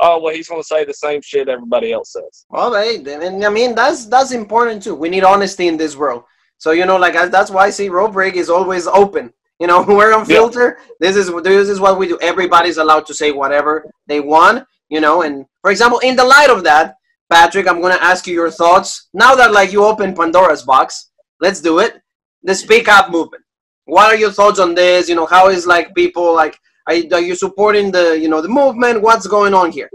oh 0.00 0.18
well, 0.18 0.34
he's 0.34 0.48
going 0.48 0.62
to 0.62 0.66
say 0.66 0.84
the 0.84 0.94
same 0.94 1.20
shit 1.20 1.48
everybody 1.48 1.92
else 1.92 2.12
says. 2.12 2.46
Well, 2.48 2.74
and 2.74 3.44
I 3.44 3.50
mean 3.50 3.74
that's 3.74 4.06
that's 4.06 4.32
important 4.32 4.82
too. 4.82 4.94
We 4.94 5.10
need 5.10 5.24
honesty 5.24 5.68
in 5.68 5.76
this 5.76 5.94
world. 5.94 6.24
So 6.60 6.72
you 6.72 6.84
know, 6.84 6.98
like 6.98 7.14
that's 7.14 7.50
why 7.50 7.64
I 7.64 7.70
see 7.70 7.88
Road 7.88 8.12
Break 8.12 8.36
is 8.36 8.50
always 8.50 8.86
open. 8.86 9.32
You 9.58 9.66
know, 9.66 9.82
we're 9.88 10.14
on 10.14 10.26
filter. 10.26 10.76
Yeah. 10.78 10.94
This 11.00 11.16
is 11.16 11.32
this 11.42 11.68
is 11.68 11.80
what 11.80 11.98
we 11.98 12.06
do. 12.06 12.18
Everybody's 12.20 12.76
allowed 12.76 13.06
to 13.06 13.14
say 13.14 13.32
whatever 13.32 13.90
they 14.06 14.20
want. 14.20 14.66
You 14.90 15.00
know, 15.00 15.22
and 15.22 15.46
for 15.62 15.70
example, 15.70 15.98
in 16.00 16.16
the 16.16 16.24
light 16.24 16.50
of 16.50 16.62
that, 16.64 16.96
Patrick, 17.30 17.66
I'm 17.66 17.80
gonna 17.80 17.98
ask 18.12 18.26
you 18.26 18.34
your 18.34 18.50
thoughts 18.50 19.08
now 19.14 19.34
that 19.34 19.52
like 19.52 19.72
you 19.72 19.84
open 19.84 20.14
Pandora's 20.14 20.62
box. 20.62 21.10
Let's 21.40 21.62
do 21.62 21.78
it. 21.78 22.02
The 22.42 22.54
Speak 22.54 22.88
Up 22.88 23.10
movement. 23.10 23.42
what 23.86 24.12
are 24.12 24.16
your 24.16 24.30
thoughts 24.30 24.60
on 24.60 24.74
this? 24.74 25.08
You 25.08 25.14
know, 25.14 25.26
how 25.26 25.48
is 25.48 25.66
like 25.66 25.94
people 25.94 26.34
like 26.34 26.58
are 26.86 26.94
you, 26.94 27.08
are 27.12 27.20
you 27.20 27.34
supporting 27.34 27.90
the 27.90 28.18
you 28.20 28.28
know 28.28 28.42
the 28.42 28.48
movement? 28.48 29.00
What's 29.00 29.26
going 29.26 29.54
on 29.54 29.72
here? 29.72 29.90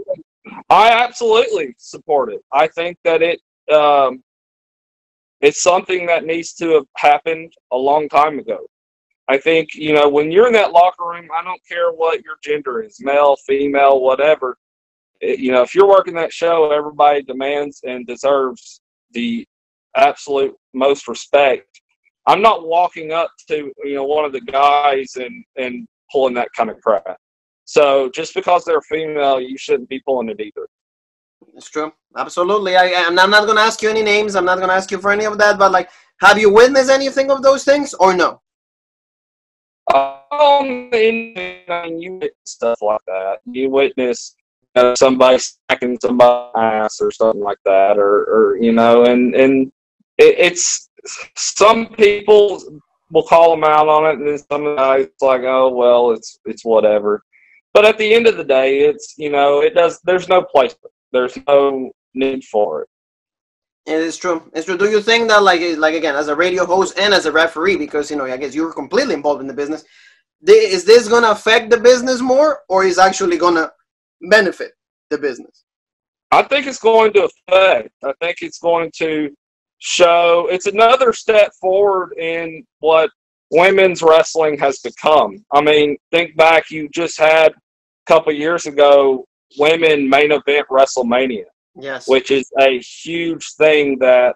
I 0.68 0.90
absolutely 0.90 1.76
support 1.78 2.32
it. 2.32 2.42
I 2.52 2.66
think 2.66 2.98
that 3.04 3.22
it 3.22 3.38
um, 3.72 4.22
it's 5.40 5.62
something 5.62 6.06
that 6.06 6.24
needs 6.24 6.54
to 6.54 6.70
have 6.70 6.86
happened 6.96 7.52
a 7.72 7.76
long 7.76 8.08
time 8.08 8.38
ago. 8.38 8.66
I 9.28 9.38
think 9.38 9.74
you 9.74 9.92
know 9.92 10.08
when 10.08 10.30
you're 10.30 10.46
in 10.46 10.52
that 10.52 10.72
locker 10.72 11.04
room, 11.04 11.28
I 11.34 11.42
don't 11.42 11.60
care 11.68 11.90
what 11.92 12.22
your 12.22 12.36
gender 12.42 12.82
is, 12.82 12.98
male, 13.00 13.36
female, 13.46 14.00
whatever. 14.00 14.56
It, 15.20 15.40
you 15.40 15.50
know, 15.52 15.62
if 15.62 15.74
you're 15.74 15.88
working 15.88 16.14
that 16.14 16.32
show, 16.32 16.70
everybody 16.70 17.22
demands 17.22 17.80
and 17.84 18.06
deserves 18.06 18.80
the 19.12 19.46
absolute 19.96 20.54
most 20.74 21.08
respect. 21.08 21.80
I'm 22.26 22.42
not 22.42 22.66
walking 22.66 23.12
up 23.12 23.30
to 23.48 23.72
you 23.84 23.94
know 23.94 24.04
one 24.04 24.24
of 24.24 24.32
the 24.32 24.40
guys 24.42 25.16
and 25.16 25.44
and 25.56 25.88
pulling 26.12 26.34
that 26.34 26.48
kind 26.56 26.70
of 26.70 26.80
crap. 26.80 27.16
So 27.64 28.08
just 28.10 28.32
because 28.34 28.64
they're 28.64 28.80
female, 28.82 29.40
you 29.40 29.58
shouldn't 29.58 29.88
be 29.88 30.00
pulling 30.00 30.28
it 30.28 30.40
either. 30.40 30.68
It's 31.56 31.70
true. 31.70 31.90
Absolutely. 32.16 32.76
I, 32.76 33.04
I'm 33.06 33.14
not, 33.14 33.30
going 33.30 33.56
to 33.56 33.62
ask 33.62 33.80
you 33.80 33.88
any 33.88 34.02
names. 34.02 34.36
I'm 34.36 34.44
not 34.44 34.58
going 34.58 34.68
to 34.68 34.74
ask 34.74 34.90
you 34.90 34.98
for 34.98 35.10
any 35.10 35.24
of 35.24 35.38
that. 35.38 35.58
But 35.58 35.72
like, 35.72 35.88
have 36.20 36.38
you 36.38 36.52
witnessed 36.52 36.90
anything 36.90 37.30
of 37.30 37.42
those 37.42 37.64
things 37.64 37.94
or 37.94 38.14
no? 38.14 38.42
Um, 39.94 40.90
you 40.92 42.12
witness 42.12 42.30
stuff 42.44 42.82
like 42.82 43.00
that. 43.06 43.38
You 43.46 43.70
witness 43.70 44.36
uh, 44.74 44.94
somebody 44.96 45.38
smacking 45.38 45.98
somebody's 46.00 46.52
ass 46.56 47.00
or 47.00 47.10
something 47.10 47.42
like 47.42 47.58
that, 47.64 47.96
or, 47.96 48.24
or 48.24 48.58
you 48.60 48.72
know, 48.72 49.04
and 49.04 49.34
and 49.34 49.72
it, 50.18 50.34
it's 50.38 50.90
some 51.36 51.86
people 51.86 52.60
will 53.12 53.22
call 53.22 53.52
them 53.52 53.64
out 53.64 53.88
on 53.88 54.06
it, 54.06 54.18
and 54.18 54.28
then 54.28 54.38
some 54.38 54.76
guys 54.76 55.06
like, 55.22 55.42
oh 55.42 55.68
well, 55.68 56.10
it's 56.10 56.38
it's 56.44 56.64
whatever. 56.64 57.22
But 57.72 57.84
at 57.84 57.96
the 57.96 58.12
end 58.12 58.26
of 58.26 58.36
the 58.36 58.44
day, 58.44 58.80
it's 58.80 59.14
you 59.16 59.30
know, 59.30 59.60
it 59.60 59.74
does. 59.74 60.00
There's 60.04 60.28
no 60.28 60.42
place. 60.42 60.74
There's 61.16 61.38
no 61.46 61.90
need 62.14 62.44
for 62.44 62.82
it. 62.82 62.88
It 63.86 64.00
is 64.00 64.16
true. 64.18 64.50
It's 64.52 64.66
true. 64.66 64.76
Do 64.76 64.90
you 64.90 65.00
think 65.00 65.28
that, 65.28 65.42
like, 65.42 65.60
like 65.78 65.94
again, 65.94 66.16
as 66.16 66.28
a 66.28 66.34
radio 66.34 66.66
host 66.66 66.98
and 66.98 67.14
as 67.14 67.24
a 67.24 67.32
referee, 67.32 67.76
because 67.76 68.10
you 68.10 68.16
know, 68.16 68.26
I 68.26 68.36
guess 68.36 68.54
you're 68.54 68.72
completely 68.72 69.14
involved 69.14 69.40
in 69.40 69.46
the 69.46 69.54
business, 69.54 69.84
is 70.46 70.84
this 70.84 71.08
going 71.08 71.22
to 71.22 71.30
affect 71.30 71.70
the 71.70 71.78
business 71.78 72.20
more, 72.20 72.60
or 72.68 72.84
is 72.84 72.98
actually 72.98 73.38
going 73.38 73.54
to 73.54 73.72
benefit 74.28 74.72
the 75.10 75.16
business? 75.16 75.64
I 76.32 76.42
think 76.42 76.66
it's 76.66 76.80
going 76.80 77.12
to 77.14 77.28
affect. 77.30 77.90
I 78.04 78.12
think 78.20 78.36
it's 78.42 78.58
going 78.58 78.90
to 78.96 79.34
show. 79.78 80.48
It's 80.50 80.66
another 80.66 81.12
step 81.12 81.52
forward 81.60 82.12
in 82.18 82.64
what 82.80 83.08
women's 83.50 84.02
wrestling 84.02 84.58
has 84.58 84.80
become. 84.80 85.44
I 85.52 85.60
mean, 85.62 85.96
think 86.10 86.36
back. 86.36 86.70
You 86.70 86.88
just 86.90 87.18
had 87.18 87.52
a 87.52 88.06
couple 88.06 88.32
years 88.32 88.66
ago, 88.66 89.24
women 89.58 90.08
main 90.08 90.32
event 90.32 90.66
WrestleMania. 90.70 91.44
Yes. 91.78 92.08
Which 92.08 92.30
is 92.30 92.50
a 92.58 92.78
huge 92.78 93.46
thing 93.58 93.98
that 93.98 94.34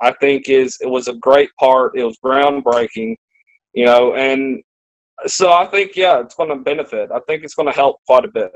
I 0.00 0.12
think 0.12 0.48
is 0.48 0.78
it 0.80 0.88
was 0.88 1.08
a 1.08 1.14
great 1.14 1.50
part. 1.58 1.96
It 1.96 2.04
was 2.04 2.18
groundbreaking, 2.24 3.16
you 3.74 3.84
know, 3.84 4.14
and 4.14 4.62
so 5.26 5.52
I 5.52 5.66
think 5.66 5.96
yeah, 5.96 6.20
it's 6.20 6.34
going 6.34 6.48
to 6.48 6.56
benefit. 6.56 7.10
I 7.12 7.20
think 7.26 7.44
it's 7.44 7.54
going 7.54 7.68
to 7.68 7.74
help 7.74 8.00
quite 8.06 8.24
a 8.24 8.28
bit. 8.28 8.52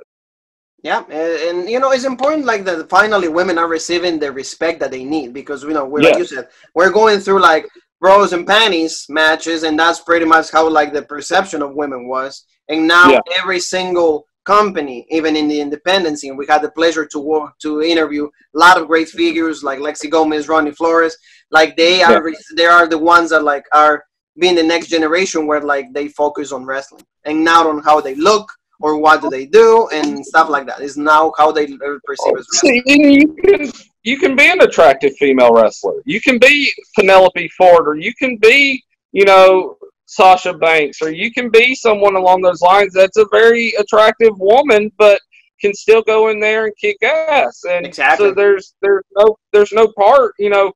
Yeah, 0.83 1.05
and, 1.11 1.59
and, 1.59 1.71
you 1.71 1.81
know 1.81 1.91
it's 1.93 2.05
important 2.05 2.45
like 2.45 2.65
that. 2.65 2.89
Finally, 2.89 3.29
women 3.29 3.59
are 3.59 3.69
receiving 3.69 4.19
the 4.19 4.31
respect 4.31 4.79
that 4.81 4.91
they 4.91 5.05
need 5.05 5.33
because 5.33 5.63
you 5.63 5.71
know, 5.71 5.85
we're, 5.85 6.03
like 6.03 6.19
you 6.19 6.25
said, 6.25 6.49
we're 6.75 6.91
going 6.91 7.19
through 7.19 7.41
like 7.41 7.67
bras 8.01 8.33
and 8.33 8.47
panties 8.47 9.07
matches, 9.09 9.63
and 9.63 9.79
that's 9.79 10.01
pretty 10.01 10.27
much 10.27 10.51
how 10.51 10.69
like 10.69 10.93
the 10.93 11.03
perception 11.03 11.63
of 11.63 11.75
women 11.75 12.09
was. 12.09 12.45
And 12.69 12.87
now 12.87 13.11
yeah. 13.11 13.21
every 13.39 13.61
single 13.61 14.26
company, 14.47 15.07
even 15.11 15.37
in 15.37 15.49
the 15.49 15.61
independent 15.61 16.23
And 16.23 16.39
We 16.39 16.47
had 16.47 16.63
the 16.63 16.71
pleasure 16.71 17.05
to 17.07 17.19
work 17.19 17.59
to 17.59 17.83
interview 17.83 18.25
a 18.27 18.59
lot 18.59 18.81
of 18.81 18.87
great 18.87 19.09
figures 19.09 19.63
like 19.63 19.79
Lexi 19.81 20.09
Gomez, 20.09 20.49
Ronnie 20.49 20.71
Flores. 20.71 21.17
Like 21.51 21.77
they 21.77 22.03
are, 22.03 22.29
yeah. 22.29 22.37
they 22.57 22.67
are 22.67 22.87
the 22.87 22.99
ones 22.99 23.31
that 23.31 23.43
like 23.43 23.65
are 23.73 24.05
being 24.39 24.55
the 24.55 24.63
next 24.63 24.89
generation 24.89 25.47
where 25.47 25.61
like 25.61 25.93
they 25.93 26.09
focus 26.09 26.53
on 26.53 26.65
wrestling 26.65 27.05
and 27.25 27.45
not 27.45 27.67
on 27.67 27.83
how 27.83 28.01
they 28.01 28.15
look 28.15 28.51
or 28.81 28.99
what 28.99 29.23
do 29.23 29.31
they 29.31 29.47
do 29.47 29.89
and 29.93 30.25
stuff 30.25 30.49
like 30.49 30.67
that. 30.67 30.81
Is 30.81 30.97
now 30.97 31.33
how 31.37 31.53
they 31.53 31.65
uh, 31.65 31.99
perceive 32.05 32.37
as 32.39 32.47
oh, 32.47 32.61
wrestling. 32.63 32.83
See, 32.87 33.13
you 33.21 33.35
can 33.35 33.73
you 34.03 34.19
can 34.19 34.37
be 34.37 34.49
an 34.49 34.61
attractive 34.63 35.17
female 35.17 35.53
wrestler. 35.53 35.95
You 36.05 36.21
can 36.21 36.39
be 36.39 36.73
Penelope 36.97 37.49
Ford, 37.57 37.89
or 37.89 37.97
you 37.97 38.15
can 38.15 38.37
be 38.37 38.83
you 39.13 39.25
know 39.25 39.77
Sasha 40.07 40.55
Banks, 40.55 41.03
or 41.03 41.11
you 41.11 41.33
can 41.33 41.51
be 41.51 41.75
someone 41.75 42.17
along 42.17 42.41
those 42.43 42.63
lines 42.63 42.93
that's 42.93 43.17
a 43.17 43.27
very 43.31 43.73
attractive 43.79 44.39
woman, 44.39 44.91
but 44.99 45.21
can 45.61 45.75
still 45.75 46.03
go 46.03 46.29
in 46.29 46.41
there 46.41 46.67
and 46.67 46.77
kick 46.77 47.03
ass. 47.03 47.65
And 47.69 47.87
exactly. 47.87 48.29
so 48.29 48.35
there's 48.35 48.75
there's 48.83 49.05
no 49.17 49.37
there's 49.53 49.73
no 49.73 49.93
part, 49.99 50.33
you 50.39 50.51
know, 50.51 50.73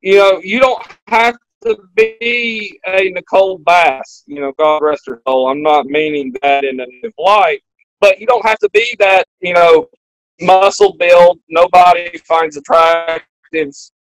you 0.00 0.16
know, 0.18 0.40
you 0.42 0.60
don't 0.60 0.84
have 1.06 1.36
to 1.64 1.78
be 1.94 2.78
a 2.86 3.10
Nicole 3.10 3.58
Bass, 3.58 4.24
you 4.26 4.40
know, 4.40 4.52
God 4.58 4.82
rest 4.82 5.04
her 5.06 5.22
soul. 5.26 5.48
I'm 5.48 5.62
not 5.62 5.86
meaning 5.86 6.34
that 6.42 6.64
in 6.64 6.80
a 6.80 6.86
light, 7.18 7.62
but 8.00 8.20
you 8.20 8.26
don't 8.26 8.44
have 8.44 8.58
to 8.58 8.68
be 8.70 8.94
that, 8.98 9.26
you 9.40 9.54
know, 9.54 9.88
muscle 10.40 10.94
build, 10.98 11.38
nobody 11.48 12.18
finds 12.18 12.56
attractive 12.56 13.22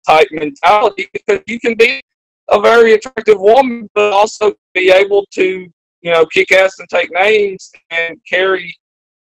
type 0.06 0.28
mentality 0.32 1.08
because 1.12 1.40
you 1.46 1.61
can 1.61 1.74
be 1.74 2.00
a 2.48 2.61
very 2.61 2.94
attractive 2.94 3.38
woman, 3.38 3.88
but 3.94 4.12
also 4.12 4.54
be 4.74 4.90
able 4.90 5.26
to, 5.35 5.68
you 6.00 6.11
know, 6.11 6.26
kick 6.26 6.52
ass 6.52 6.78
and 6.78 6.88
take 6.88 7.11
names 7.12 7.70
and 7.90 8.16
carry 8.28 8.74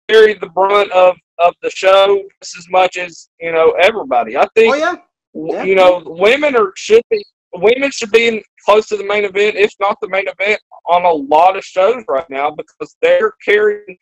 carry 0.08 0.34
the 0.34 0.48
brunt 0.48 0.90
of 0.92 1.16
of 1.38 1.54
the 1.62 1.70
show 1.70 2.22
just 2.42 2.56
as 2.58 2.68
much 2.70 2.96
as 2.96 3.28
you 3.40 3.52
know 3.52 3.72
everybody. 3.80 4.36
I 4.36 4.46
think. 4.54 4.74
Oh, 4.74 4.78
yeah. 4.78 4.96
Yeah. 5.36 5.64
You 5.64 5.74
know, 5.74 6.02
women 6.06 6.54
are 6.56 6.72
should 6.76 7.02
be 7.10 7.24
women 7.54 7.90
should 7.90 8.12
be 8.12 8.28
in, 8.28 8.42
close 8.64 8.86
to 8.88 8.96
the 8.96 9.04
main 9.04 9.24
event, 9.24 9.56
if 9.56 9.72
not 9.80 9.96
the 10.00 10.08
main 10.08 10.26
event, 10.28 10.60
on 10.86 11.04
a 11.04 11.10
lot 11.10 11.56
of 11.56 11.64
shows 11.64 12.04
right 12.08 12.28
now 12.30 12.50
because 12.50 12.96
they're 13.02 13.32
carrying 13.44 13.98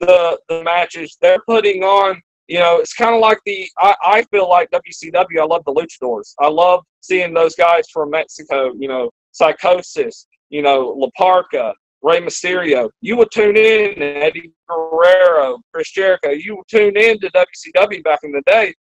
the 0.00 0.38
the 0.48 0.62
matches. 0.62 1.16
They're 1.20 1.42
putting 1.46 1.82
on 1.82 2.20
you 2.50 2.58
know, 2.58 2.78
it's 2.78 2.92
kind 2.92 3.14
of 3.14 3.20
like 3.20 3.38
the 3.46 3.68
I, 3.78 3.94
I 4.02 4.22
feel 4.24 4.48
like 4.48 4.70
WCW. 4.70 5.40
I 5.40 5.44
love 5.44 5.62
the 5.64 5.72
luchadors. 5.72 6.34
I 6.40 6.48
love 6.48 6.84
seeing 7.00 7.32
those 7.32 7.54
guys 7.54 7.88
from 7.92 8.10
Mexico. 8.10 8.72
You 8.76 8.88
know, 8.88 9.10
Psicosis. 9.32 10.26
You 10.50 10.62
know, 10.62 10.94
La 10.96 11.08
Parka, 11.16 11.74
Rey 12.02 12.20
Mysterio. 12.20 12.90
You 13.00 13.16
would 13.16 13.30
tune 13.30 13.56
in 13.56 14.02
Eddie 14.02 14.52
Guerrero, 14.68 15.58
Chris 15.72 15.90
Jericho. 15.90 16.30
You 16.30 16.56
would 16.56 16.68
tune 16.68 16.96
in 16.96 17.18
to 17.20 17.30
WCW 17.30 18.02
back 18.04 18.20
in 18.22 18.32
the 18.32 18.42
day, 18.46 18.74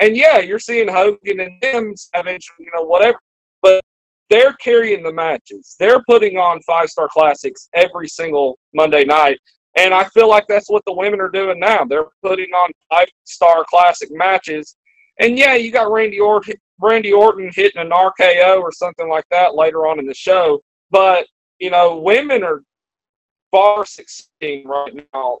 and 0.00 0.16
yeah, 0.16 0.38
you're 0.38 0.58
seeing 0.58 0.88
Hogan 0.88 1.40
and 1.40 1.60
them 1.60 1.94
Savage. 1.96 2.48
You 2.58 2.70
know, 2.74 2.82
whatever, 2.82 3.18
but 3.62 3.82
they're 4.30 4.54
carrying 4.54 5.02
the 5.02 5.12
matches. 5.12 5.76
They're 5.78 6.02
putting 6.08 6.38
on 6.38 6.62
five 6.62 6.88
star 6.88 7.08
classics 7.08 7.68
every 7.74 8.08
single 8.08 8.58
Monday 8.74 9.04
night. 9.04 9.38
And 9.76 9.92
I 9.92 10.04
feel 10.08 10.28
like 10.28 10.44
that's 10.48 10.70
what 10.70 10.82
the 10.86 10.92
women 10.92 11.20
are 11.20 11.30
doing 11.30 11.58
now. 11.58 11.84
They're 11.84 12.08
putting 12.22 12.50
on 12.50 12.70
five 12.90 13.08
star 13.24 13.64
classic 13.68 14.08
matches. 14.10 14.76
And 15.20 15.38
yeah, 15.38 15.54
you 15.54 15.70
got 15.70 15.90
Randy 15.90 16.18
Orton, 16.18 16.54
Randy 16.80 17.12
Orton 17.12 17.50
hitting 17.54 17.80
an 17.80 17.90
RKO 17.90 18.60
or 18.60 18.72
something 18.72 19.08
like 19.08 19.24
that 19.30 19.54
later 19.54 19.86
on 19.86 19.98
in 19.98 20.06
the 20.06 20.14
show. 20.14 20.62
But, 20.92 21.26
you 21.58 21.70
know, 21.70 21.98
women 21.98 22.44
are 22.44 22.62
far 23.50 23.84
succeeding 23.84 24.68
right 24.68 24.94
now, 25.12 25.38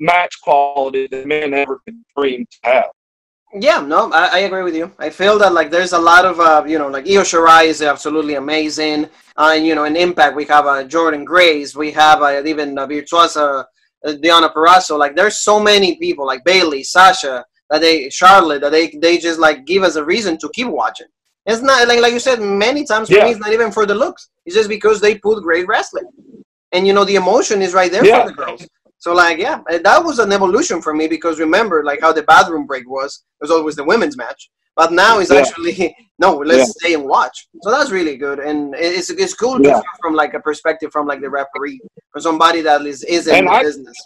match 0.00 0.40
quality 0.42 1.06
that 1.08 1.26
men 1.26 1.54
ever 1.54 1.80
could 1.84 2.02
dream 2.16 2.46
to 2.50 2.58
have. 2.64 2.90
Yeah, 3.54 3.80
no, 3.80 4.12
I, 4.12 4.26
I, 4.26 4.38
agree 4.40 4.62
with 4.62 4.76
you. 4.76 4.92
I 4.98 5.08
feel 5.08 5.38
that 5.38 5.54
like 5.54 5.70
there's 5.70 5.94
a 5.94 5.98
lot 5.98 6.26
of 6.26 6.38
uh, 6.38 6.64
you 6.66 6.78
know 6.78 6.88
like 6.88 7.06
Io 7.06 7.22
Shirai 7.22 7.64
is 7.64 7.80
absolutely 7.80 8.34
amazing, 8.34 9.06
uh, 9.38 9.52
and 9.54 9.66
you 9.66 9.74
know 9.74 9.84
in 9.84 9.96
Impact 9.96 10.36
we 10.36 10.44
have 10.44 10.66
uh, 10.66 10.84
Jordynne 10.84 11.24
Grace, 11.24 11.74
we 11.74 11.90
have 11.92 12.20
uh, 12.20 12.42
even 12.44 12.76
uh, 12.76 12.86
Virtuosa, 12.86 13.66
uh, 14.04 14.12
Deonna 14.22 14.52
Purrazzo. 14.52 14.98
Like 14.98 15.16
there's 15.16 15.38
so 15.38 15.58
many 15.58 15.96
people 15.96 16.26
like 16.26 16.44
Bayley, 16.44 16.82
Sasha, 16.82 17.42
that 17.70 17.80
they 17.80 18.10
Charlotte 18.10 18.60
that 18.60 18.70
they 18.70 18.90
they 19.00 19.16
just 19.16 19.40
like 19.40 19.64
give 19.64 19.82
us 19.82 19.96
a 19.96 20.04
reason 20.04 20.36
to 20.38 20.50
keep 20.52 20.68
watching. 20.68 21.08
It's 21.48 21.62
not 21.62 21.88
like 21.88 22.00
like 22.00 22.12
you 22.12 22.20
said 22.20 22.40
many 22.42 22.84
times 22.84 23.08
for 23.08 23.16
yeah. 23.16 23.24
me. 23.24 23.30
It's 23.30 23.40
not 23.40 23.54
even 23.54 23.72
for 23.72 23.86
the 23.86 23.94
looks. 23.94 24.28
It's 24.44 24.54
just 24.54 24.68
because 24.68 25.00
they 25.00 25.16
put 25.16 25.42
great 25.42 25.66
wrestling, 25.66 26.04
and 26.72 26.86
you 26.86 26.92
know 26.92 27.04
the 27.04 27.14
emotion 27.16 27.62
is 27.62 27.72
right 27.72 27.90
there 27.90 28.04
yeah. 28.04 28.22
for 28.22 28.28
the 28.28 28.36
girls. 28.36 28.68
So 28.98 29.14
like 29.14 29.38
yeah, 29.38 29.62
eh, 29.70 29.78
that 29.78 30.04
was 30.04 30.18
an 30.18 30.30
evolution 30.30 30.82
for 30.82 30.92
me 30.94 31.08
because 31.08 31.40
remember 31.40 31.82
like 31.84 32.02
how 32.02 32.12
the 32.12 32.22
bathroom 32.22 32.66
break 32.66 32.86
was. 32.88 33.24
It 33.40 33.44
was 33.44 33.50
always 33.50 33.76
the 33.76 33.84
women's 33.84 34.14
match, 34.18 34.50
but 34.76 34.92
now 34.92 35.20
it's 35.20 35.32
yeah. 35.32 35.38
actually 35.40 35.96
no. 36.18 36.36
Let's 36.36 36.72
stay 36.72 36.92
and 36.92 37.04
watch. 37.04 37.48
So 37.62 37.70
that's 37.70 37.90
really 37.90 38.18
good, 38.18 38.40
and 38.40 38.74
it's 38.76 39.08
it's 39.08 39.32
cool 39.32 39.58
from 40.02 40.14
like 40.14 40.34
a 40.34 40.40
perspective 40.40 40.92
from 40.92 41.06
like 41.06 41.22
the 41.22 41.30
referee, 41.30 41.80
or 42.14 42.20
somebody 42.20 42.60
that 42.60 42.82
is 42.82 43.04
is 43.04 43.26
in 43.26 43.36
and 43.36 43.46
the 43.46 43.52
I, 43.52 43.62
business. 43.62 43.96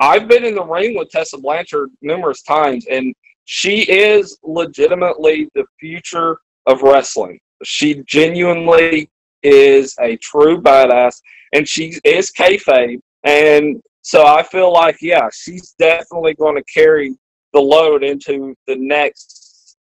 I've 0.00 0.26
been 0.26 0.44
in 0.44 0.56
the 0.56 0.64
ring 0.64 0.98
with 0.98 1.10
Tessa 1.10 1.38
Blanchard 1.38 1.90
numerous 2.02 2.42
times, 2.42 2.86
and 2.90 3.14
she 3.46 3.82
is 3.82 4.38
legitimately 4.42 5.48
the 5.54 5.64
future 5.78 6.40
of 6.66 6.82
wrestling. 6.82 7.38
She 7.62 8.02
genuinely 8.04 9.08
is 9.42 9.94
a 10.00 10.16
true 10.16 10.60
badass, 10.60 11.20
and 11.54 11.66
she 11.66 11.94
is 12.04 12.32
kayfabe, 12.32 13.00
and 13.22 13.80
so 14.02 14.26
I 14.26 14.42
feel 14.42 14.72
like 14.72 14.96
yeah, 15.00 15.28
she's 15.32 15.74
definitely 15.78 16.34
going 16.34 16.56
to 16.56 16.64
carry 16.64 17.14
the 17.52 17.60
load 17.60 18.02
into 18.02 18.54
the 18.66 18.76
next 18.76 19.76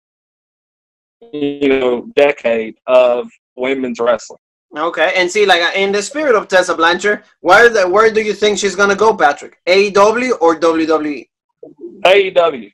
you 1.32 1.68
know 1.68 2.06
decade 2.14 2.76
of 2.86 3.30
women's 3.56 3.98
wrestling. 3.98 4.38
Okay, 4.76 5.14
and 5.16 5.30
see, 5.30 5.46
like 5.46 5.74
in 5.74 5.90
the 5.90 6.02
spirit 6.02 6.34
of 6.34 6.48
Tessa 6.48 6.74
Blanchard, 6.74 7.24
where 7.40 7.70
the, 7.70 7.88
where 7.88 8.12
do 8.12 8.20
you 8.20 8.34
think 8.34 8.58
she's 8.58 8.76
gonna 8.76 8.96
go, 8.96 9.16
Patrick? 9.16 9.58
AEW 9.66 10.32
or 10.42 10.60
WWE? 10.60 11.26
AEW. 12.04 12.74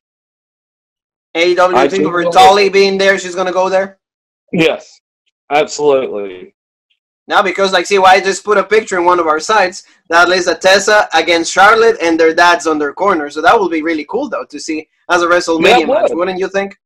AEW. 1.35 1.75
I 1.75 1.89
think 1.89 2.05
over 2.05 2.25
Dolly 2.25 2.69
being 2.69 2.99
there, 2.99 3.19
she's 3.19 3.35
gonna 3.35 3.53
go 3.53 3.69
there. 3.69 3.99
Yes, 4.53 5.01
absolutely. 5.51 6.55
Now, 7.27 7.43
because 7.43 7.73
like, 7.73 7.87
see, 7.87 7.99
why 7.99 8.15
I 8.15 8.21
just 8.21 8.45
put 8.45 8.59
a 8.59 8.65
picture 8.65 8.99
in 8.99 9.05
one 9.05 9.21
of 9.21 9.29
our 9.29 9.39
sites 9.39 9.85
that 10.09 10.29
lists 10.29 10.49
a 10.49 10.57
Tessa 10.57 11.09
against 11.15 11.53
Charlotte 11.53 11.97
and 12.03 12.19
their 12.19 12.35
dads 12.35 12.67
on 12.67 12.77
their 12.77 12.93
corner. 12.93 13.31
So 13.31 13.41
that 13.41 13.57
will 13.57 13.69
be 13.69 13.83
really 13.83 14.05
cool, 14.11 14.29
though, 14.29 14.45
to 14.47 14.59
see 14.59 14.89
as 15.09 15.23
a 15.23 15.27
WrestleMania 15.27 15.81
yeah, 15.81 15.87
match, 15.87 16.11
wouldn't 16.11 16.41
you 16.41 16.49
think? 16.49 16.77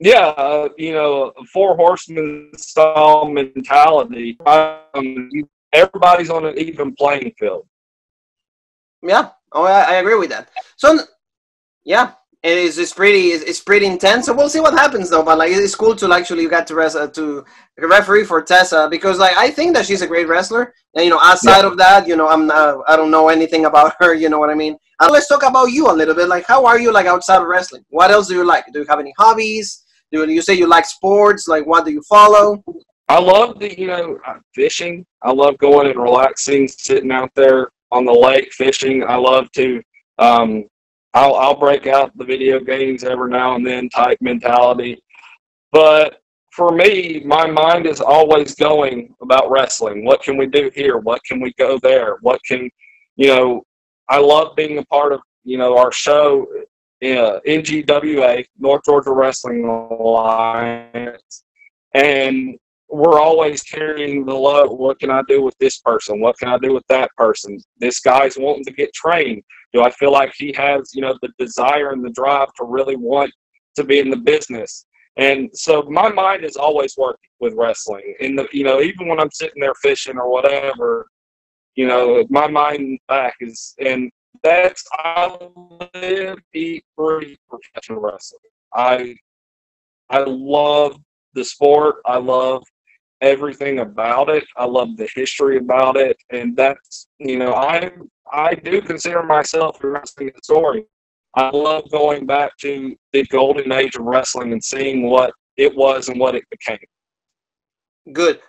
yeah, 0.00 0.28
uh, 0.28 0.68
you 0.78 0.92
know, 0.92 1.32
four 1.52 1.76
horsemen 1.76 2.50
style 2.56 3.28
mentality. 3.28 4.38
Um, 4.46 5.30
everybody's 5.72 6.30
on 6.30 6.46
an 6.46 6.58
even 6.58 6.94
playing 6.94 7.32
field. 7.38 7.66
Yeah, 9.02 9.30
oh, 9.52 9.64
I, 9.64 9.80
I 9.80 9.94
agree 9.94 10.16
with 10.16 10.30
that. 10.30 10.50
So, 10.76 11.00
yeah, 11.84 12.12
it 12.42 12.56
is 12.56 12.78
it's 12.78 12.92
pretty 12.92 13.28
it's, 13.28 13.44
it's, 13.44 13.60
pretty 13.60 13.86
intense. 13.86 14.26
So 14.26 14.34
we'll 14.34 14.48
see 14.48 14.60
what 14.60 14.72
happens 14.72 15.10
though. 15.10 15.22
But 15.22 15.38
like, 15.38 15.52
it's 15.52 15.74
cool 15.74 15.94
to 15.96 16.12
actually 16.12 16.48
get 16.48 16.66
to 16.68 16.74
res- 16.74 16.96
uh, 16.96 17.08
to 17.08 17.44
referee 17.78 18.24
for 18.24 18.40
Tessa 18.40 18.88
because 18.90 19.18
like 19.18 19.36
I 19.36 19.50
think 19.50 19.74
that 19.74 19.84
she's 19.84 20.00
a 20.00 20.06
great 20.06 20.26
wrestler. 20.26 20.72
And 20.94 21.04
you 21.04 21.10
know, 21.10 21.20
outside 21.20 21.60
yeah. 21.60 21.66
of 21.66 21.76
that, 21.76 22.08
you 22.08 22.16
know, 22.16 22.28
I'm 22.28 22.50
uh, 22.50 22.78
I 22.88 22.96
don't 22.96 23.10
know 23.10 23.28
anything 23.28 23.66
about 23.66 23.94
her. 24.00 24.14
You 24.14 24.30
know 24.30 24.38
what 24.38 24.50
I 24.50 24.54
mean? 24.54 24.76
And 25.00 25.10
let's 25.10 25.28
talk 25.28 25.42
about 25.42 25.66
you 25.66 25.90
a 25.90 25.92
little 25.92 26.14
bit. 26.14 26.28
Like, 26.28 26.46
how 26.46 26.64
are 26.64 26.80
you 26.80 26.92
like 26.92 27.06
outside 27.06 27.42
of 27.42 27.46
wrestling? 27.46 27.84
What 27.90 28.10
else 28.10 28.28
do 28.28 28.34
you 28.34 28.44
like? 28.44 28.64
Do 28.72 28.80
you 28.80 28.86
have 28.88 29.00
any 29.00 29.12
hobbies? 29.18 29.84
Do 30.12 30.28
you 30.28 30.42
say 30.42 30.54
you 30.54 30.66
like 30.66 30.86
sports? 30.86 31.46
Like, 31.46 31.66
what 31.66 31.84
do 31.84 31.92
you 31.92 32.02
follow? 32.08 32.62
I 33.08 33.18
love 33.18 33.58
the, 33.58 33.78
you 33.78 33.86
know, 33.88 34.18
uh, 34.26 34.38
fishing. 34.54 35.04
I 35.22 35.32
love 35.32 35.58
going 35.58 35.88
and 35.88 36.00
relaxing, 36.00 36.68
sitting 36.68 37.10
out 37.10 37.30
there 37.34 37.70
on 37.92 38.04
the 38.04 38.12
lake 38.12 38.52
fishing. 38.52 39.04
I 39.04 39.16
love 39.16 39.50
to, 39.52 39.82
um, 40.18 40.64
I'll, 41.14 41.34
I'll 41.34 41.58
break 41.58 41.86
out 41.86 42.16
the 42.16 42.24
video 42.24 42.60
games 42.60 43.04
every 43.04 43.30
now 43.30 43.56
and 43.56 43.66
then 43.66 43.88
type 43.88 44.18
mentality. 44.20 45.02
But 45.72 46.20
for 46.52 46.72
me, 46.72 47.22
my 47.24 47.46
mind 47.46 47.86
is 47.86 48.00
always 48.00 48.54
going 48.54 49.14
about 49.22 49.50
wrestling. 49.50 50.04
What 50.04 50.22
can 50.22 50.36
we 50.36 50.46
do 50.46 50.70
here? 50.74 50.98
What 50.98 51.22
can 51.24 51.40
we 51.40 51.52
go 51.58 51.78
there? 51.78 52.18
What 52.20 52.40
can, 52.44 52.70
you 53.16 53.28
know, 53.28 53.64
I 54.08 54.18
love 54.18 54.56
being 54.56 54.78
a 54.78 54.84
part 54.86 55.12
of, 55.12 55.20
you 55.44 55.58
know, 55.58 55.76
our 55.78 55.92
show 55.92 56.46
uh, 57.02 57.06
yeah, 57.06 57.38
NGWA, 57.46 58.44
North 58.58 58.82
Georgia 58.84 59.12
Wrestling 59.12 59.64
Alliance, 59.64 61.44
and 61.94 62.58
we're 62.90 63.18
always 63.18 63.62
carrying 63.62 64.26
the 64.26 64.34
load. 64.34 64.68
What 64.70 64.98
can 64.98 65.10
I 65.10 65.22
do 65.26 65.40
with 65.42 65.56
this 65.58 65.78
person? 65.78 66.20
What 66.20 66.38
can 66.38 66.48
I 66.48 66.58
do 66.58 66.74
with 66.74 66.86
that 66.88 67.10
person? 67.16 67.58
This 67.78 68.00
guy's 68.00 68.36
wanting 68.36 68.64
to 68.64 68.72
get 68.72 68.92
trained. 68.92 69.42
Do 69.72 69.82
I 69.82 69.90
feel 69.90 70.12
like 70.12 70.32
he 70.36 70.52
has, 70.56 70.90
you 70.94 71.02
know, 71.02 71.16
the 71.22 71.30
desire 71.38 71.90
and 71.90 72.04
the 72.04 72.10
drive 72.10 72.48
to 72.58 72.64
really 72.64 72.96
want 72.96 73.32
to 73.76 73.84
be 73.84 73.98
in 73.98 74.10
the 74.10 74.16
business? 74.16 74.86
And 75.16 75.50
so 75.54 75.82
my 75.82 76.08
mind 76.08 76.44
is 76.44 76.56
always 76.56 76.94
working 76.96 77.30
with 77.40 77.54
wrestling. 77.54 78.14
In 78.20 78.36
the, 78.36 78.48
you 78.52 78.64
know, 78.64 78.80
even 78.80 79.06
when 79.08 79.20
I'm 79.20 79.30
sitting 79.30 79.60
there 79.60 79.74
fishing 79.82 80.16
or 80.16 80.30
whatever, 80.30 81.06
you 81.74 81.86
know, 81.86 82.24
my 82.30 82.48
mind 82.48 82.98
back 83.08 83.34
is, 83.40 83.74
and 83.78 84.10
that's 84.42 84.84
I 84.92 85.36
live, 85.94 86.38
eat, 86.54 86.84
breathe 86.96 87.36
professional 87.48 88.00
wrestling. 88.00 88.40
I 88.74 89.14
I 90.08 90.24
love 90.26 90.96
the 91.34 91.44
sport. 91.44 91.96
I 92.04 92.18
love 92.18 92.62
everything 93.20 93.80
about 93.80 94.28
it. 94.28 94.44
I 94.56 94.64
love 94.64 94.96
the 94.96 95.08
history 95.14 95.58
about 95.58 95.96
it, 95.96 96.16
and 96.30 96.56
that's 96.56 97.08
you 97.18 97.38
know 97.38 97.54
I 97.54 97.90
I 98.32 98.54
do 98.54 98.80
consider 98.80 99.22
myself 99.22 99.82
a 99.82 99.88
wrestling 99.88 100.30
historian. 100.34 100.86
I 101.34 101.50
love 101.50 101.90
going 101.90 102.26
back 102.26 102.56
to 102.58 102.96
the 103.12 103.24
golden 103.26 103.72
age 103.72 103.94
of 103.96 104.02
wrestling 104.02 104.52
and 104.52 104.62
seeing 104.62 105.08
what 105.08 105.32
it 105.56 105.74
was 105.76 106.08
and 106.08 106.18
what 106.18 106.34
it 106.34 106.44
became. 106.50 106.78
Good. 108.12 108.40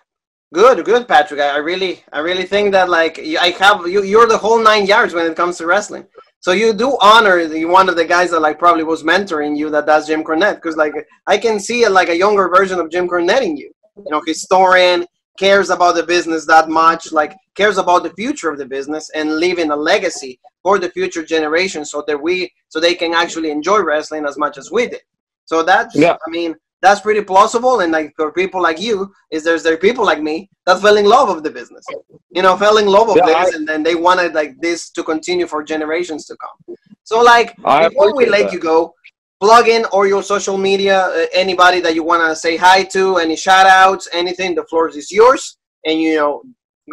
Good, 0.52 0.84
good, 0.84 1.08
Patrick. 1.08 1.40
I, 1.40 1.56
really, 1.56 2.02
I 2.12 2.18
really 2.18 2.44
think 2.44 2.72
that 2.72 2.90
like 2.90 3.18
I 3.18 3.50
have 3.58 3.86
you. 3.86 4.02
You're 4.02 4.26
the 4.26 4.36
whole 4.36 4.62
nine 4.62 4.84
yards 4.84 5.14
when 5.14 5.30
it 5.30 5.36
comes 5.36 5.56
to 5.58 5.66
wrestling. 5.66 6.06
So 6.40 6.52
you 6.52 6.74
do 6.74 6.98
honor 7.00 7.46
the, 7.46 7.64
one 7.64 7.88
of 7.88 7.96
the 7.96 8.04
guys 8.04 8.32
that 8.32 8.40
like 8.40 8.58
probably 8.58 8.82
was 8.84 9.02
mentoring 9.02 9.56
you. 9.56 9.70
That 9.70 9.86
that's 9.86 10.08
Jim 10.08 10.22
Cornette. 10.22 10.56
Because 10.56 10.76
like 10.76 10.92
I 11.26 11.38
can 11.38 11.58
see 11.58 11.88
like 11.88 12.10
a 12.10 12.16
younger 12.16 12.48
version 12.48 12.78
of 12.80 12.90
Jim 12.90 13.08
Cornette 13.08 13.42
in 13.42 13.56
you. 13.56 13.72
You 13.96 14.10
know, 14.10 14.22
historian 14.26 15.06
cares 15.38 15.70
about 15.70 15.94
the 15.94 16.02
business 16.02 16.46
that 16.46 16.68
much, 16.68 17.12
like 17.12 17.34
cares 17.56 17.78
about 17.78 18.02
the 18.02 18.10
future 18.10 18.50
of 18.50 18.58
the 18.58 18.66
business 18.66 19.10
and 19.14 19.36
leaving 19.36 19.70
a 19.70 19.76
legacy 19.76 20.38
for 20.62 20.78
the 20.78 20.90
future 20.90 21.24
generation, 21.24 21.84
so 21.84 22.02
that 22.06 22.20
we 22.20 22.52
so 22.68 22.80
they 22.80 22.94
can 22.94 23.14
actually 23.14 23.50
enjoy 23.50 23.80
wrestling 23.80 24.24
as 24.26 24.38
much 24.38 24.58
as 24.58 24.70
we 24.70 24.88
did. 24.88 25.02
So 25.44 25.62
that's 25.62 25.94
yeah. 25.94 26.16
I 26.26 26.30
mean 26.30 26.54
that's 26.82 27.00
pretty 27.00 27.22
plausible. 27.22 27.80
And 27.80 27.92
like 27.92 28.12
for 28.16 28.32
people 28.32 28.60
like 28.60 28.80
you, 28.80 29.12
is 29.30 29.44
there's 29.44 29.62
there 29.62 29.76
people 29.76 30.04
like 30.04 30.20
me 30.20 30.50
that 30.66 30.80
fell 30.80 30.96
in 30.96 31.06
love 31.06 31.28
of 31.28 31.42
the 31.42 31.50
business, 31.50 31.84
you 32.30 32.42
know, 32.42 32.56
fell 32.56 32.78
in 32.78 32.86
love 32.86 33.08
of 33.08 33.16
yeah, 33.16 33.26
this, 33.26 33.54
I, 33.54 33.56
and 33.56 33.66
then 33.66 33.82
they 33.82 33.94
wanted 33.94 34.34
like 34.34 34.60
this 34.60 34.90
to 34.90 35.02
continue 35.02 35.46
for 35.46 35.62
generations 35.62 36.26
to 36.26 36.36
come. 36.36 36.76
So 37.04 37.22
like 37.22 37.54
I 37.64 37.88
before 37.88 38.14
we 38.16 38.26
let 38.26 38.44
that. 38.44 38.52
you 38.52 38.58
go, 38.58 38.94
plug 39.42 39.66
in 39.68 39.84
or 39.92 40.02
your 40.06 40.22
social 40.34 40.56
media, 40.56 40.98
uh, 41.06 41.26
anybody 41.44 41.80
that 41.84 41.94
you 41.96 42.04
want 42.10 42.22
to 42.22 42.36
say 42.44 42.54
hi 42.56 42.84
to, 42.94 43.16
any 43.24 43.36
shout 43.36 43.66
outs, 43.66 44.08
anything. 44.12 44.54
The 44.54 44.64
floor 44.70 44.88
is 44.88 45.10
yours, 45.10 45.42
and 45.86 46.00
you 46.00 46.14
know, 46.20 46.42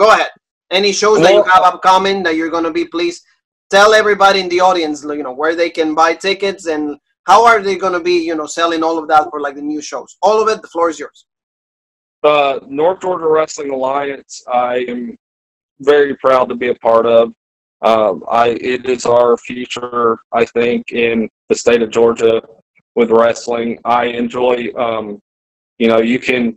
go 0.02 0.08
ahead. 0.12 0.32
Any 0.72 0.92
shows 0.92 1.20
that 1.22 1.34
you 1.34 1.44
have 1.44 1.64
upcoming 1.64 2.18
that 2.24 2.36
you're 2.36 2.54
gonna 2.58 2.72
be, 2.72 2.86
please 2.86 3.18
tell 3.70 3.94
everybody 3.94 4.40
in 4.40 4.50
the 4.50 4.62
audience, 4.70 5.04
you 5.04 5.24
know, 5.24 5.34
where 5.42 5.56
they 5.56 5.70
can 5.70 5.94
buy 5.94 6.14
tickets 6.14 6.66
and 6.66 6.98
how 7.30 7.46
are 7.46 7.62
they 7.62 7.78
going 7.78 7.94
to 7.94 8.00
be, 8.00 8.18
you 8.30 8.36
know, 8.36 8.48
selling 8.48 8.84
all 8.84 8.98
of 8.98 9.08
that 9.08 9.30
for 9.30 9.40
like 9.40 9.56
the 9.56 9.62
new 9.62 9.82
shows? 9.82 10.18
All 10.22 10.42
of 10.42 10.50
it. 10.50 10.62
The 10.64 10.68
floor 10.68 10.90
is 10.90 11.00
yours. 11.00 11.28
Uh, 12.24 12.60
North 12.68 13.02
Georgia 13.02 13.28
Wrestling 13.28 13.72
Alliance. 13.72 14.44
I 14.52 14.86
am 14.88 15.16
very 15.80 16.16
proud 16.18 16.50
to 16.50 16.56
be 16.56 16.70
a 16.70 16.76
part 16.76 17.06
of. 17.06 17.34
Um, 17.82 18.24
I 18.30 18.50
it 18.74 18.90
is 18.90 19.06
our 19.06 19.38
future. 19.38 20.20
I 20.34 20.44
think 20.46 20.92
in 20.92 21.30
the 21.50 21.56
state 21.56 21.82
of 21.82 21.90
Georgia 21.90 22.42
with 22.96 23.12
wrestling. 23.12 23.80
I 23.84 24.06
enjoy. 24.06 24.72
Um, 24.78 25.22
you 25.78 25.88
know, 25.88 26.00
you 26.00 26.20
can 26.20 26.56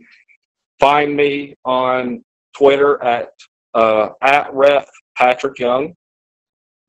find 0.79 1.15
me 1.15 1.55
on 1.65 2.23
Twitter 2.55 3.01
at 3.03 3.29
uh, 3.73 4.09
at 4.21 4.53
ref 4.53 4.87
Patrick 5.17 5.59
Young. 5.59 5.93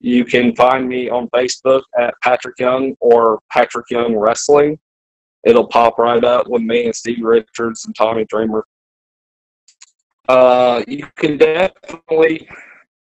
You 0.01 0.25
can 0.25 0.55
find 0.55 0.87
me 0.87 1.09
on 1.09 1.29
Facebook 1.31 1.83
at 1.99 2.15
Patrick 2.23 2.59
Young 2.59 2.95
or 3.01 3.41
Patrick 3.51 3.87
Young 3.91 4.17
Wrestling. 4.17 4.79
It'll 5.45 5.67
pop 5.67 5.99
right 5.99 6.23
up 6.23 6.49
with 6.49 6.63
me 6.63 6.87
and 6.87 6.95
Steve 6.95 7.23
Richards 7.23 7.85
and 7.85 7.95
Tommy 7.97 8.25
Dreamer. 8.27 8.67
Uh, 10.29 10.83
you 10.89 11.07
can 11.17 11.37
definitely 11.37 12.49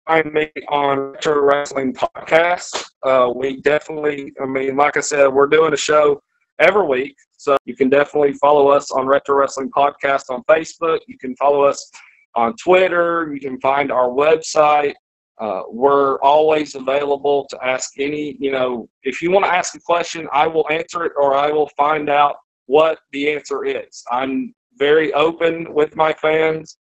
find 0.07 0.33
me 0.33 0.49
on 0.69 0.99
Retro 0.99 1.41
Wrestling 1.41 1.93
Podcast. 1.93 2.83
Uh, 3.03 3.31
we 3.35 3.61
definitely, 3.61 4.31
I 4.41 4.45
mean, 4.45 4.75
like 4.75 4.97
I 4.97 5.01
said, 5.01 5.27
we're 5.27 5.47
doing 5.47 5.73
a 5.73 5.77
show 5.77 6.21
every 6.59 6.85
week. 6.85 7.15
So 7.37 7.57
you 7.65 7.75
can 7.75 7.89
definitely 7.89 8.33
follow 8.33 8.69
us 8.69 8.91
on 8.91 9.05
Retro 9.05 9.35
Wrestling 9.35 9.71
Podcast 9.71 10.23
on 10.29 10.43
Facebook. 10.43 10.99
You 11.07 11.17
can 11.17 11.35
follow 11.35 11.63
us 11.63 11.91
on 12.35 12.55
Twitter. 12.55 13.31
You 13.33 13.39
can 13.39 13.59
find 13.59 13.91
our 13.91 14.09
website 14.09 14.93
uh, 15.39 15.63
we're 15.67 16.19
always 16.21 16.75
available 16.75 17.45
to 17.49 17.65
ask 17.65 17.99
any, 17.99 18.37
you 18.39 18.51
know, 18.51 18.87
if 19.03 19.21
you 19.21 19.31
want 19.31 19.45
to 19.45 19.53
ask 19.53 19.75
a 19.75 19.79
question, 19.79 20.27
I 20.31 20.47
will 20.47 20.69
answer 20.69 21.05
it 21.05 21.13
or 21.17 21.35
I 21.35 21.51
will 21.51 21.69
find 21.75 22.09
out 22.09 22.35
what 22.67 22.99
the 23.11 23.31
answer 23.31 23.65
is. 23.65 24.03
I'm 24.11 24.53
very 24.77 25.11
open 25.13 25.73
with 25.73 25.95
my 25.95 26.13
fans 26.13 26.77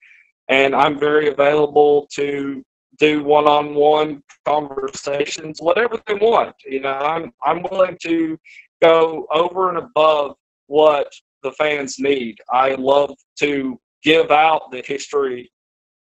and 0.48 0.74
I'm 0.74 0.98
very 0.98 1.28
available 1.28 2.08
to 2.14 2.62
do 2.99 3.22
one-on-one 3.24 4.22
conversations, 4.45 5.61
whatever 5.61 6.01
they 6.07 6.14
want. 6.14 6.55
You 6.66 6.80
know, 6.80 6.95
I'm 6.95 7.32
I'm 7.45 7.62
willing 7.70 7.97
to 8.03 8.38
go 8.82 9.26
over 9.32 9.68
and 9.68 9.78
above 9.78 10.36
what 10.66 11.12
the 11.43 11.53
fans 11.53 11.99
need. 11.99 12.38
I 12.53 12.74
love 12.74 13.14
to 13.38 13.80
give 14.03 14.30
out 14.30 14.70
the 14.70 14.82
history 14.86 15.51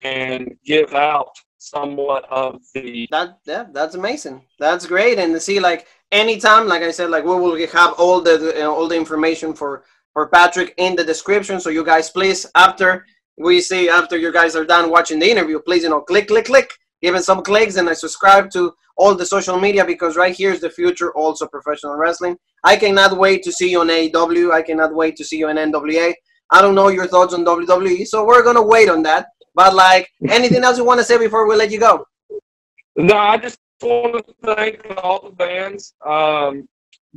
and 0.02 0.54
give 0.64 0.94
out 0.94 1.30
somewhat 1.58 2.24
of 2.28 2.60
the 2.74 3.06
that 3.12 3.38
yeah 3.46 3.64
that's 3.72 3.94
amazing 3.94 4.42
that's 4.58 4.84
great 4.84 5.16
and 5.18 5.32
to 5.32 5.38
see 5.38 5.60
like 5.60 5.86
anytime 6.10 6.66
like 6.66 6.82
i 6.82 6.90
said 6.90 7.08
like 7.08 7.22
we 7.24 7.30
will 7.30 7.56
have 7.68 7.92
all 7.98 8.20
the 8.20 8.66
all 8.66 8.88
the 8.88 8.96
information 8.96 9.54
for 9.54 9.84
for 10.12 10.26
patrick 10.26 10.74
in 10.78 10.96
the 10.96 11.04
description 11.04 11.60
so 11.60 11.70
you 11.70 11.84
guys 11.84 12.10
please 12.10 12.46
after 12.56 13.06
we 13.38 13.60
see 13.60 13.88
after 13.88 14.16
you 14.16 14.32
guys 14.32 14.56
are 14.56 14.64
done 14.64 14.90
watching 14.90 15.18
the 15.18 15.30
interview, 15.30 15.58
please, 15.60 15.82
you 15.82 15.90
know, 15.90 16.00
click, 16.00 16.28
click, 16.28 16.46
click, 16.46 16.72
give 17.02 17.14
it 17.14 17.24
some 17.24 17.42
clicks, 17.42 17.76
and 17.76 17.88
I 17.88 17.94
subscribe 17.94 18.50
to 18.52 18.72
all 18.96 19.14
the 19.14 19.26
social 19.26 19.58
media 19.58 19.84
because 19.84 20.16
right 20.16 20.34
here 20.34 20.52
is 20.52 20.60
the 20.60 20.70
future 20.70 21.12
also 21.14 21.46
professional 21.46 21.96
wrestling. 21.96 22.36
I 22.64 22.76
cannot 22.76 23.16
wait 23.16 23.42
to 23.44 23.52
see 23.52 23.70
you 23.70 23.80
on 23.80 23.88
AEW. 23.88 24.52
I 24.52 24.62
cannot 24.62 24.94
wait 24.94 25.16
to 25.16 25.24
see 25.24 25.38
you 25.38 25.48
in 25.48 25.56
NWA. 25.56 26.12
I 26.50 26.60
don't 26.60 26.74
know 26.74 26.88
your 26.88 27.06
thoughts 27.06 27.34
on 27.34 27.44
WWE, 27.44 28.06
so 28.06 28.24
we're 28.24 28.42
gonna 28.42 28.62
wait 28.62 28.88
on 28.88 29.02
that. 29.04 29.26
But 29.54 29.74
like, 29.74 30.08
anything 30.28 30.62
else 30.62 30.78
you 30.78 30.84
want 30.84 31.00
to 31.00 31.04
say 31.04 31.18
before 31.18 31.48
we 31.48 31.56
let 31.56 31.70
you 31.70 31.80
go? 31.80 32.04
No, 32.96 33.16
I 33.16 33.38
just 33.38 33.58
want 33.80 34.26
to 34.26 34.54
thank 34.54 34.84
all 35.02 35.30
the 35.30 35.36
fans. 35.36 35.94
Um, 36.06 36.68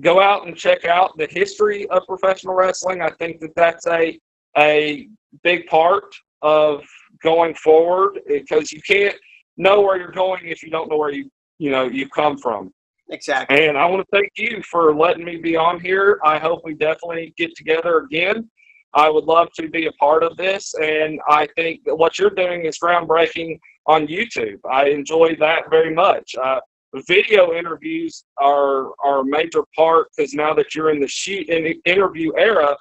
go 0.02 0.22
out 0.22 0.48
and 0.48 0.56
check 0.56 0.86
out 0.86 1.18
the 1.18 1.28
history 1.30 1.88
of 1.90 2.06
professional 2.08 2.56
wrestling. 2.56 3.02
I 3.02 3.10
think 3.12 3.40
that 3.42 3.56
that's 3.56 3.88
a 3.88 4.20
a 4.58 5.08
big 5.44 5.66
part 5.68 6.16
of 6.42 6.84
going 7.24 7.56
forward 7.56 8.20
because 8.28 8.72
you 8.72 8.82
can't 8.88 9.16
know 9.58 9.82
where 9.82 9.98
you're 9.98 10.12
going 10.12 10.46
if 10.46 10.62
you 10.64 10.70
don't 10.70 10.90
know 10.90 10.98
where 10.98 11.12
you 11.12 11.30
you 11.58 11.72
know 11.72 11.86
you 11.86 12.08
come 12.10 12.38
from. 12.38 12.72
Exactly. 13.10 13.68
And 13.68 13.78
I 13.78 13.86
want 13.86 14.02
to 14.02 14.18
thank 14.18 14.32
you 14.36 14.62
for 14.64 14.96
letting 14.96 15.26
me 15.26 15.38
be 15.38 15.56
on 15.56 15.80
here. 15.80 16.20
I 16.24 16.40
hope 16.40 16.62
we 16.64 16.74
definitely 16.74 17.34
get 17.38 17.56
together 17.56 18.00
again. 18.00 18.50
I 18.96 19.10
would 19.10 19.26
love 19.26 19.50
to 19.60 19.70
be 19.70 19.88
a 19.88 19.92
part 19.94 20.24
of 20.24 20.38
this, 20.38 20.74
and 20.82 21.20
I 21.30 21.48
think 21.56 21.82
that 21.86 21.96
what 21.96 22.18
you're 22.18 22.30
doing 22.30 22.66
is 22.66 22.80
groundbreaking 22.80 23.60
on 23.88 24.08
YouTube. 24.08 24.60
I 24.70 24.90
enjoy 24.90 25.36
that 25.40 25.70
very 25.70 25.94
much. 25.94 26.34
Uh, 26.42 26.60
video 27.08 27.54
interviews 27.54 28.24
are 28.40 28.92
are 29.04 29.20
a 29.20 29.26
major 29.26 29.64
part 29.76 30.08
because 30.16 30.34
now 30.34 30.54
that 30.54 30.74
you're 30.74 30.90
in 30.92 31.02
the 31.02 31.08
shoot 31.08 31.50
in 31.50 31.64
the 31.64 31.80
interview 31.86 32.32
era, 32.38 32.76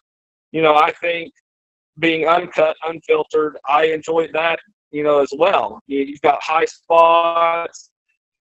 you 0.53 0.63
know 0.63 0.77
I 0.77 0.93
think 1.01 1.33
being 1.99 2.27
uncut, 2.27 2.77
unfiltered, 2.85 3.59
I 3.69 3.87
enjoy 3.87 4.29
that 4.33 4.59
you 4.91 5.03
know 5.03 5.21
as 5.21 5.33
well. 5.37 5.81
You've 5.87 6.21
got 6.21 6.43
high 6.43 6.65
spots, 6.65 7.91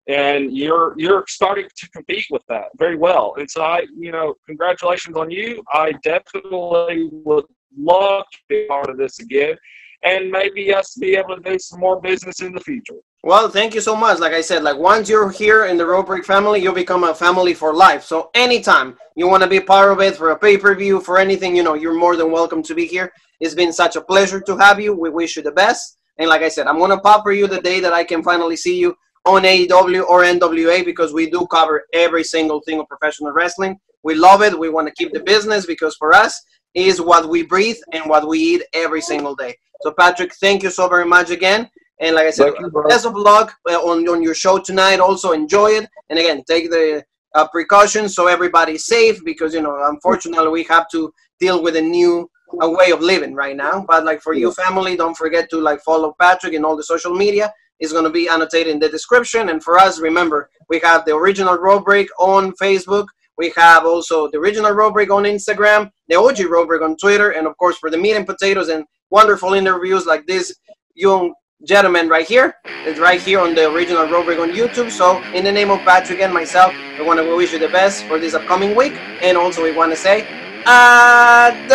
and 0.09 0.57
you're 0.57 0.95
you're 0.99 1.25
starting 1.29 1.69
to 1.75 1.91
compete 1.91 2.27
with 2.31 2.43
that 2.49 2.67
very 2.79 2.97
well. 2.97 3.35
And 3.39 3.51
so 3.51 3.63
I, 3.63 3.87
you 3.97 4.13
know, 4.13 4.35
congratulations 4.47 5.17
on 5.17 5.31
you. 5.31 5.63
I 5.73 5.93
definitely 6.03 7.09
would 7.13 7.47
love 7.77 8.25
to 8.33 8.39
be 8.49 8.67
part 8.67 8.91
of 8.91 8.99
this 8.99 9.19
again, 9.21 9.57
and 10.05 10.31
maybe 10.31 10.75
us 10.75 10.95
be 10.97 11.17
able 11.17 11.37
to 11.37 11.43
do 11.43 11.59
some 11.59 11.81
more 11.81 12.01
business 12.01 12.41
in 12.41 12.53
the 12.53 12.61
future. 12.61 13.01
Well, 13.25 13.49
thank 13.49 13.73
you 13.73 13.81
so 13.81 13.95
much. 13.95 14.19
Like 14.19 14.33
I 14.33 14.41
said, 14.41 14.65
like 14.65 14.77
once 14.77 15.09
you're 15.09 15.31
here 15.31 15.67
in 15.67 15.77
the 15.77 15.87
Rope 15.87 16.07
Break 16.07 16.25
family, 16.25 16.61
you'll 16.61 16.75
become 16.75 17.05
a 17.05 17.15
family 17.15 17.55
for 17.55 17.73
life. 17.73 18.03
So 18.03 18.31
anytime 18.35 18.97
you 19.15 19.29
want 19.29 19.45
to 19.45 19.49
be 19.49 19.61
part 19.61 19.93
of 19.93 20.01
it 20.01 20.17
for 20.17 20.31
a 20.31 20.39
pay-per-view, 20.39 21.03
for 21.03 21.19
anything, 21.19 21.55
you 21.55 21.63
know, 21.63 21.75
you're 21.75 21.97
more 21.97 22.17
than 22.17 22.33
welcome 22.33 22.65
to 22.65 22.75
be 22.75 22.85
here. 22.85 23.13
It's 23.39 23.55
been 23.55 23.73
such 23.73 23.95
a 23.95 24.01
pleasure 24.01 24.41
to 24.41 24.57
have 24.57 24.81
you. 24.81 24.93
We 24.93 25.09
wish 25.09 25.37
you 25.37 25.43
the 25.43 25.53
best. 25.53 25.99
And 26.19 26.29
like 26.29 26.43
I 26.43 26.49
said, 26.49 26.67
I'm 26.67 26.81
gonna 26.81 26.99
pop 26.99 27.23
for 27.23 27.31
you 27.31 27.47
the 27.47 27.61
day 27.61 27.79
that 27.79 27.93
I 27.93 28.03
can 28.03 28.25
finally 28.25 28.57
see 28.57 28.77
you 28.77 28.97
on 29.25 29.43
AEW 29.43 30.05
or 30.09 30.25
NWA 30.25 30.85
because 30.85 31.13
we 31.13 31.31
do 31.31 31.47
cover 31.47 31.85
every 31.95 32.25
single 32.25 32.61
thing 32.63 32.81
of 32.81 32.89
professional 32.89 33.31
wrestling. 33.31 33.79
We 34.03 34.17
love 34.17 34.43
it. 34.43 34.59
We 34.59 34.69
want 34.69 34.89
to 34.89 34.95
keep 34.95 35.13
the 35.13 35.21
business 35.21 35.65
because 35.65 35.95
for 35.95 36.13
us 36.13 36.45
is 36.75 37.01
what 37.01 37.29
we 37.29 37.45
breathe 37.45 37.77
and 37.93 38.11
what 38.11 38.27
we 38.27 38.41
eat 38.41 38.63
every 38.75 39.01
single 39.01 39.37
day. 39.37 39.55
So 39.83 39.93
Patrick, 39.97 40.35
thank 40.35 40.65
you 40.65 40.71
so 40.71 40.89
very 40.89 41.05
much 41.05 41.31
again. 41.31 41.71
And 42.01 42.17
like 42.17 42.27
I 42.27 42.31
said, 42.31 42.53
you, 42.59 42.85
best 42.89 43.07
of 43.07 43.15
luck 43.15 43.55
on, 43.69 44.09
on 44.09 44.23
your 44.23 44.35
show 44.35 44.59
tonight. 44.59 44.99
Also 45.01 45.33
enjoy 45.33 45.69
it. 45.69 45.89
And 46.11 46.19
again, 46.19 46.43
take 46.49 46.71
the 46.71 47.05
uh, 47.35 47.47
precautions 47.49 48.15
so 48.15 48.27
everybody's 48.27 48.87
safe 48.87 49.25
because, 49.25 49.55
you 49.55 49.63
know, 49.63 49.79
unfortunately 49.89 50.49
we 50.49 50.65
have 50.65 50.89
to 50.91 51.13
deal 51.39 51.63
with 51.63 51.77
a 51.77 51.81
new 51.81 52.29
a 52.61 52.71
way 52.71 52.91
of 52.91 53.01
living 53.01 53.35
right 53.35 53.57
now. 53.57 53.85
But 53.87 54.05
like 54.05 54.21
for 54.21 54.35
you 54.35 54.53
family, 54.53 54.97
don't 54.97 55.17
forget 55.17 55.49
to 55.51 55.61
like 55.61 55.81
follow 55.81 56.15
Patrick 56.21 56.55
in 56.55 56.65
all 56.65 56.77
the 56.77 56.83
social 56.83 57.15
media. 57.15 57.53
It's 57.79 57.93
going 57.93 58.05
to 58.05 58.11
be 58.11 58.29
annotated 58.29 58.73
in 58.73 58.79
the 58.79 58.89
description. 58.89 59.49
And 59.49 59.63
for 59.63 59.79
us, 59.79 59.99
remember, 59.99 60.51
we 60.69 60.79
have 60.81 61.05
the 61.05 61.15
original 61.17 61.57
Rope 61.57 61.85
Break 61.85 62.09
on 62.19 62.53
Facebook. 62.53 63.07
We 63.39 63.53
have 63.57 63.87
also 63.87 64.31
the 64.31 64.39
original 64.39 64.73
Rope 64.73 64.95
Break 64.95 65.11
on 65.11 65.25
Instagram, 65.25 65.91
the 66.09 66.17
OG 66.17 66.41
Rope 66.41 66.69
Break 66.69 66.83
on 66.83 66.97
Twitter, 66.97 67.31
and 67.31 67.47
of 67.47 67.57
course 67.57 67.77
for 67.79 67.91
the 67.91 67.97
meat 67.97 68.15
and 68.15 68.27
potatoes 68.27 68.69
and 68.69 68.85
wonderful 69.11 69.55
interviews 69.55 70.07
like 70.07 70.27
this 70.27 70.55
young 70.95 71.35
gentleman 71.65 72.09
right 72.09 72.27
here. 72.27 72.57
It's 72.65 72.99
right 72.99 73.21
here 73.21 73.41
on 73.41 73.55
the 73.55 73.71
original 73.71 74.07
Break 74.25 74.39
on 74.39 74.51
YouTube. 74.51 74.91
So 74.91 75.23
in 75.33 75.45
the 75.45 75.53
name 75.53 75.71
of 75.71 75.81
Patrick 75.81 76.21
and 76.21 76.33
myself, 76.35 76.75
we 76.99 77.05
want 77.05 77.21
to 77.21 77.37
wish 77.37 77.53
you 77.53 77.59
the 77.59 77.69
best 77.69 78.05
for 78.07 78.19
this 78.19 78.35
upcoming 78.35 78.75
week. 78.75 78.95
And 79.23 79.37
also 79.37 79.63
we 79.63 79.73
want 79.73 79.93
to 79.93 79.97
say, 79.97 80.27
Ada! 80.67 81.73